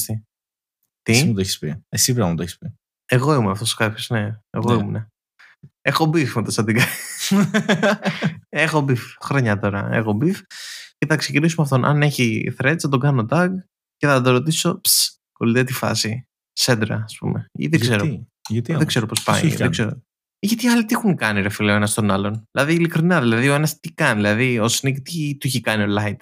Τι; 1.02 1.12
Εσύ 1.12 1.26
μου 1.26 1.34
το 1.34 1.40
έχεις 1.40 1.58
πει. 1.58 1.84
Εσύ 1.88 2.04
πρέπει 2.12 2.20
να 2.20 2.30
μου 2.30 2.36
το 2.36 2.42
έχεις 2.42 2.58
πει. 2.58 2.74
Εγώ 3.06 3.34
ήμουν 3.34 3.50
αυτός 3.50 3.74
κάποιος, 3.74 4.10
ναι. 4.10 4.40
Εγώ 4.50 4.74
ναι. 4.74 4.82
ήμουν. 4.82 5.06
Έχω 5.80 6.06
μπιφ 6.06 6.34
με 6.34 6.42
το 6.42 6.50
Σαντιγκάι. 6.50 6.84
Έχω 8.48 8.80
beef. 8.80 9.02
Χρόνια 9.20 9.58
τώρα. 9.58 9.88
Έχω 9.92 10.12
μπιφ. 10.12 10.40
Και 10.98 11.06
θα 11.06 11.16
ξεκινήσουμε 11.16 11.62
αυτόν. 11.64 11.84
Αν 11.84 12.02
έχει 12.02 12.54
threads, 12.58 12.78
θα 12.78 12.88
τον 12.88 13.00
κάνω 13.00 13.26
tag 13.30 13.48
και 13.96 14.06
θα 14.06 14.22
τον 14.22 14.32
ρωτήσω. 14.32 14.80
Ψ, 14.80 15.20
κολλητέ 15.32 15.64
τη 15.64 15.72
φάση; 15.72 16.28
Σέντρα, 16.52 17.02
ας 17.04 17.16
πούμε. 17.18 17.46
Ή 17.52 17.66
δεν 17.68 17.80
Γιατί; 17.80 17.96
ξέρω. 17.96 18.26
Γιατί 18.48 18.74
δεν 18.74 18.86
ξέρω 18.86 19.06
πώς 19.06 19.22
πάει. 19.22 19.48
Δεν 19.48 19.70
ξέρω. 19.70 20.02
Γιατί 20.46 20.68
άλλοι 20.68 20.84
τι 20.84 20.94
έχουν 20.94 21.16
κάνει, 21.16 21.40
ρε 21.40 21.48
φίλε, 21.48 21.72
ο 21.72 21.74
ένας 21.74 21.94
τον 21.94 22.10
άλλον; 22.10 22.48
Δηλαδή, 22.50 22.74
ειλικρινά, 22.74 23.20
δηλαδή, 23.20 23.48
ο 23.48 23.54
ένας 23.54 23.80
τι 23.80 23.92
κάνει. 23.92 24.14
Δηλαδή, 24.14 24.58
ο 24.58 24.64
Sneak 24.64 24.96
τι 25.02 25.36
του 25.36 25.46
έχει 25.46 25.60
κάνει 25.60 25.82
ο 25.82 25.96
Light; 25.98 26.20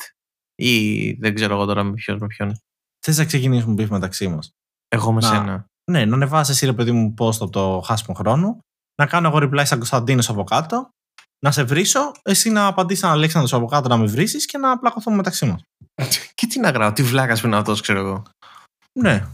Ή 0.54 1.12
δεν 1.12 1.34
ξέρω 1.34 1.54
εγώ 1.54 1.64
τώρα 1.64 1.82
με 1.82 1.92
ποιον 1.92 2.18
με 2.20 2.26
ποιον. 2.26 2.58
Θες 3.06 3.18
να 3.18 3.24
ξεκινήσουμε 3.24 3.72
beef 3.72 3.88
μεταξύ 3.88 4.28
μας; 4.28 4.50
Εγώ 4.88 5.12
με 5.12 5.20
να, 5.20 5.28
σένα. 5.28 5.66
Ναι, 5.90 6.04
να 6.04 6.14
ανεβάσεις 6.14 6.54
εσύ, 6.54 6.66
ρε 6.66 6.72
παιδί 6.72 6.92
μου, 6.92 7.14
post 7.18 7.36
από 7.40 7.50
το 7.50 7.80
χάσιμο 7.84 8.16
χρόνο. 8.16 8.58
Να 9.02 9.06
κάνω 9.06 9.28
εγώ 9.28 9.38
reply 9.38 9.62
σαν 9.64 9.78
Κωνσταντίνος 9.78 10.28
από 10.28 10.44
κάτω. 10.44 10.88
Να 11.44 11.50
σε 11.50 11.62
βρίσω, 11.62 12.12
εσύ 12.22 12.50
να 12.50 12.66
απαντήσεις 12.66 13.02
έναν 13.02 13.16
Αλέξανδρος 13.16 13.52
από 13.52 13.66
κάτω 13.66 13.88
να 13.88 13.96
με 13.96 14.06
βρει 14.06 14.24
και 14.24 14.58
να 14.58 14.78
πλακωθούμε 14.78 15.16
μεταξύ 15.16 15.46
μας. 15.46 15.62
και 16.34 16.46
τι 16.46 16.60
να 16.60 16.70
γράω, 16.70 16.92
τι 16.92 17.02
βλάκας 17.02 17.40
που 17.40 17.46
είναι 17.46 17.56
αυτός, 17.56 17.80
ξέρω 17.80 17.98
εγώ. 17.98 18.22
Ναι, 19.00 19.26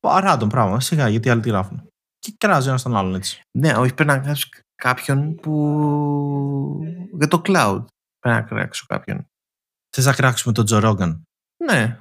παρά 0.00 0.36
πράγμα, 0.36 0.80
σιγά, 0.80 1.08
γιατί 1.08 1.30
άλλοι 1.30 1.40
τι 1.40 1.48
γράφουν 1.48 1.88
και 2.30 2.34
κράζει 2.38 2.68
ένας 2.68 2.82
τον 2.82 2.96
άλλον 2.96 3.14
έτσι. 3.14 3.40
Ναι, 3.58 3.72
όχι 3.72 3.94
πρέπει 3.94 4.10
να 4.10 4.18
κράξει 4.18 4.48
κάποιον 4.74 5.34
που. 5.34 5.52
για 7.18 7.28
το 7.28 7.42
cloud. 7.44 7.84
Πρέπει 8.18 8.36
να 8.36 8.42
κράξω 8.42 8.84
κάποιον. 8.88 9.26
Θες 9.96 10.04
να 10.04 10.12
κράξουμε 10.12 10.54
τον 10.54 10.64
Τζο 10.64 10.78
Ρόγκαν; 10.78 11.22
Ναι. 11.64 11.98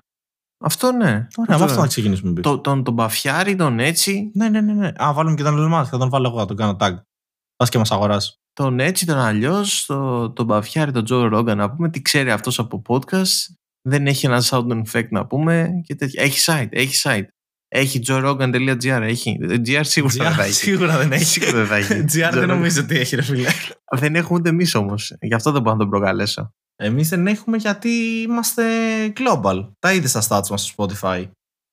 Αυτό 0.64 0.92
ναι. 0.92 1.28
Ωραία, 1.38 1.58
με 1.58 1.64
αυτό 1.64 1.80
να 1.80 1.88
ξεκινήσουμε. 1.88 2.32
beef. 2.32 2.44
Το, 2.44 2.60
τον, 2.60 2.84
τον 2.84 2.94
Μπαφιάρη, 2.94 3.56
τον 3.56 3.80
έτσι, 3.80 4.32
Ναι, 4.34 4.50
ναι, 4.50 4.62
ναι, 4.62 4.74
ναι. 4.74 4.92
Α, 4.96 5.14
βάλουμε 5.14 5.36
και 5.36 5.44
τον 5.44 5.56
Elon 5.58 5.80
Musk. 5.82 5.86
Θα 5.86 5.98
τον 5.98 6.10
βάλω 6.10 6.28
εγώ, 6.28 6.40
θα 6.40 6.46
τον 6.46 6.56
κάνω 6.56 6.76
tag. 6.80 6.96
Πας 7.56 7.70
και 7.70 7.78
μας 7.78 7.92
αγοράσει. 7.92 8.34
τον 8.54 8.80
έτσι, 8.80 9.06
τον 9.06 9.18
αλλιώς, 9.18 9.86
το, 9.86 10.30
τον 10.32 10.46
Μπαφιάρη, 10.46 10.92
τον 10.92 11.04
Joe 11.04 11.28
Rogan 11.28 11.56
να 11.56 11.72
πούμε, 11.72 11.90
τι 11.90 12.02
ξέρει 12.02 12.32
αυτός 12.32 12.60
από 12.60 12.82
podcast. 12.88 13.54
Δεν 13.82 14.08
έχει 14.08 14.26
ένα 14.26 14.42
sound 14.44 14.84
effect 14.86 15.08
να 15.10 15.26
πούμε 15.28 15.70
και 15.84 15.96
τέτοια. 15.96 16.24
Έχει 16.24 16.40
site, 16.46 16.68
έχει 16.72 17.02
site. 17.04 17.28
Έχει 17.78 18.02
joerogan.gr, 18.08 19.02
έχει; 19.02 19.38
GR 19.42 19.82
σίγουρα 19.82 20.14
δεν 20.18 20.34
θα 20.34 20.44
έχει. 20.44 20.54
Σίγουρα 20.54 20.98
δεν 20.98 21.12
έχει. 21.12 21.24
Σίγουρα 21.26 21.52
δεν 21.52 21.68
θα 21.68 21.76
έχει. 21.76 22.06
GR 22.08 22.30
Joe 22.30 22.34
δεν 22.34 22.44
Rogan. 22.44 22.48
νομίζω 22.48 22.82
ότι 22.82 22.98
έχει, 22.98 23.16
ρε 23.16 23.22
φίλε. 23.22 23.50
Δεν 23.98 24.16
έχουμε 24.16 24.40
ούτε 24.40 24.50
εμείς 24.50 24.76
όμως. 24.76 25.16
Γι' 25.22 25.34
αυτό 25.34 25.52
δεν 25.52 25.62
μπορώ 25.62 25.76
να 25.76 25.82
τον 25.82 25.90
προκαλέσω. 25.90 26.50
Εμείς 26.76 27.10
δεν 27.10 27.28
έχουμε 27.28 27.58
γιατί 27.58 27.90
είμαστε 28.28 28.64
global. 29.16 29.70
Τα 29.80 29.94
είδες 29.94 30.10
στα 30.10 30.22
stats 30.22 30.48
μας 30.50 30.62
στο 30.66 30.86
Spotify. 30.86 31.26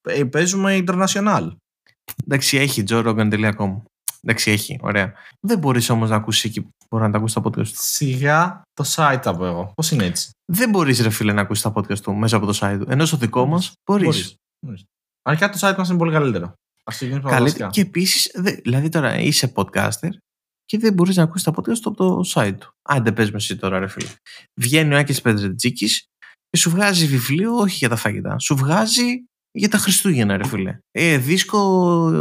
Ε, 0.09 0.25
Παίζουμε 0.25 0.85
international. 0.87 1.49
Εντάξει, 2.25 2.57
έχει 2.57 2.85
joerogan.com. 2.89 3.83
Εντάξει, 4.23 4.51
έχει. 4.51 4.79
Ωραία. 4.83 5.13
Δεν 5.41 5.59
μπορείς 5.59 5.91
όμως 5.91 6.11
να 6.11 6.17
ακούσεις 6.17 6.45
εκεί. 6.45 6.69
Μπορεί 6.91 7.05
να 7.05 7.11
τα 7.11 7.17
ακούσεις 7.17 7.35
τα 7.35 7.43
podcast 7.45 7.69
του. 7.69 7.75
Σιγά 7.75 8.63
το 8.73 8.85
site 8.95 9.21
θα 9.23 9.37
πω 9.37 9.47
εγώ. 9.47 9.73
Πώς 9.75 9.91
είναι 9.91 10.05
έτσι; 10.05 10.31
Δεν 10.53 10.71
μπορείς, 10.71 11.01
ρε 11.01 11.11
φίλε, 11.11 11.33
να 11.33 11.41
ακούσεις 11.41 11.63
τα 11.63 11.73
podcast 11.75 11.99
του 11.99 12.15
μέσα 12.15 12.37
από 12.37 12.47
το 12.47 12.59
site 12.61 12.77
του. 12.79 12.87
Ενώ 12.89 13.05
στο 13.05 13.17
δικό 13.17 13.47
μας 13.47 13.73
μπορείς. 13.91 14.35
Μπορείς. 15.25 15.41
Μπορείς. 15.41 15.49
Αρχικά 15.49 15.51
το 15.51 15.59
site 15.61 15.79
μας 15.79 15.89
είναι 15.89 15.99
πολύ 15.99 16.13
καλύτερο. 16.13 16.47
Α 16.47 16.55
ξεκινήσουμε 16.85 17.29
από 17.29 17.29
τα 17.29 17.43
Καλύτερα. 17.43 17.67
βασικά. 17.67 17.83
Και 17.83 17.89
επίσης, 17.89 18.31
δηλαδή 18.63 18.89
τώρα 18.89 19.19
είσαι 19.19 19.53
podcaster 19.55 20.09
και 20.65 20.79
δεν 20.79 20.93
μπορείς 20.93 21.17
να 21.17 21.23
ακούσεις 21.23 21.45
τα 21.45 21.53
podcast 21.57 21.79
του 21.79 21.89
από 21.89 21.97
το 21.97 22.21
site 22.35 22.55
του. 22.59 22.73
Άντε, 22.83 23.13
πες 23.13 23.31
με 23.31 23.37
εσύ 23.37 23.57
τώρα, 23.57 23.79
ρε 23.79 23.89
φίλε. 23.89 24.09
Βγαίνει 24.61 24.95
ο 24.95 24.99
Άκης 24.99 25.21
Πετρετζίκη 25.21 25.87
και 26.51 26.57
σου 26.57 26.71
βγάζει 26.71 27.07
βιβλίο, 27.07 27.55
όχι 27.55 27.77
για 27.77 27.89
τα 27.89 27.97
φαγητά. 27.97 28.39
Σου 28.39 28.57
βγάζει 28.57 29.25
για 29.51 29.69
τα 29.69 29.79
Χριστούγεννα, 29.79 30.37
ρε 30.37 30.47
φίλε. 30.47 30.79
Ε, 30.91 31.17
δίσκο 31.19 31.59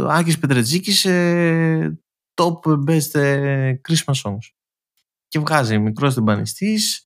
Άκης 0.08 0.38
Πετρετζίκη 0.38 1.08
ε, 1.08 1.90
top 2.34 2.84
best 2.88 3.14
ε, 3.14 3.74
Christmas 3.88 4.14
songs. 4.22 4.48
Και 5.28 5.38
βγάζει 5.38 5.78
μικρός 5.78 6.14
τυμπανιστής, 6.14 7.02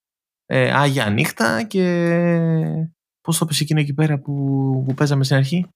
ε, 0.46 0.72
Άγια 0.72 1.10
νύχτα 1.10 1.62
και. 1.62 2.88
Πώς 3.20 3.38
το 3.38 3.44
πες 3.44 3.60
εκείνο 3.60 3.80
εκεί 3.80 3.94
πέρα 3.94 4.18
που, 4.18 4.32
που 4.86 4.94
παίζαμε 4.94 5.24
στην 5.24 5.36
αρχή; 5.36 5.66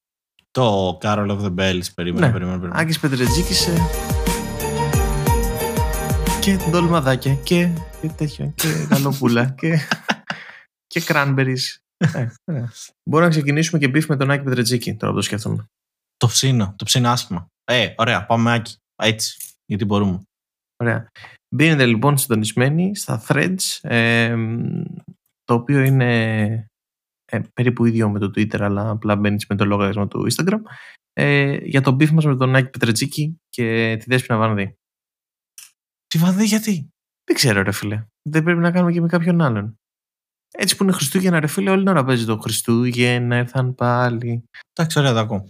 Το 0.51 0.99
Carol 1.03 1.29
of 1.31 1.41
the 1.41 1.55
Bells. 1.55 1.85
Περίμενε, 1.95 2.27
Ναι. 2.27 2.33
περίμενε. 2.33 2.59
περίμενε. 2.59 2.81
Άκης 2.81 2.99
Πετρετζίκης 3.01 3.67
ε, 3.67 3.77
και 6.41 6.57
ντολμαδάκια 6.71 7.35
και, 7.35 7.69
και 8.01 8.09
τέτοιο 8.09 8.53
και 8.57 8.69
γαλοπούλα 8.69 9.51
και, 9.51 9.79
και 10.87 11.03
cranberries. 11.07 11.77
Ε, 11.97 12.21
ε. 12.45 12.65
Μπορούμε 13.05 13.29
να 13.29 13.29
ξεκινήσουμε 13.29 13.79
και 13.81 13.89
beef 13.89 14.07
με 14.07 14.17
τον 14.17 14.31
Άκη 14.31 14.45
Πετρετζίκη 14.45 14.95
τώρα 14.95 15.13
που 15.13 15.19
το 15.19 15.25
σκέφτομαι. 15.25 15.65
Το 16.17 16.27
ψήνω. 16.27 16.75
Το 16.79 16.85
ψήνω 16.85 17.09
άσχημα. 17.09 17.47
Ε, 17.65 17.95
ωραία. 17.97 18.27
Πάμε 18.27 18.53
Άκη. 18.55 18.77
Έτσι. 19.03 19.37
Γιατί 19.67 19.85
μπορούμε. 19.85 20.21
Ωραία. 20.83 21.07
Μπαίνετε 21.55 21.87
λοιπόν 21.87 22.19
συντονισμένοι 22.19 22.97
στα 22.97 23.23
threads 23.29 23.79
ε, 23.81 24.37
το 25.45 25.55
οποίο 25.55 25.81
είναι 25.81 26.67
ε, 27.31 27.41
περίπου 27.55 27.85
ίδιο 27.85 28.11
με 28.11 28.19
το 28.19 28.27
Twitter 28.27 28.61
αλλά 28.61 28.91
απλά 28.91 29.17
μπαίνεις 29.17 29.47
με 29.47 29.57
το 29.57 29.65
λογαριασμό 29.65 30.09
του 30.09 30.27
Instagram 30.31 30.61
ε, 31.13 31.57
για 31.63 31.81
τον 31.81 31.95
beef 31.95 32.11
μας 32.11 32.25
με 32.25 32.37
τον 32.37 32.55
Άκη 32.55 32.71
Πετρετζίκη 32.71 33.41
και 33.49 33.97
τη 33.99 34.05
Δέσποινα 34.09 34.39
Βανδύ. 34.39 34.75
Τι 36.07 36.19
βαδί, 36.19 36.45
γιατί; 36.45 36.89
Δεν 37.25 37.37
ξέρω, 37.37 37.63
ρε 37.63 37.73
φίλε. 37.73 38.05
Δεν 38.29 38.43
πρέπει 38.43 38.61
να 38.61 38.71
κάνουμε 38.71 38.93
και 38.93 39.01
με 39.01 39.07
κάποιον 39.07 39.41
άλλον. 39.41 39.75
Έτσι 40.53 40.77
που 40.77 40.83
είναι 40.83 40.93
Χριστούγεννα, 40.93 41.41
ρε 41.41 41.47
φίλε, 41.47 41.71
όλη 41.71 41.79
την 41.79 41.89
ώρα 41.89 42.05
παίζει 42.05 42.25
το 42.25 42.39
Χριστούγεννα, 42.39 43.37
ήρθαν 43.37 43.75
πάλι. 43.75 44.45
Εντάξει, 44.73 44.99
ωραία, 44.99 45.13
το 45.13 45.19
ακούω. 45.19 45.49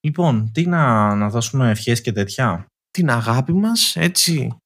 Λοιπόν, 0.00 0.50
τι 0.52 0.66
να, 0.66 1.14
να 1.14 1.28
δώσουμε 1.28 1.70
ευχές 1.70 2.00
και 2.00 2.12
τέτοια; 2.12 2.66
Την 2.90 3.10
αγάπη 3.10 3.52
μας, 3.52 3.96
έτσι. 3.96 4.56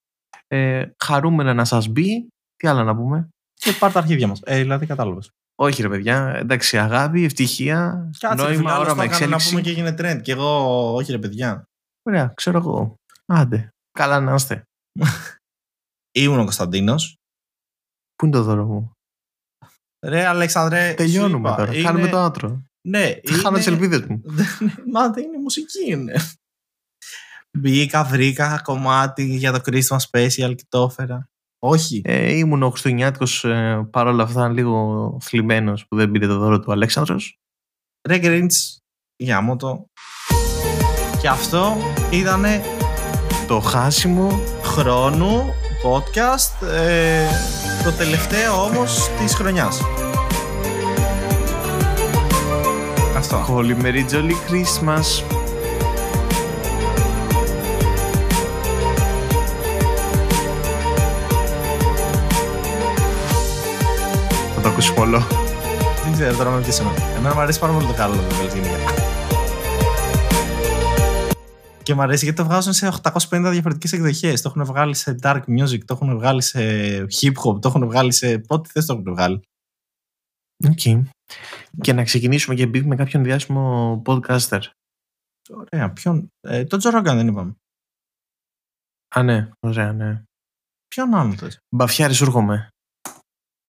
Ε, 0.46 0.86
χαρούμενα 1.04 1.54
να 1.54 1.64
σας 1.64 1.88
μπει. 1.88 2.28
Τι 2.56 2.68
άλλο 2.68 2.84
να 2.84 2.96
πούμε; 2.96 3.28
Και 3.54 3.72
πάρ' 3.72 3.92
τα 3.92 3.98
αρχίδια 3.98 4.26
μας. 4.26 4.40
Ε, 4.44 4.60
δηλαδή 4.60 4.86
κατάλαβες. 4.86 5.30
Όχι, 5.58 5.82
ρε 5.82 5.88
παιδιά. 5.88 6.34
Εντάξει, 6.36 6.78
αγάπη, 6.78 7.24
ευτυχία, 7.24 8.10
Κάτσε, 8.18 8.44
ρε 8.44 8.48
φίλε, 8.50 8.54
νόημα, 8.56 8.72
άλλος 8.74 8.86
το 8.86 8.90
όραμα, 8.92 9.04
έκανε 9.04 9.26
να 9.26 9.34
εξέλιξη. 9.34 9.48
πούμε 9.48 9.60
και 9.60 9.70
έγινε 9.70 9.94
trend. 10.18 10.22
Και 10.22 10.32
εγώ, 10.32 10.94
όχι 10.94 11.12
ρε 11.12 11.18
παιδιά. 11.18 11.64
Ωραία, 12.02 12.32
ξέρω 12.36 12.58
εγώ. 12.58 12.94
Άντε. 13.26 13.68
Καλά 13.98 14.20
να 14.20 14.34
είστε. 14.34 14.62
Ήμουν 16.18 16.38
ο 16.38 16.42
Κωνσταντίνος. 16.42 17.16
Πού 18.16 18.26
είναι 18.26 18.36
το 18.36 18.42
δώρο 18.42 18.64
μου; 18.64 18.90
Ρε 20.06 20.26
Αλέξανδρε. 20.26 20.88
σου 20.88 20.94
Τελειώνουμε 20.94 21.48
είπα, 21.48 21.56
τώρα. 21.56 21.74
είναι- 21.74 21.82
Κάνουμε 21.82 22.08
το 22.08 22.18
άτρο. 22.18 22.62
Ναι, 22.88 23.14
Θα 23.24 23.32
χάνω 23.34 23.56
είναι- 23.56 23.64
τι 23.66 23.72
ελπίδες 23.72 24.02
μου. 24.06 24.22
Μα 24.92 25.10
δεν 25.10 25.24
είναι 25.24 25.38
μουσική 25.38 25.90
είναι. 25.90 26.14
Μπήκα, 27.58 28.04
βρήκα 28.04 28.60
κομμάτι 28.62 29.24
για 29.36 29.52
το 29.52 29.58
Christmas 29.64 29.98
Special 30.10 30.54
και 30.56 30.64
το 30.68 30.82
έφερα. 30.90 31.28
Όχι. 31.58 32.02
Ε, 32.04 32.36
ήμουν 32.36 32.62
ο 32.62 32.70
Χριστουγεννιάτικος 32.70 33.44
ε, 33.44 33.88
παρόλα 33.90 34.22
αυτά 34.22 34.48
λίγο 34.48 35.18
θλιμμένος 35.22 35.86
που 35.86 35.96
δεν 35.96 36.10
πήρε 36.10 36.26
το 36.26 36.38
δώρο 36.38 36.60
του 36.60 36.72
Αλέξανδρος. 36.72 37.40
Ρε 38.08 38.18
Grinch, 38.22 38.78
γάμο 39.26 39.56
το. 39.56 39.86
Και 41.20 41.28
αυτό 41.28 41.76
ήταν 42.10 42.44
Το 43.46 43.60
χάσιμο 43.60 44.40
χρόνου 44.62 45.54
podcast 45.84 46.66
ε, 46.66 47.26
το 47.84 47.92
τελευταίο 47.92 48.64
όμως 48.64 49.08
της 49.18 49.34
χρονιάς. 49.34 49.80
Αυτό. 53.16 53.46
Holy 53.48 53.82
Merry 53.82 54.04
Jolly 54.10 54.36
Christmas. 54.50 55.35
Θα 64.78 64.82
το 64.82 64.92
ακούσουμε 64.92 65.16
όλο. 65.16 65.26
Δεν 66.04 66.12
ξέρω 66.12 66.36
τώρα 66.36 66.50
με 66.50 66.60
ποιες 66.60 66.80
εμένα. 66.80 67.02
Εμένα 67.02 67.34
μου 67.34 67.40
αρέσει 67.40 67.60
πάρα 67.60 67.72
πολύ 67.72 67.86
το 67.86 67.94
καλό 67.94 68.14
το 68.14 68.22
Bells 68.22 68.54
γενικά. 68.54 68.76
Και 71.82 71.94
μου 71.94 72.02
αρέσει 72.02 72.24
γιατί 72.24 72.38
το 72.38 72.44
βγάζουν 72.44 72.72
σε 72.72 72.88
850 73.02 73.48
διαφορετικές 73.50 73.92
εκδοχές. 73.92 74.42
Το 74.42 74.48
έχουν 74.48 74.64
βγάλει 74.64 74.94
σε 74.94 75.18
dark 75.22 75.42
music, 75.46 75.78
το 75.84 75.94
έχουν 75.94 76.16
βγάλει 76.16 76.42
σε 76.42 76.60
hip 77.00 77.32
hop, 77.44 77.60
το 77.60 77.68
έχουν 77.68 77.86
βγάλει 77.86 78.12
σε 78.12 78.40
ό,τι 78.46 78.70
θες 78.70 78.86
το 78.86 78.92
έχουν 78.92 79.12
βγάλει. 79.14 79.40
Okay. 80.64 81.02
Και 81.80 81.92
να 81.92 82.04
ξεκινήσουμε 82.04 82.54
και 82.54 82.66
μπει 82.66 82.82
με 82.82 82.96
κάποιον 82.96 83.22
διάσημο 83.22 84.02
podcaster. 84.06 84.60
Ωραία, 85.50 85.92
ποιον; 85.92 86.28
Ε, 86.40 86.64
τον 86.64 86.80
Joe 86.82 86.98
Rogan 86.98 87.14
δεν 87.14 87.26
είπαμε. 87.26 87.54
Α, 89.16 89.22
ναι, 89.22 89.50
ωραία, 89.60 89.92
ναι. 89.92 90.22
Ποιον 90.88 91.14
άλλο 91.14 91.32
θες; 91.32 91.58
Μπαφιάρη, 91.76 92.14
σου 92.14 92.24
έρχομαι. 92.24 92.68